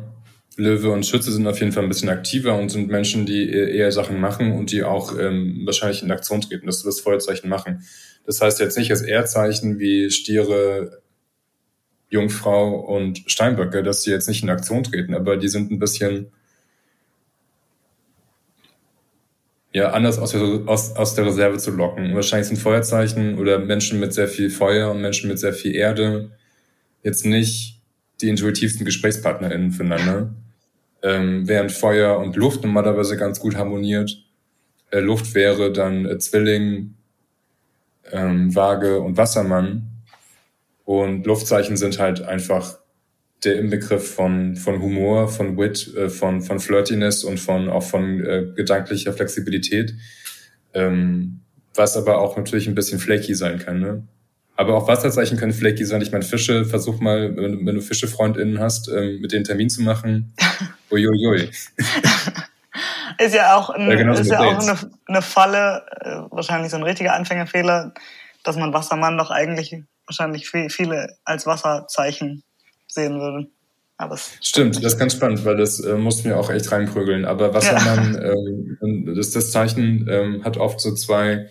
Löwe 0.58 0.90
und 0.90 1.06
Schütze 1.06 1.32
sind 1.32 1.46
auf 1.48 1.60
jeden 1.60 1.72
Fall 1.72 1.84
ein 1.84 1.90
bisschen 1.90 2.10
aktiver 2.10 2.58
und 2.58 2.70
sind 2.70 2.90
Menschen, 2.90 3.28
die 3.28 3.50
eher 3.50 3.92
Sachen 3.92 4.20
machen 4.20 4.54
und 4.54 4.72
die 4.72 4.84
auch 4.84 5.18
ähm, 5.18 5.62
wahrscheinlich 5.66 6.02
in 6.02 6.12
Aktion 6.12 6.42
treten, 6.42 6.66
dass 6.66 6.80
sie 6.80 6.88
das 6.88 7.00
Feuerzeichen 7.00 7.48
machen. 7.48 7.84
Das 8.26 8.42
heißt 8.42 8.60
jetzt 8.60 8.78
nicht 8.78 8.90
als 8.90 9.04
Erdzeichen 9.04 9.78
wie 9.80 10.10
Stiere, 10.10 11.04
Jungfrau 12.10 12.80
und 12.80 13.24
Steinböcke, 13.28 13.84
dass 13.84 14.02
sie 14.02 14.12
jetzt 14.12 14.28
nicht 14.28 14.42
in 14.42 14.50
Aktion 14.50 14.84
treten, 14.84 15.14
aber 15.14 15.38
die 15.38 15.48
sind 15.48 15.72
ein 15.72 15.80
bisschen 15.80 16.32
ja 19.74 19.92
anders 19.92 20.18
aus 20.18 20.32
der, 20.32 20.42
aus, 20.66 20.96
aus 20.96 21.14
der 21.14 21.28
Reserve 21.28 21.58
zu 21.58 21.70
locken. 21.70 22.16
wahrscheinlich 22.16 22.48
sind 22.48 22.58
Feuerzeichen 22.58 23.38
oder 23.38 23.60
Menschen 23.60 24.00
mit 24.00 24.12
sehr 24.12 24.28
viel 24.28 24.50
Feuer 24.50 24.90
und 24.90 25.02
Menschen 25.02 25.28
mit 25.28 25.38
sehr 25.38 25.54
viel 25.54 25.76
Erde 25.76 26.32
jetzt 27.04 27.26
nicht 27.26 27.80
die 28.22 28.30
intuitivsten 28.30 28.86
GesprächspartnerInnen 28.86 29.72
füreinander 29.72 30.34
ähm, 31.04 31.48
während 31.48 31.72
Feuer 31.72 32.18
und 32.20 32.36
Luft 32.36 32.64
normalerweise 32.64 33.18
ganz 33.18 33.40
gut 33.40 33.56
harmoniert. 33.56 34.26
Äh, 34.92 35.00
Luft 35.00 35.36
wäre 35.36 35.72
dann 35.72 36.06
äh, 36.06 36.18
Zwilling, 36.18 36.96
ähm, 38.12 38.56
Waage 38.56 39.00
und 39.00 39.18
Wassermann. 39.18 39.90
Und 40.86 41.26
Luftzeichen 41.26 41.78
sind 41.78 42.00
halt 42.00 42.22
einfach 42.22 42.80
der 43.44 43.60
Inbegriff 43.60 44.16
von, 44.16 44.56
von 44.56 44.82
Humor, 44.82 45.28
von 45.28 45.58
Wit, 45.58 45.94
äh, 45.96 46.10
von, 46.10 46.42
von 46.42 46.60
Flirtiness 46.60 47.24
und 47.24 47.40
von, 47.40 47.70
auch 47.70 47.84
von 47.84 48.26
äh, 48.26 48.46
gedanklicher 48.56 49.14
Flexibilität. 49.14 49.94
Ähm, 50.74 51.42
was 51.76 51.96
aber 51.96 52.20
auch 52.20 52.38
natürlich 52.38 52.68
ein 52.68 52.76
bisschen 52.76 53.00
flaky 53.00 53.36
sein 53.36 53.60
kann. 53.60 53.80
Ne? 53.80 54.04
Aber 54.58 54.76
auch 54.76 54.88
Wasserzeichen 54.88 55.38
können 55.38 55.54
flaky 55.54 55.86
sein. 55.86 56.02
Ich 56.02 56.12
meine, 56.12 56.26
Fische, 56.26 56.66
versuch 56.66 57.00
mal, 57.00 57.38
wenn, 57.38 57.66
wenn 57.66 57.76
du 57.76 57.82
Fischefreundinnen 57.82 58.60
hast, 58.60 58.90
ähm, 58.90 59.22
mit 59.22 59.32
denen 59.32 59.46
Termin 59.46 59.70
zu 59.70 59.84
machen. 59.84 60.34
Uiuiui. 60.92 61.52
ist 63.20 63.36
ja 63.36 63.56
auch, 63.56 63.70
ein, 63.70 63.90
ja, 63.90 64.14
ist 64.14 64.32
ja 64.32 64.40
auch 64.40 64.60
eine, 64.60 64.78
eine 65.06 65.22
Falle, 65.22 65.86
äh, 66.02 66.36
wahrscheinlich 66.36 66.72
so 66.72 66.78
ein 66.78 66.84
richtiger 66.84 67.14
Anfängerfehler, 67.14 67.94
dass 68.44 68.58
man 68.58 68.74
Wassermann 68.74 69.18
doch 69.18 69.30
eigentlich 69.30 69.76
wahrscheinlich 70.08 70.50
viele 70.50 71.16
als 71.24 71.46
Wasserzeichen 71.46 72.44
sehen 72.88 73.20
würde. 73.20 73.48
Aber 73.98 74.18
Stimmt, 74.42 74.78
das 74.78 74.94
ist 74.94 75.00
ganz 75.00 75.14
spannend, 75.14 75.44
weil 75.46 75.58
das 75.58 75.80
äh, 75.80 75.96
muss 75.96 76.24
mir 76.24 76.38
auch 76.38 76.50
echt 76.50 76.72
reinprügeln. 76.72 77.26
Aber 77.26 77.54
Wassermann, 77.54 78.14
ja. 78.14 78.22
ähm, 78.84 79.14
das, 79.16 79.32
das 79.32 79.52
Zeichen 79.52 80.08
ähm, 80.10 80.44
hat 80.44 80.58
oft 80.58 80.80
so 80.80 80.94
zwei 80.94 81.48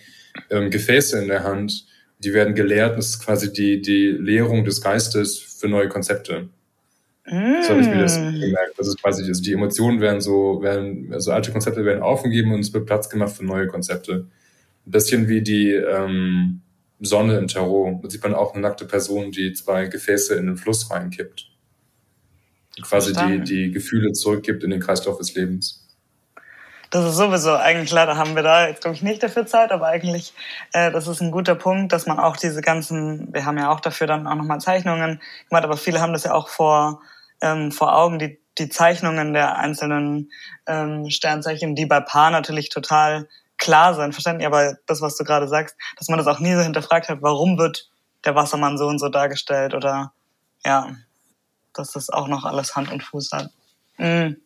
ähm, 0.49 0.71
Gefäße 0.71 1.19
in 1.19 1.27
der 1.27 1.43
Hand 1.43 1.85
die 2.19 2.33
werden 2.33 2.55
gelehrt. 2.55 2.97
Das 2.97 3.09
ist 3.09 3.19
quasi 3.19 3.51
die, 3.51 3.81
die 3.81 4.09
Lehrung 4.09 4.65
des 4.65 4.81
Geistes 4.81 5.37
für 5.37 5.67
neue 5.67 5.89
Konzepte. 5.89 6.49
Mm. 7.25 7.61
So 7.61 7.69
habe 7.69 7.81
ich 7.81 7.87
mir 7.87 7.99
das 7.99 8.17
mm. 8.17 8.39
gemerkt. 8.39 8.73
Das 8.77 8.87
ist 8.87 9.01
quasi, 9.01 9.23
also 9.23 9.41
die 9.41 9.53
Emotionen 9.53 10.01
werden 10.01 10.21
so, 10.21 10.61
werden, 10.61 11.13
also 11.13 11.31
alte 11.31 11.51
Konzepte 11.51 11.85
werden 11.85 12.01
aufgegeben 12.01 12.53
und 12.53 12.61
es 12.61 12.73
wird 12.73 12.85
Platz 12.85 13.09
gemacht 13.09 13.35
für 13.35 13.45
neue 13.45 13.67
Konzepte. 13.67 14.27
Ein 14.85 14.91
bisschen 14.91 15.27
wie 15.27 15.41
die 15.41 15.71
ähm, 15.71 16.61
Sonne 16.99 17.37
im 17.37 17.47
Tarot. 17.47 18.03
Da 18.03 18.09
sieht 18.09 18.23
man 18.23 18.33
auch 18.33 18.53
eine 18.53 18.61
nackte 18.61 18.85
Person, 18.85 19.31
die 19.31 19.53
zwei 19.53 19.85
Gefäße 19.85 20.35
in 20.35 20.47
den 20.47 20.57
Fluss 20.57 20.89
reinkippt. 20.89 21.51
Die 22.77 22.81
quasi 22.81 23.13
die, 23.13 23.41
die 23.41 23.71
Gefühle 23.71 24.13
zurückgibt 24.13 24.63
in 24.63 24.69
den 24.69 24.79
Kreislauf 24.79 25.17
des 25.17 25.35
Lebens. 25.35 25.86
Das 26.89 27.05
ist 27.05 27.15
sowieso 27.15 27.55
eigentlich 27.55 27.91
leider 27.91 28.17
haben 28.17 28.35
wir 28.35 28.43
da 28.43 28.67
jetzt 28.67 28.81
glaube 28.81 28.95
ich 28.95 29.01
nicht 29.01 29.21
dafür 29.21 29.45
Zeit, 29.45 29.71
aber 29.71 29.87
eigentlich 29.87 30.33
äh, 30.73 30.91
das 30.91 31.07
ist 31.07 31.21
ein 31.21 31.31
guter 31.31 31.55
Punkt, 31.55 31.91
dass 31.91 32.05
man 32.05 32.19
auch 32.19 32.37
diese 32.37 32.61
ganzen, 32.61 33.33
wir 33.33 33.45
haben 33.45 33.57
ja 33.57 33.69
auch 33.69 33.81
dafür 33.81 34.07
dann 34.07 34.27
auch 34.27 34.35
nochmal 34.35 34.61
Zeichnungen 34.61 35.21
gemacht, 35.49 35.63
aber 35.63 35.77
viele 35.77 35.99
haben 35.99 36.13
das 36.13 36.23
ja 36.23 36.33
auch 36.33 36.47
vor 36.47 37.01
ähm, 37.41 37.71
vor 37.71 37.95
Augen 37.95 38.19
die 38.19 38.39
die 38.57 38.69
Zeichnungen 38.69 39.33
der 39.33 39.57
einzelnen 39.57 40.31
ähm, 40.65 41.09
Sternzeichen, 41.09 41.75
die 41.75 41.85
bei 41.85 41.99
Paar 41.99 42.31
natürlich 42.31 42.69
total 42.69 43.27
klar 43.57 43.93
sind, 43.93 44.13
verständlich, 44.13 44.47
aber 44.47 44.77
das 44.85 45.01
was 45.01 45.17
du 45.17 45.23
gerade 45.23 45.47
sagst, 45.47 45.75
dass 45.97 46.07
man 46.09 46.17
das 46.17 46.27
auch 46.27 46.39
nie 46.39 46.53
so 46.53 46.61
hinterfragt 46.61 47.09
hat, 47.09 47.21
warum 47.21 47.57
wird 47.57 47.89
der 48.25 48.35
Wassermann 48.35 48.77
so 48.77 48.87
und 48.87 48.99
so 48.99 49.09
dargestellt 49.09 49.73
oder 49.73 50.13
ja, 50.65 50.95
dass 51.73 51.91
das 51.91 52.09
auch 52.09 52.27
noch 52.27 52.45
alles 52.45 52.75
Hand 52.75 52.91
und 52.91 53.03
Fuß 53.03 53.31
hat. 53.31 53.49
Mhm. 53.97 54.37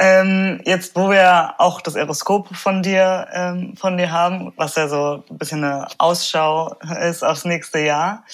Ähm, 0.00 0.60
jetzt, 0.64 0.94
wo 0.94 1.10
wir 1.10 1.54
auch 1.58 1.80
das 1.80 1.96
Aeroskop 1.96 2.54
von 2.54 2.82
dir, 2.82 3.26
ähm, 3.32 3.76
von 3.76 3.96
dir 3.96 4.12
haben, 4.12 4.52
was 4.56 4.76
ja 4.76 4.86
so 4.86 5.24
ein 5.28 5.38
bisschen 5.38 5.64
eine 5.64 5.88
Ausschau 5.98 6.76
ist 7.02 7.24
aufs 7.24 7.44
nächste 7.44 7.80
Jahr, 7.80 8.24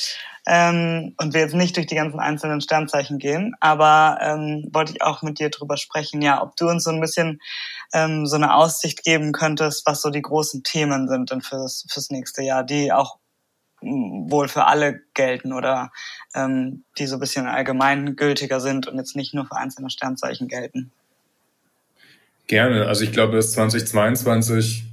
ähm, 0.46 1.14
und 1.16 1.32
wir 1.32 1.40
jetzt 1.40 1.54
nicht 1.54 1.76
durch 1.76 1.86
die 1.86 1.94
ganzen 1.94 2.20
einzelnen 2.20 2.60
Sternzeichen 2.60 3.18
gehen, 3.18 3.54
aber 3.60 4.18
ähm, 4.20 4.68
wollte 4.72 4.92
ich 4.92 5.02
auch 5.02 5.22
mit 5.22 5.38
dir 5.38 5.48
drüber 5.48 5.78
sprechen, 5.78 6.20
ja, 6.20 6.42
ob 6.42 6.54
du 6.56 6.68
uns 6.68 6.84
so 6.84 6.90
ein 6.90 7.00
bisschen 7.00 7.40
ähm, 7.94 8.26
so 8.26 8.36
eine 8.36 8.54
Aussicht 8.54 9.04
geben 9.04 9.32
könntest, 9.32 9.86
was 9.86 10.02
so 10.02 10.10
die 10.10 10.22
großen 10.22 10.62
Themen 10.62 11.08
sind 11.08 11.30
denn 11.30 11.40
fürs, 11.40 11.86
fürs 11.90 12.10
nächste 12.10 12.42
Jahr, 12.42 12.62
die 12.62 12.92
auch 12.92 13.16
mm, 13.80 14.30
wohl 14.30 14.48
für 14.48 14.66
alle 14.66 15.00
gelten 15.14 15.54
oder 15.54 15.90
ähm, 16.34 16.84
die 16.98 17.06
so 17.06 17.16
ein 17.16 17.20
bisschen 17.20 17.46
allgemeingültiger 17.46 18.60
sind 18.60 18.86
und 18.86 18.98
jetzt 18.98 19.16
nicht 19.16 19.32
nur 19.32 19.46
für 19.46 19.56
einzelne 19.56 19.88
Sternzeichen 19.88 20.48
gelten. 20.48 20.92
Gerne. 22.46 22.86
Also 22.86 23.04
ich 23.04 23.12
glaube, 23.12 23.36
dass 23.36 23.52
2022 23.52 24.84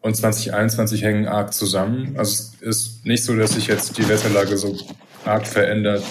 und 0.00 0.16
2021 0.16 1.02
hängen 1.02 1.26
arg 1.26 1.54
zusammen. 1.54 2.14
Also 2.18 2.32
es 2.32 2.62
ist 2.62 3.06
nicht 3.06 3.24
so, 3.24 3.36
dass 3.36 3.52
sich 3.52 3.68
jetzt 3.68 3.96
die 3.96 4.08
Wetterlage 4.08 4.56
so 4.56 4.76
arg 5.24 5.46
verändert. 5.46 6.02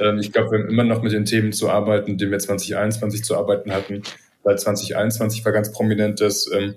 Ähm, 0.00 0.18
ich 0.18 0.32
glaube, 0.32 0.50
wir 0.50 0.58
haben 0.58 0.68
immer 0.68 0.84
noch 0.84 1.02
mit 1.02 1.12
den 1.12 1.24
Themen 1.24 1.52
zu 1.52 1.70
arbeiten, 1.70 2.18
die 2.18 2.30
wir 2.30 2.38
2021 2.38 3.24
zu 3.24 3.36
arbeiten 3.36 3.72
hatten. 3.72 4.02
Weil 4.42 4.58
2021 4.58 5.44
war 5.44 5.52
ganz 5.52 5.72
prominent, 5.72 6.20
dass 6.20 6.50
ähm, 6.52 6.74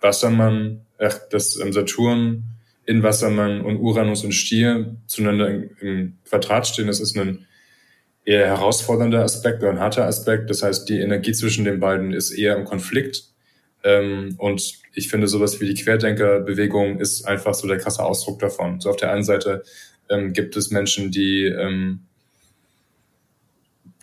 Wassermann, 0.00 0.82
äh, 0.98 1.10
dass 1.30 1.58
ähm, 1.58 1.72
Saturn 1.72 2.44
in 2.86 3.02
Wassermann 3.02 3.62
und 3.62 3.78
Uranus 3.78 4.24
und 4.24 4.32
Stier 4.32 4.94
zueinander 5.06 5.48
im 5.80 6.18
Quadrat 6.28 6.66
stehen. 6.66 6.86
Das 6.86 7.00
ist 7.00 7.16
ein 7.16 7.46
eher 8.24 8.46
herausfordernder 8.46 9.22
Aspekt 9.22 9.62
oder 9.62 9.72
ein 9.72 9.80
harter 9.80 10.06
Aspekt. 10.06 10.48
Das 10.50 10.62
heißt, 10.62 10.88
die 10.88 11.00
Energie 11.00 11.32
zwischen 11.32 11.64
den 11.64 11.80
beiden 11.80 12.12
ist 12.12 12.30
eher 12.30 12.56
im 12.56 12.64
Konflikt. 12.64 13.24
Ähm, 13.82 14.34
und 14.38 14.80
ich 14.94 15.08
finde, 15.08 15.28
sowas 15.28 15.60
wie 15.60 15.66
die 15.66 15.82
Querdenkerbewegung 15.82 16.98
ist 16.98 17.26
einfach 17.26 17.54
so 17.54 17.68
der 17.68 17.78
krasse 17.78 18.02
Ausdruck 18.02 18.38
davon. 18.38 18.80
So 18.80 18.90
auf 18.90 18.96
der 18.96 19.12
einen 19.12 19.24
Seite 19.24 19.62
ähm, 20.08 20.32
gibt 20.32 20.56
es 20.56 20.70
Menschen, 20.70 21.10
die 21.10 21.44
ähm, 21.44 22.00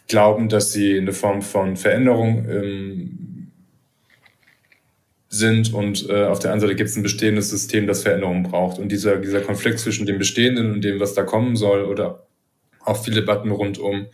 glauben, 0.08 0.50
dass 0.50 0.72
sie 0.72 0.98
eine 0.98 1.14
Form 1.14 1.42
von 1.42 1.78
Veränderung 1.78 2.46
ähm, 2.50 3.52
sind 5.30 5.74
und 5.74 6.10
äh, 6.10 6.26
auf 6.26 6.40
der 6.40 6.52
anderen 6.52 6.70
Seite 6.70 6.76
gibt 6.76 6.90
es 6.90 6.98
ein 6.98 7.04
bestehendes 7.04 7.50
System, 7.50 7.88
das 7.88 8.04
Veränderung 8.04 8.44
braucht. 8.44 8.78
Und 8.78 8.92
dieser, 8.92 9.18
dieser 9.18 9.40
Konflikt 9.40 9.80
zwischen 9.80 10.06
dem 10.06 10.20
Bestehenden 10.20 10.74
und 10.74 10.84
dem, 10.84 11.00
was 11.00 11.14
da 11.14 11.24
kommen 11.24 11.56
soll 11.56 11.86
oder 11.86 12.28
auch 12.86 13.04
viele 13.04 13.18
Debatten 13.18 13.52
rund 13.52 13.78
um 13.78 14.08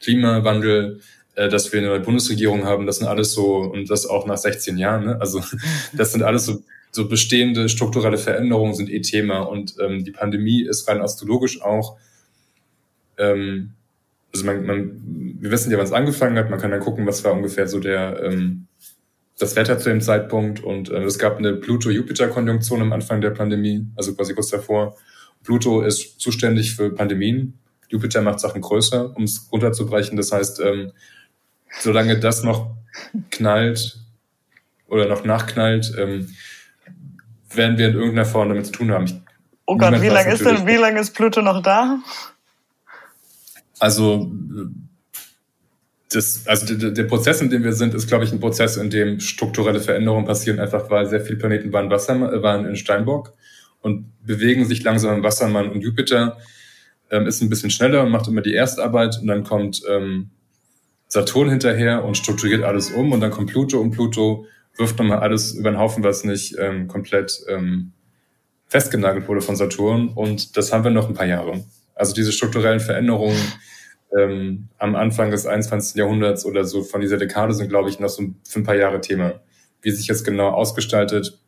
Klimawandel, 0.00 1.00
äh, 1.34 1.48
dass 1.48 1.72
wir 1.72 1.80
eine 1.80 2.00
Bundesregierung 2.00 2.64
haben, 2.64 2.86
das 2.86 2.98
sind 2.98 3.08
alles 3.08 3.32
so, 3.32 3.56
und 3.56 3.90
das 3.90 4.06
auch 4.06 4.26
nach 4.26 4.36
16 4.36 4.78
Jahren, 4.78 5.04
ne? 5.04 5.20
also 5.20 5.42
das 5.92 6.12
sind 6.12 6.22
alles 6.22 6.46
so, 6.46 6.62
so 6.90 7.08
bestehende 7.08 7.68
strukturelle 7.68 8.18
Veränderungen 8.18 8.74
sind 8.74 8.90
eh 8.90 9.00
Thema 9.00 9.40
und 9.40 9.74
ähm, 9.80 10.04
die 10.04 10.12
Pandemie 10.12 10.62
ist 10.62 10.88
rein 10.88 11.00
astrologisch 11.00 11.62
auch, 11.62 11.96
ähm, 13.18 13.70
also 14.32 14.46
man, 14.46 14.66
man, 14.66 15.36
wir 15.40 15.50
wissen 15.50 15.70
ja, 15.70 15.78
wann 15.78 15.86
es 15.86 15.92
angefangen 15.92 16.36
hat, 16.36 16.50
man 16.50 16.60
kann 16.60 16.70
dann 16.70 16.80
gucken, 16.80 17.06
was 17.06 17.24
war 17.24 17.32
ungefähr 17.32 17.68
so 17.68 17.78
der, 17.78 18.22
ähm, 18.22 18.66
das 19.38 19.56
Wetter 19.56 19.78
zu 19.78 19.88
dem 19.88 20.00
Zeitpunkt 20.00 20.62
und 20.62 20.90
äh, 20.90 21.02
es 21.02 21.18
gab 21.18 21.38
eine 21.38 21.54
Pluto-Jupiter-Konjunktion 21.54 22.82
am 22.82 22.92
Anfang 22.92 23.20
der 23.20 23.30
Pandemie, 23.30 23.86
also 23.96 24.14
quasi 24.14 24.34
kurz 24.34 24.50
davor. 24.50 24.96
Pluto 25.42 25.82
ist 25.82 26.20
zuständig 26.20 26.74
für 26.74 26.90
Pandemien, 26.90 27.58
Jupiter 27.88 28.22
macht 28.22 28.40
Sachen 28.40 28.60
größer, 28.60 29.16
um 29.16 29.24
es 29.24 29.48
runterzubrechen. 29.52 30.16
Das 30.16 30.32
heißt, 30.32 30.60
ähm, 30.60 30.92
solange 31.80 32.18
das 32.18 32.42
noch 32.42 32.70
knallt 33.30 33.98
oder 34.88 35.08
noch 35.08 35.24
nachknallt, 35.24 35.92
ähm, 35.98 36.28
werden 37.50 37.78
wir 37.78 37.88
in 37.88 37.94
irgendeiner 37.94 38.26
Form 38.26 38.48
damit 38.48 38.66
zu 38.66 38.72
tun 38.72 38.90
haben. 38.90 39.04
Ich, 39.04 39.14
oh 39.66 39.76
Gott, 39.76 40.00
wie 40.00 40.08
lange 40.08 40.32
ist 40.32 40.44
denn, 40.44 40.66
wie 40.66 40.76
lange 40.76 41.00
ist 41.00 41.14
Pluto 41.14 41.42
noch 41.42 41.62
da? 41.62 41.98
Also, 43.78 44.30
das, 46.10 46.46
also 46.46 46.74
der, 46.74 46.90
der 46.92 47.04
Prozess, 47.04 47.40
in 47.40 47.50
dem 47.50 47.64
wir 47.64 47.72
sind, 47.72 47.94
ist, 47.94 48.06
glaube 48.06 48.24
ich, 48.24 48.32
ein 48.32 48.40
Prozess, 48.40 48.76
in 48.76 48.90
dem 48.90 49.20
strukturelle 49.20 49.80
Veränderungen 49.80 50.26
passieren, 50.26 50.60
einfach 50.60 50.90
weil 50.90 51.06
sehr 51.06 51.20
viele 51.20 51.38
Planeten 51.38 51.72
waren, 51.72 51.90
Wasser, 51.90 52.20
waren 52.42 52.66
in 52.66 52.76
Steinbock 52.76 53.32
und 53.82 54.06
bewegen 54.24 54.64
sich 54.64 54.82
langsam 54.82 55.16
im 55.16 55.22
Wassermann 55.22 55.70
und 55.70 55.82
Jupiter 55.82 56.38
ähm, 57.10 57.26
ist 57.26 57.42
ein 57.42 57.48
bisschen 57.48 57.70
schneller 57.70 58.02
und 58.02 58.10
macht 58.10 58.28
immer 58.28 58.42
die 58.42 58.54
Erstarbeit 58.54 59.18
und 59.20 59.26
dann 59.26 59.44
kommt 59.44 59.82
ähm, 59.88 60.30
Saturn 61.08 61.50
hinterher 61.50 62.04
und 62.04 62.16
strukturiert 62.16 62.64
alles 62.64 62.90
um 62.90 63.12
und 63.12 63.20
dann 63.20 63.30
kommt 63.30 63.50
Pluto 63.50 63.80
und 63.80 63.92
Pluto 63.92 64.46
wirft 64.76 64.98
nochmal 64.98 65.18
alles 65.18 65.52
über 65.52 65.70
den 65.70 65.78
Haufen, 65.78 66.02
was 66.02 66.24
nicht 66.24 66.56
ähm, 66.58 66.88
komplett 66.88 67.44
ähm, 67.48 67.92
festgenagelt 68.66 69.28
wurde 69.28 69.40
von 69.40 69.56
Saturn 69.56 70.08
und 70.08 70.56
das 70.56 70.72
haben 70.72 70.84
wir 70.84 70.90
noch 70.90 71.08
ein 71.08 71.14
paar 71.14 71.26
Jahre. 71.26 71.64
Also 71.94 72.14
diese 72.14 72.32
strukturellen 72.32 72.80
Veränderungen 72.80 73.40
ähm, 74.16 74.68
am 74.78 74.96
Anfang 74.96 75.30
des 75.30 75.46
21. 75.46 75.96
Jahrhunderts 75.96 76.44
oder 76.44 76.64
so 76.64 76.82
von 76.82 77.00
dieser 77.00 77.16
Dekade 77.16 77.54
sind, 77.54 77.68
glaube 77.68 77.88
ich, 77.88 78.00
noch 78.00 78.08
so 78.08 78.22
für 78.46 78.60
ein 78.60 78.64
paar 78.64 78.76
Jahre 78.76 79.00
Thema. 79.00 79.40
Wie 79.82 79.90
sich 79.90 80.06
jetzt 80.06 80.24
genau 80.24 80.50
ausgestaltet, 80.50 81.38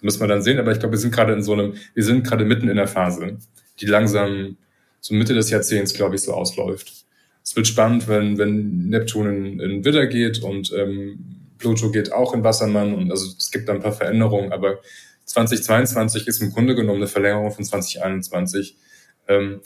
müssen 0.00 0.20
wir 0.20 0.28
dann 0.28 0.42
sehen. 0.42 0.58
Aber 0.58 0.72
ich 0.72 0.78
glaube, 0.78 0.92
wir 0.92 0.98
sind 0.98 1.14
gerade 1.14 1.32
in 1.32 1.42
so 1.42 1.52
einem, 1.52 1.74
wir 1.94 2.04
sind 2.04 2.26
gerade 2.26 2.44
mitten 2.44 2.68
in 2.68 2.76
der 2.76 2.88
Phase, 2.88 3.38
die 3.80 3.86
langsam 3.86 4.56
so 5.02 5.14
Mitte 5.14 5.34
des 5.34 5.50
Jahrzehnts, 5.50 5.92
glaube 5.92 6.14
ich, 6.14 6.22
so 6.22 6.32
ausläuft. 6.32 7.04
Es 7.44 7.56
wird 7.56 7.66
spannend, 7.66 8.06
wenn, 8.08 8.38
wenn 8.38 8.88
Neptun 8.88 9.26
in, 9.26 9.60
in 9.60 9.84
Widder 9.84 10.06
geht 10.06 10.42
und 10.42 10.72
ähm, 10.72 11.42
Pluto 11.58 11.90
geht 11.90 12.12
auch 12.12 12.32
in 12.34 12.44
Wassermann 12.44 12.94
und 12.94 13.10
also 13.10 13.26
es 13.36 13.50
gibt 13.50 13.68
da 13.68 13.74
ein 13.74 13.80
paar 13.80 13.92
Veränderungen, 13.92 14.52
aber 14.52 14.78
2022 15.24 16.28
ist 16.28 16.40
im 16.40 16.52
Grunde 16.52 16.74
genommen 16.74 16.98
eine 16.98 17.08
Verlängerung 17.08 17.50
von 17.50 17.64
2021. 17.64 18.76
Ähm, 19.28 19.60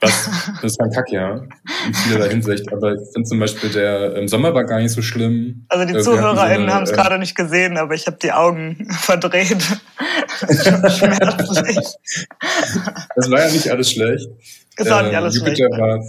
was, 0.00 0.30
das 0.62 0.72
ist 0.72 0.80
ein 0.80 0.92
Kackjahr 0.92 1.48
in 1.86 1.94
vielerlei 1.94 2.28
Hinsicht, 2.30 2.72
aber 2.72 2.94
ich 2.94 3.00
finde 3.12 3.28
zum 3.28 3.40
Beispiel, 3.40 3.70
der 3.70 4.14
ähm, 4.14 4.28
Sommer 4.28 4.54
war 4.54 4.64
gar 4.64 4.80
nicht 4.80 4.92
so 4.92 5.02
schlimm. 5.02 5.64
Also 5.68 5.86
die 5.86 5.94
äh, 5.94 6.00
ZuhörerInnen 6.00 6.68
so 6.68 6.74
haben 6.74 6.84
es 6.84 6.90
äh, 6.90 6.94
gerade 6.94 7.18
nicht 7.18 7.34
gesehen, 7.34 7.76
aber 7.76 7.94
ich 7.94 8.06
habe 8.06 8.18
die 8.22 8.30
Augen 8.30 8.86
verdreht. 9.00 9.58
Schmerzlich. 10.38 11.78
Das 13.16 13.30
war 13.30 13.40
ja 13.44 13.50
nicht 13.50 13.68
alles 13.70 13.90
schlecht. 13.90 14.28
Das 14.78 14.88
war 14.88 15.02
nicht 15.02 15.14
alles 15.14 15.36
ähm, 15.36 15.40
Jupiter 15.40 15.66
schlecht. 15.66 15.80
war 15.80 16.02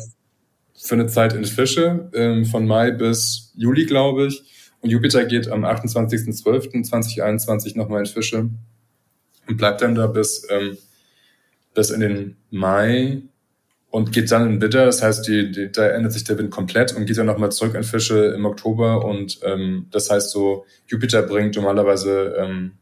für 0.82 0.96
eine 0.96 1.08
Zeit 1.08 1.34
in 1.34 1.44
Fische, 1.44 2.10
ähm, 2.14 2.46
von 2.46 2.66
Mai 2.66 2.92
bis 2.92 3.52
Juli, 3.56 3.86
glaube 3.86 4.28
ich. 4.28 4.42
Und 4.82 4.92
Jupiter 4.92 5.26
geht 5.26 5.50
am 5.50 5.66
28.12.2021 5.66 7.78
nochmal 7.78 8.00
in 8.02 8.06
Fische 8.06 8.50
und 9.48 9.58
bleibt 9.58 9.82
dann 9.82 9.96
da 9.96 10.08
bis, 10.08 10.48
ähm, 10.50 10.78
bis 11.74 11.90
in 11.90 12.00
den 12.00 12.38
Mai 12.50 13.24
und 13.90 14.14
geht 14.14 14.32
dann 14.32 14.50
in 14.50 14.62
Widder. 14.62 14.86
Das 14.86 15.02
heißt, 15.02 15.28
die, 15.28 15.52
die, 15.52 15.72
da 15.72 15.88
ändert 15.88 16.14
sich 16.14 16.24
der 16.24 16.38
Wind 16.38 16.52
komplett 16.52 16.96
und 16.96 17.06
geht 17.06 17.18
dann 17.18 17.26
nochmal 17.26 17.52
zurück 17.52 17.76
in 17.76 17.84
Fische 17.84 18.28
im 18.28 18.46
Oktober. 18.46 19.04
Und 19.04 19.40
ähm, 19.44 19.88
das 19.92 20.10
heißt 20.10 20.30
so, 20.30 20.66
Jupiter 20.88 21.24
bringt 21.24 21.56
normalerweise 21.56 22.36
ähm, 22.38 22.74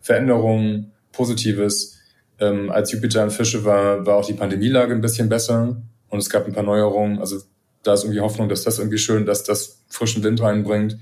Veränderungen, 0.00 0.92
Positives. 1.12 1.95
Ähm, 2.38 2.70
als 2.70 2.92
Jupiter 2.92 3.22
in 3.24 3.30
Fische 3.30 3.64
war, 3.64 4.04
war 4.04 4.16
auch 4.16 4.26
die 4.26 4.34
Pandemielage 4.34 4.92
ein 4.92 5.00
bisschen 5.00 5.28
besser 5.28 5.80
und 6.08 6.18
es 6.18 6.30
gab 6.30 6.46
ein 6.46 6.52
paar 6.52 6.62
Neuerungen. 6.62 7.18
Also 7.18 7.40
da 7.82 7.94
ist 7.94 8.04
irgendwie 8.04 8.20
Hoffnung, 8.20 8.48
dass 8.48 8.64
das 8.64 8.78
irgendwie 8.78 8.98
schön, 8.98 9.26
dass 9.26 9.44
das 9.44 9.84
frischen 9.88 10.22
Wind 10.22 10.40
reinbringt. 10.40 10.98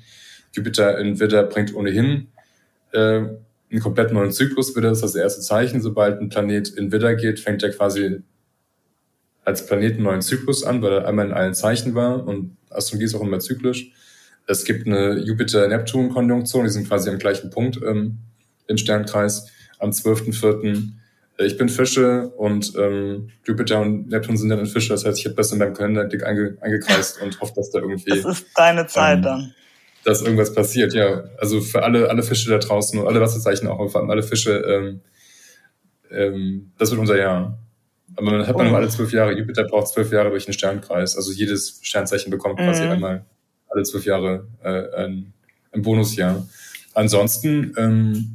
Jupiter 0.52 0.98
in 0.98 1.18
Widder 1.18 1.42
bringt 1.44 1.74
ohnehin 1.74 2.28
äh, 2.92 2.98
einen 3.70 3.80
komplett 3.80 4.12
neuen 4.12 4.30
Zyklus. 4.30 4.76
Widder 4.76 4.92
ist 4.92 5.02
das 5.02 5.14
erste 5.14 5.40
Zeichen. 5.40 5.80
Sobald 5.80 6.20
ein 6.20 6.28
Planet 6.28 6.68
in 6.68 6.92
Widder 6.92 7.14
geht, 7.14 7.40
fängt 7.40 7.62
er 7.62 7.70
quasi 7.70 8.22
als 9.44 9.66
Planet 9.66 9.94
einen 9.94 10.04
neuen 10.04 10.22
Zyklus 10.22 10.64
an, 10.64 10.82
weil 10.82 10.92
er 10.92 11.08
einmal 11.08 11.26
in 11.26 11.32
allen 11.32 11.54
Zeichen 11.54 11.94
war 11.94 12.26
und 12.26 12.56
Astrologie 12.70 13.04
ist 13.04 13.14
auch 13.14 13.22
immer 13.22 13.40
zyklisch. 13.40 13.92
Es 14.46 14.64
gibt 14.64 14.86
eine 14.86 15.18
Jupiter-Neptun-Konjunktion, 15.18 16.64
die 16.64 16.70
sind 16.70 16.88
quasi 16.88 17.10
am 17.10 17.18
gleichen 17.18 17.50
Punkt 17.50 17.80
ähm, 17.84 18.18
im 18.66 18.76
Sternkreis 18.76 19.50
am 19.78 19.90
12.04. 19.90 20.92
Äh, 21.38 21.46
ich 21.46 21.56
bin 21.56 21.68
Fische 21.68 22.28
und 22.36 22.72
ähm, 22.76 23.30
Jupiter 23.44 23.80
und 23.80 24.08
Neptun 24.08 24.36
sind 24.36 24.48
dann 24.48 24.60
in 24.60 24.66
Fische. 24.66 24.90
Das 24.90 25.04
heißt, 25.04 25.18
ich 25.18 25.24
habe 25.26 25.36
das 25.36 25.52
in 25.52 25.58
meinem 25.58 25.74
Kalender 25.74 26.04
dick 26.04 26.24
einge 26.24 26.56
eingekreist 26.60 27.20
und 27.22 27.40
hoffe, 27.40 27.52
dass 27.56 27.70
da 27.70 27.80
irgendwie. 27.80 28.10
Das 28.10 28.24
ist 28.24 28.46
deine 28.56 28.86
Zeit 28.86 29.18
ähm, 29.18 29.22
dann. 29.22 29.54
Dass 30.04 30.22
irgendwas 30.22 30.54
passiert, 30.54 30.92
ja. 30.92 31.24
Also 31.38 31.60
für 31.60 31.82
alle, 31.82 32.10
alle 32.10 32.22
Fische 32.22 32.50
da 32.50 32.58
draußen 32.58 32.98
und 32.98 33.06
alle 33.06 33.20
Wasserzeichen 33.20 33.68
auch, 33.68 33.90
vor 33.90 34.00
allem 34.00 34.10
alle 34.10 34.22
Fische, 34.22 34.52
ähm, 34.52 35.00
ähm, 36.10 36.72
das 36.78 36.90
wird 36.90 37.00
unser 37.00 37.18
Jahr. 37.18 37.58
Aber 38.16 38.30
man 38.30 38.46
hat 38.46 38.56
man 38.56 38.66
oh. 38.66 38.70
nur 38.70 38.78
alle 38.78 38.88
zwölf 38.88 39.12
Jahre. 39.12 39.32
Jupiter 39.32 39.64
braucht 39.64 39.88
zwölf 39.88 40.12
Jahre 40.12 40.30
durch 40.30 40.44
den 40.44 40.52
Sternkreis. 40.52 41.16
Also 41.16 41.32
jedes 41.32 41.80
Sternzeichen 41.82 42.30
bekommt 42.30 42.58
quasi 42.58 42.84
mhm. 42.84 42.90
einmal 42.90 43.24
alle 43.68 43.82
zwölf 43.82 44.04
Jahre 44.04 44.46
äh, 44.62 45.04
ein, 45.04 45.32
ein 45.72 45.82
Bonusjahr. 45.82 46.46
Ansonsten, 46.92 47.74
ähm, 47.76 48.33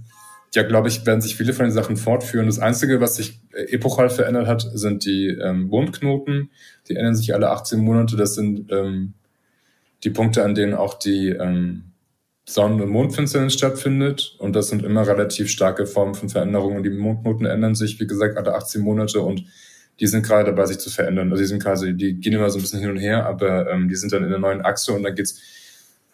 ja, 0.55 0.63
glaube 0.63 0.87
ich, 0.87 1.05
werden 1.05 1.21
sich 1.21 1.35
viele 1.35 1.53
von 1.53 1.65
den 1.65 1.71
Sachen 1.71 1.95
fortführen. 1.95 2.47
Das 2.47 2.59
Einzige, 2.59 3.01
was 3.01 3.15
sich 3.15 3.39
äh, 3.53 3.73
epochal 3.73 4.09
verändert 4.09 4.47
hat, 4.47 4.65
sind 4.73 5.05
die 5.05 5.27
ähm, 5.27 5.67
Mondknoten. 5.67 6.49
Die 6.87 6.95
ändern 6.95 7.15
sich 7.15 7.33
alle 7.33 7.49
18 7.49 7.79
Monate. 7.79 8.15
Das 8.15 8.35
sind 8.35 8.71
ähm, 8.71 9.13
die 10.03 10.09
Punkte, 10.09 10.43
an 10.43 10.55
denen 10.55 10.73
auch 10.73 10.95
die 10.95 11.29
ähm, 11.29 11.91
Sonnen- 12.45 12.81
und 12.81 12.89
Mondfinsternis 12.89 13.53
stattfindet. 13.53 14.35
Und 14.39 14.55
das 14.55 14.69
sind 14.69 14.83
immer 14.83 15.07
relativ 15.07 15.49
starke 15.49 15.85
Formen 15.85 16.15
von 16.15 16.29
Veränderungen. 16.29 16.81
Die 16.83 16.89
Mondknoten 16.89 17.45
ändern 17.45 17.75
sich, 17.75 17.99
wie 17.99 18.07
gesagt, 18.07 18.37
alle 18.37 18.55
18 18.55 18.81
Monate 18.81 19.21
und 19.21 19.45
die 19.99 20.07
sind 20.07 20.25
gerade 20.25 20.45
dabei, 20.45 20.65
sich 20.65 20.79
zu 20.79 20.89
verändern. 20.89 21.29
Also 21.31 21.43
die 21.43 21.47
sind 21.47 21.61
quasi, 21.61 21.93
die 21.95 22.15
gehen 22.15 22.33
immer 22.33 22.49
so 22.49 22.57
ein 22.57 22.61
bisschen 22.61 22.79
hin 22.79 22.89
und 22.89 22.97
her, 22.97 23.25
aber 23.25 23.69
ähm, 23.69 23.87
die 23.87 23.95
sind 23.95 24.13
dann 24.13 24.23
in 24.23 24.29
der 24.29 24.39
neuen 24.39 24.61
Achse 24.61 24.93
und 24.93 25.03
dann 25.03 25.13
geht's 25.13 25.41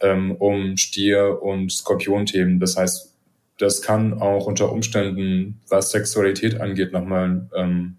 ähm, 0.01 0.31
um 0.33 0.75
Stier- 0.75 1.41
und 1.41 1.71
Skorpion-Themen. 1.71 2.59
Das 2.59 2.75
heißt, 2.75 3.14
das 3.57 3.81
kann 3.81 4.21
auch 4.21 4.47
unter 4.47 4.71
Umständen, 4.71 5.61
was 5.69 5.91
Sexualität 5.91 6.59
angeht, 6.59 6.91
nochmal, 6.91 7.49
ähm, 7.55 7.97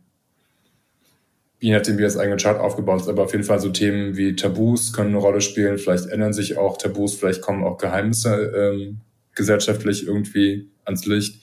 je 1.61 1.73
nachdem, 1.73 1.97
wie 1.99 2.03
das 2.03 2.19
eigene 2.19 2.37
Chart 2.37 2.61
aufgebaut 2.61 3.01
ist, 3.01 3.09
aber 3.09 3.25
auf 3.25 3.33
jeden 3.33 3.45
Fall 3.45 3.61
so 3.61 3.71
Themen 3.71 4.17
wie 4.17 4.37
Tabus 4.37 4.93
können 4.93 5.11
eine 5.11 5.19
Rolle 5.19 5.41
spielen. 5.41 5.79
Vielleicht 5.79 6.07
ändern 6.07 6.35
sich 6.35 6.59
auch 6.59 6.77
Tabus, 6.77 7.15
vielleicht 7.15 7.41
kommen 7.41 7.65
auch 7.65 7.79
Geheimnisse 7.79 8.53
ähm, 8.55 9.01
gesellschaftlich 9.35 10.07
irgendwie 10.07 10.69
ans 10.85 11.07
Licht. 11.07 11.41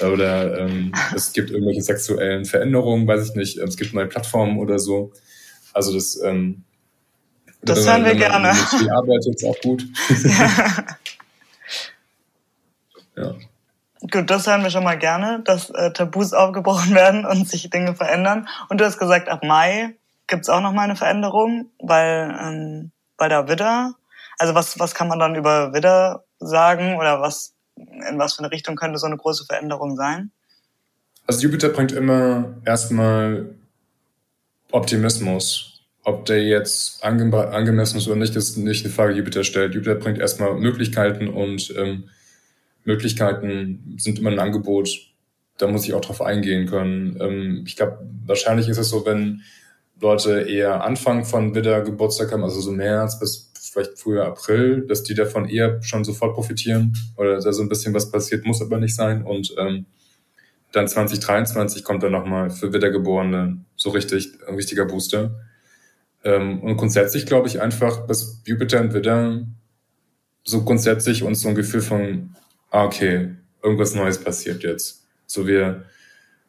Oder 0.00 0.60
ähm, 0.60 0.92
es 1.16 1.32
gibt 1.32 1.50
irgendwelche 1.50 1.82
sexuellen 1.82 2.44
Veränderungen, 2.44 3.08
weiß 3.08 3.30
ich 3.30 3.34
nicht, 3.34 3.58
es 3.58 3.76
gibt 3.76 3.94
neue 3.94 4.06
Plattformen 4.06 4.58
oder 4.58 4.78
so. 4.78 5.12
Also 5.72 5.92
das 5.92 6.20
ähm, 6.24 6.62
das 7.62 7.84
hören 7.84 8.04
wir 8.04 8.14
gerne. 8.14 8.52
Die 8.80 8.88
arbeitet 8.88 9.34
ist 9.34 9.44
auch 9.44 9.60
gut. 9.60 9.84
ja. 10.24 10.86
Ja. 13.20 13.34
Gut, 14.00 14.30
das 14.30 14.46
hören 14.46 14.62
wir 14.62 14.70
schon 14.70 14.84
mal 14.84 14.98
gerne, 14.98 15.42
dass 15.44 15.70
äh, 15.70 15.92
Tabus 15.92 16.32
aufgebrochen 16.32 16.94
werden 16.94 17.24
und 17.24 17.48
sich 17.48 17.68
Dinge 17.70 17.94
verändern. 17.94 18.48
Und 18.68 18.80
du 18.80 18.84
hast 18.84 18.98
gesagt, 18.98 19.28
ab 19.28 19.42
Mai 19.44 19.96
gibt's 20.26 20.48
auch 20.48 20.60
noch 20.60 20.72
mal 20.72 20.82
eine 20.82 20.96
Veränderung, 20.96 21.70
weil 21.80 22.36
ähm, 22.40 22.92
bei 23.16 23.28
der 23.28 23.48
Widder, 23.48 23.94
also 24.38 24.54
was, 24.54 24.78
was 24.78 24.94
kann 24.94 25.08
man 25.08 25.18
dann 25.18 25.34
über 25.34 25.72
Widder 25.72 26.24
sagen 26.38 26.96
oder 26.96 27.20
was, 27.20 27.54
in 27.76 28.18
was 28.18 28.34
für 28.34 28.40
eine 28.40 28.52
Richtung 28.52 28.76
könnte 28.76 28.98
so 28.98 29.06
eine 29.06 29.16
große 29.16 29.46
Veränderung 29.46 29.96
sein? 29.96 30.30
Also 31.26 31.42
Jupiter 31.42 31.68
bringt 31.70 31.92
immer 31.92 32.56
erstmal 32.64 33.54
Optimismus. 34.70 35.82
Ob 36.04 36.24
der 36.24 36.42
jetzt 36.42 37.04
ange 37.04 37.36
angemessen 37.52 37.98
ist 37.98 38.06
oder 38.06 38.16
nicht, 38.16 38.34
ist 38.34 38.56
nicht 38.56 38.84
eine 38.84 38.94
Frage, 38.94 39.12
die 39.12 39.18
Jupiter 39.18 39.44
stellt. 39.44 39.74
Jupiter 39.74 39.96
bringt 39.96 40.18
erstmal 40.18 40.54
Möglichkeiten 40.54 41.28
und 41.28 41.74
ähm, 41.76 42.08
Möglichkeiten 42.88 43.96
sind 43.98 44.18
immer 44.18 44.30
ein 44.30 44.38
Angebot. 44.38 44.88
Da 45.58 45.66
muss 45.66 45.86
ich 45.86 45.92
auch 45.92 46.00
drauf 46.00 46.22
eingehen 46.22 46.66
können. 46.66 47.18
Ähm, 47.20 47.64
ich 47.66 47.76
glaube, 47.76 47.98
wahrscheinlich 48.26 48.68
ist 48.68 48.78
es 48.78 48.88
so, 48.88 49.04
wenn 49.04 49.42
Leute 50.00 50.40
eher 50.40 50.82
Anfang 50.82 51.24
von 51.24 51.54
Widder 51.54 51.82
Geburtstag 51.82 52.32
haben, 52.32 52.42
also 52.42 52.60
so 52.60 52.72
März 52.72 53.20
bis 53.20 53.52
vielleicht 53.70 53.98
früher 53.98 54.24
April, 54.24 54.86
dass 54.88 55.02
die 55.02 55.14
davon 55.14 55.48
eher 55.48 55.82
schon 55.82 56.02
sofort 56.02 56.34
profitieren 56.34 56.96
oder 57.16 57.38
da 57.38 57.52
so 57.52 57.62
ein 57.62 57.68
bisschen 57.68 57.92
was 57.92 58.10
passiert, 58.10 58.46
muss 58.46 58.62
aber 58.62 58.78
nicht 58.78 58.94
sein. 58.94 59.22
Und 59.22 59.54
ähm, 59.58 59.84
dann 60.72 60.88
2023 60.88 61.84
kommt 61.84 62.02
dann 62.02 62.12
nochmal 62.12 62.50
für 62.50 62.72
Wiedergeborene 62.72 63.58
so 63.76 63.90
richtig 63.90 64.30
ein 64.48 64.54
richtiger 64.54 64.86
Booster. 64.86 65.38
Ähm, 66.24 66.60
und 66.60 66.78
grundsätzlich 66.78 67.26
glaube 67.26 67.48
ich 67.48 67.60
einfach, 67.60 68.06
dass 68.06 68.40
Jupiter 68.46 68.80
und 68.80 68.94
Widder 68.94 69.42
so 70.44 70.62
grundsätzlich 70.62 71.22
uns 71.22 71.42
so 71.42 71.48
ein 71.48 71.54
Gefühl 71.54 71.82
von, 71.82 72.34
ah, 72.70 72.84
okay, 72.84 73.30
irgendwas 73.62 73.94
Neues 73.94 74.22
passiert 74.22 74.62
jetzt. 74.62 75.04
So 75.26 75.46
wir 75.46 75.84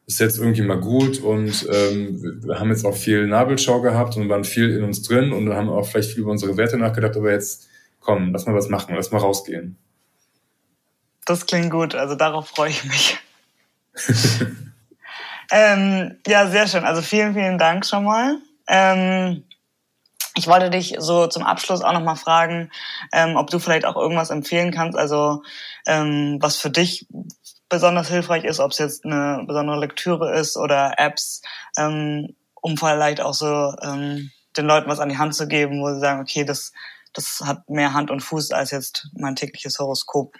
ist 0.05 0.19
jetzt 0.19 0.39
irgendwie 0.39 0.63
mal 0.63 0.79
gut 0.79 1.19
und 1.19 1.67
ähm, 1.71 2.41
wir 2.43 2.59
haben 2.59 2.71
jetzt 2.71 2.83
auch 2.83 2.95
viel 2.95 3.27
Nabelschau 3.27 3.79
gehabt 3.81 4.17
und 4.17 4.27
waren 4.27 4.43
viel 4.43 4.75
in 4.75 4.83
uns 4.83 5.03
drin 5.03 5.31
und 5.31 5.53
haben 5.53 5.69
auch 5.69 5.85
vielleicht 5.85 6.11
viel 6.11 6.23
über 6.23 6.31
unsere 6.31 6.57
Werte 6.57 6.77
nachgedacht, 6.77 7.15
aber 7.15 7.31
jetzt 7.31 7.67
komm, 7.99 8.31
lass 8.33 8.47
mal 8.47 8.55
was 8.55 8.69
machen, 8.69 8.95
lass 8.95 9.11
mal 9.11 9.19
rausgehen. 9.19 9.77
Das 11.25 11.45
klingt 11.45 11.69
gut, 11.69 11.93
also 11.93 12.15
darauf 12.15 12.47
freue 12.47 12.71
ich 12.71 12.83
mich. 12.85 13.19
ähm, 15.51 16.17
ja, 16.25 16.47
sehr 16.47 16.67
schön. 16.67 16.85
Also 16.85 17.03
vielen, 17.03 17.35
vielen 17.35 17.59
Dank 17.59 17.85
schon 17.85 18.03
mal. 18.03 18.39
Ähm, 18.67 19.43
ich 20.39 20.47
wollte 20.47 20.69
dich 20.69 20.95
so 20.99 21.27
zum 21.27 21.43
Abschluss 21.43 21.81
auch 21.81 21.91
nochmal 21.91 22.15
fragen, 22.15 22.71
ähm, 23.11 23.35
ob 23.35 23.49
du 23.49 23.59
vielleicht 23.59 23.85
auch 23.85 23.97
irgendwas 23.97 24.29
empfehlen 24.29 24.71
kannst, 24.71 24.97
also 24.97 25.43
ähm, 25.85 26.37
was 26.39 26.55
für 26.55 26.69
dich 26.69 27.07
besonders 27.67 28.07
hilfreich 28.07 28.45
ist, 28.45 28.61
ob 28.61 28.71
es 28.71 28.77
jetzt 28.77 29.03
eine 29.03 29.43
besondere 29.45 29.77
Lektüre 29.77 30.33
ist 30.33 30.55
oder 30.55 30.93
Apps, 30.97 31.41
ähm, 31.77 32.35
um 32.55 32.77
vielleicht 32.77 33.19
auch 33.19 33.33
so 33.33 33.75
ähm, 33.83 34.31
den 34.55 34.65
Leuten 34.65 34.89
was 34.89 35.01
an 35.01 35.09
die 35.09 35.17
Hand 35.17 35.35
zu 35.35 35.45
geben, 35.45 35.81
wo 35.81 35.93
sie 35.93 35.99
sagen, 35.99 36.21
okay, 36.21 36.45
das, 36.45 36.71
das 37.13 37.43
hat 37.45 37.69
mehr 37.69 37.93
Hand 37.93 38.09
und 38.09 38.21
Fuß 38.21 38.51
als 38.51 38.71
jetzt 38.71 39.09
mein 39.13 39.35
tägliches 39.35 39.77
Horoskop. 39.77 40.33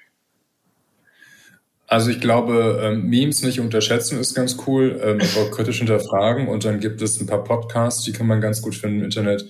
Also 1.87 2.09
ich 2.09 2.21
glaube, 2.21 2.79
ähm, 2.83 3.07
Memes 3.07 3.41
nicht 3.41 3.59
unterschätzen 3.59 4.17
ist 4.17 4.33
ganz 4.33 4.55
cool, 4.65 4.97
ähm, 5.03 5.19
aber 5.35 5.51
kritisch 5.51 5.79
hinterfragen. 5.79 6.47
Und 6.47 6.63
dann 6.63 6.79
gibt 6.79 7.01
es 7.01 7.19
ein 7.19 7.27
paar 7.27 7.43
Podcasts, 7.43 8.03
die 8.03 8.13
kann 8.13 8.27
man 8.27 8.39
ganz 8.39 8.61
gut 8.61 8.75
finden 8.75 8.99
im 8.99 9.05
Internet 9.05 9.45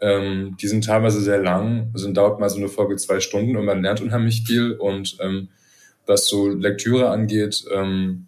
ähm, 0.00 0.56
die 0.60 0.68
sind 0.68 0.84
teilweise 0.84 1.20
sehr 1.20 1.42
lang, 1.42 1.90
also 1.94 2.10
dauert 2.12 2.38
mal 2.38 2.50
so 2.50 2.58
eine 2.58 2.68
Folge 2.68 2.96
zwei 2.96 3.20
Stunden 3.20 3.56
und 3.56 3.64
man 3.64 3.82
lernt 3.82 4.02
unheimlich 4.02 4.42
viel. 4.46 4.72
Und 4.72 5.16
ähm, 5.20 5.48
was 6.06 6.26
so 6.26 6.48
Lektüre 6.48 7.10
angeht, 7.10 7.64
ähm, 7.72 8.26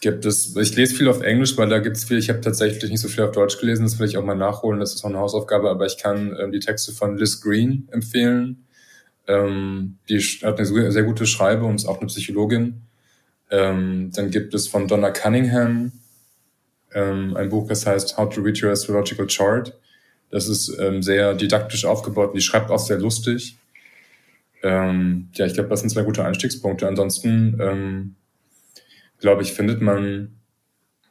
gibt 0.00 0.24
es, 0.24 0.56
ich 0.56 0.76
lese 0.76 0.94
viel 0.94 1.08
auf 1.08 1.20
Englisch, 1.20 1.56
weil 1.58 1.68
da 1.68 1.78
gibt 1.78 1.96
es 1.96 2.04
viel, 2.04 2.18
ich 2.18 2.30
habe 2.30 2.40
tatsächlich 2.40 2.90
nicht 2.90 3.00
so 3.00 3.08
viel 3.08 3.24
auf 3.24 3.32
Deutsch 3.32 3.58
gelesen, 3.58 3.84
das 3.84 3.98
will 3.98 4.08
ich 4.08 4.16
auch 4.16 4.24
mal 4.24 4.34
nachholen, 4.34 4.80
das 4.80 4.94
ist 4.94 5.04
auch 5.04 5.10
eine 5.10 5.18
Hausaufgabe, 5.18 5.68
aber 5.68 5.86
ich 5.86 5.98
kann 5.98 6.36
ähm, 6.40 6.52
die 6.52 6.60
Texte 6.60 6.92
von 6.92 7.18
Liz 7.18 7.40
Green 7.40 7.86
empfehlen. 7.90 8.64
Ähm, 9.26 9.98
die 10.08 10.18
hat 10.18 10.58
eine 10.58 10.90
sehr 10.90 11.02
gute 11.02 11.26
Schreibe 11.26 11.64
und 11.64 11.76
ist 11.76 11.86
auch 11.86 11.98
eine 11.98 12.06
Psychologin. 12.06 12.82
Ähm, 13.50 14.10
dann 14.14 14.30
gibt 14.30 14.54
es 14.54 14.68
von 14.68 14.88
Donna 14.88 15.10
Cunningham 15.10 15.92
ähm, 16.94 17.36
ein 17.36 17.48
Buch, 17.50 17.68
das 17.68 17.86
heißt 17.86 18.16
How 18.16 18.32
to 18.32 18.40
Read 18.40 18.62
Your 18.62 18.70
Astrological 18.70 19.26
Chart. 19.26 19.78
Das 20.30 20.48
ist 20.48 20.76
ähm, 20.78 21.02
sehr 21.02 21.34
didaktisch 21.34 21.84
aufgebaut 21.84 22.30
und 22.30 22.36
die 22.36 22.42
schreibt 22.42 22.70
auch 22.70 22.78
sehr 22.78 22.98
lustig. 22.98 23.56
Ähm, 24.62 25.28
ja, 25.34 25.46
ich 25.46 25.54
glaube, 25.54 25.68
das 25.68 25.80
sind 25.80 25.90
zwei 25.90 26.02
gute 26.02 26.24
Einstiegspunkte. 26.24 26.86
Ansonsten, 26.86 27.58
ähm, 27.60 28.14
glaube 29.18 29.42
ich, 29.42 29.52
findet 29.52 29.80
man 29.80 30.36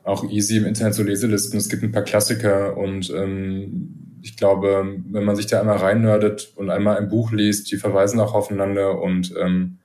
auch 0.04 0.24
easy 0.30 0.58
im 0.58 0.66
Internet 0.66 0.94
so 0.94 1.04
Leselisten. 1.04 1.58
Es 1.58 1.70
gibt 1.70 1.84
ein 1.84 1.92
paar 1.92 2.04
Klassiker 2.04 2.78
und 2.78 3.10
ähm, 3.12 4.20
ich 4.22 4.38
glaube, 4.38 4.98
wenn 5.12 5.24
man 5.24 5.36
sich 5.36 5.48
da 5.48 5.60
einmal 5.60 5.78
reinnördet 5.78 6.54
und 6.56 6.70
einmal 6.70 6.98
ein 6.98 7.10
Buch 7.10 7.32
liest, 7.32 7.72
die 7.72 7.78
verweisen 7.78 8.20
auch 8.20 8.34
aufeinander 8.34 9.02
und 9.02 9.34
ähm, 9.40 9.78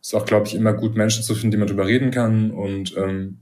ist 0.00 0.14
auch, 0.14 0.26
glaube 0.26 0.46
ich, 0.46 0.54
immer 0.54 0.72
gut, 0.72 0.96
Menschen 0.96 1.22
zu 1.22 1.34
finden, 1.34 1.52
die 1.52 1.56
man 1.56 1.68
drüber 1.68 1.86
reden 1.86 2.10
kann 2.10 2.50
und 2.50 2.96
ähm, 2.96 3.38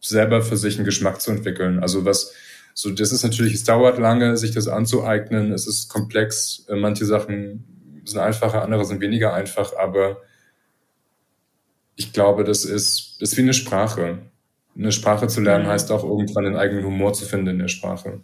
selber 0.00 0.42
für 0.42 0.56
sich 0.56 0.76
einen 0.76 0.84
Geschmack 0.84 1.20
zu 1.20 1.30
entwickeln. 1.30 1.80
Also 1.80 2.04
was 2.04 2.32
so, 2.80 2.92
das 2.92 3.10
ist 3.10 3.24
natürlich, 3.24 3.54
es 3.54 3.64
dauert 3.64 3.98
lange, 3.98 4.36
sich 4.36 4.52
das 4.52 4.68
anzueignen. 4.68 5.50
Es 5.50 5.66
ist 5.66 5.88
komplex. 5.88 6.64
Äh, 6.68 6.76
manche 6.76 7.06
Sachen 7.06 8.02
sind 8.04 8.20
einfacher, 8.20 8.62
andere 8.62 8.84
sind 8.84 9.00
weniger 9.00 9.34
einfach, 9.34 9.76
aber 9.76 10.18
ich 11.96 12.12
glaube, 12.12 12.44
das 12.44 12.64
ist, 12.64 13.16
das 13.20 13.30
ist 13.30 13.36
wie 13.36 13.42
eine 13.42 13.52
Sprache. 13.52 14.18
Eine 14.76 14.92
Sprache 14.92 15.26
zu 15.26 15.40
lernen 15.40 15.64
mhm. 15.64 15.70
heißt 15.70 15.90
auch 15.90 16.04
irgendwann 16.04 16.44
den 16.44 16.54
eigenen 16.54 16.84
Humor 16.84 17.14
zu 17.14 17.24
finden 17.24 17.48
in 17.48 17.58
der 17.58 17.66
Sprache. 17.66 18.20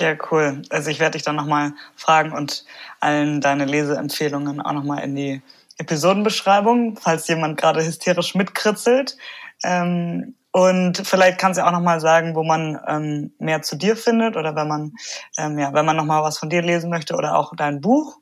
Ja, 0.00 0.16
cool. 0.30 0.62
Also 0.70 0.88
ich 0.88 0.98
werde 0.98 1.18
dich 1.18 1.22
dann 1.22 1.36
nochmal 1.36 1.74
fragen 1.94 2.32
und 2.32 2.64
allen 3.00 3.42
deine 3.42 3.66
Leseempfehlungen 3.66 4.62
auch 4.62 4.72
nochmal 4.72 5.04
in 5.04 5.14
die 5.14 5.42
Episodenbeschreibung, 5.76 6.96
falls 6.96 7.28
jemand 7.28 7.60
gerade 7.60 7.84
hysterisch 7.84 8.34
mitkritzelt. 8.34 9.18
Ähm, 9.62 10.36
und 10.56 11.06
vielleicht 11.06 11.36
kannst 11.36 11.60
du 11.60 11.66
auch 11.66 11.70
noch 11.70 11.82
mal 11.82 12.00
sagen, 12.00 12.34
wo 12.34 12.42
man 12.42 12.80
ähm, 12.88 13.30
mehr 13.38 13.60
zu 13.60 13.76
dir 13.76 13.94
findet 13.94 14.38
oder 14.38 14.56
wenn 14.56 14.66
man 14.66 14.92
ähm, 15.36 15.58
ja, 15.58 15.74
wenn 15.74 15.84
man 15.84 15.96
noch 15.96 16.06
mal 16.06 16.22
was 16.22 16.38
von 16.38 16.48
dir 16.48 16.62
lesen 16.62 16.88
möchte 16.88 17.14
oder 17.14 17.36
auch 17.36 17.52
dein 17.54 17.82
Buch. 17.82 18.16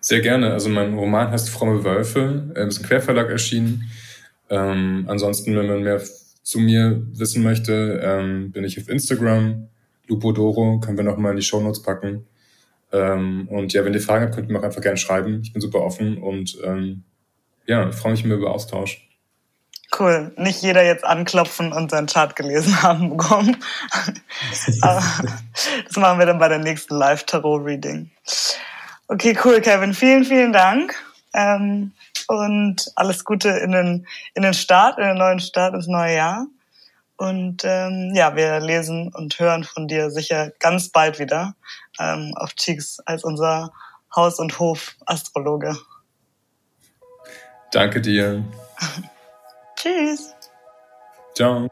Sehr 0.00 0.20
gerne. 0.20 0.52
Also 0.52 0.68
mein 0.68 0.92
Roman 0.92 1.30
heißt 1.30 1.48
Fromme 1.48 1.82
Wölfe, 1.82 2.52
äh, 2.54 2.68
ist 2.68 2.76
im 2.76 2.84
Querverlag 2.84 3.30
erschienen. 3.30 3.90
Ähm, 4.50 5.06
ansonsten, 5.08 5.56
wenn 5.56 5.66
man 5.66 5.82
mehr 5.82 6.02
zu 6.42 6.58
mir 6.58 7.06
wissen 7.14 7.42
möchte, 7.42 7.98
ähm, 8.04 8.52
bin 8.52 8.64
ich 8.64 8.78
auf 8.78 8.90
Instagram, 8.90 9.68
Lupodoro, 10.08 10.78
können 10.80 10.98
wir 10.98 11.04
noch 11.04 11.16
mal 11.16 11.30
in 11.30 11.36
die 11.36 11.42
Show 11.42 11.62
Notes 11.62 11.80
packen. 11.80 12.26
Ähm, 12.92 13.48
und 13.48 13.72
ja, 13.72 13.82
wenn 13.82 13.94
ihr 13.94 14.02
Fragen 14.02 14.24
habt, 14.26 14.34
könnt 14.34 14.50
ihr 14.50 14.52
mir 14.52 14.58
auch 14.58 14.64
einfach 14.64 14.82
gerne 14.82 14.98
schreiben. 14.98 15.40
Ich 15.42 15.54
bin 15.54 15.62
super 15.62 15.80
offen 15.80 16.18
und 16.18 16.58
ähm, 16.64 17.04
ja, 17.66 17.90
freue 17.92 18.12
mich 18.12 18.26
immer 18.26 18.34
über 18.34 18.50
Austausch. 18.50 19.07
Cool. 19.96 20.32
Nicht 20.36 20.62
jeder 20.62 20.84
jetzt 20.84 21.04
anklopfen 21.04 21.72
und 21.72 21.90
seinen 21.90 22.06
Chart 22.06 22.36
gelesen 22.36 22.82
haben 22.82 23.10
bekommen. 23.10 23.56
Aber 24.82 25.02
das 25.86 25.96
machen 25.96 26.18
wir 26.18 26.26
dann 26.26 26.38
bei 26.38 26.48
der 26.48 26.58
nächsten 26.58 26.94
Live-Tarot-Reading. 26.94 28.10
Okay, 29.08 29.38
cool, 29.44 29.60
Kevin. 29.60 29.94
Vielen, 29.94 30.24
vielen 30.24 30.52
Dank. 30.52 30.94
Ähm, 31.32 31.92
und 32.26 32.92
alles 32.96 33.24
Gute 33.24 33.48
in 33.48 33.72
den, 33.72 34.06
in 34.34 34.42
den 34.42 34.54
Start, 34.54 34.98
in 34.98 35.04
den 35.04 35.16
neuen 35.16 35.40
Start 35.40 35.74
ins 35.74 35.86
neue 35.86 36.16
Jahr. 36.16 36.46
Und 37.16 37.64
ähm, 37.64 38.12
ja, 38.14 38.36
wir 38.36 38.60
lesen 38.60 39.12
und 39.12 39.38
hören 39.40 39.64
von 39.64 39.88
dir 39.88 40.10
sicher 40.10 40.52
ganz 40.60 40.90
bald 40.90 41.18
wieder 41.18 41.54
ähm, 41.98 42.32
auf 42.36 42.54
Cheeks 42.54 43.00
als 43.06 43.24
unser 43.24 43.72
Haus- 44.14 44.38
und 44.38 44.58
Hof-Astrologe. 44.58 45.76
Danke 47.72 48.00
dir. 48.00 48.44
Tschüss. 49.78 50.34
Ciao. 51.34 51.68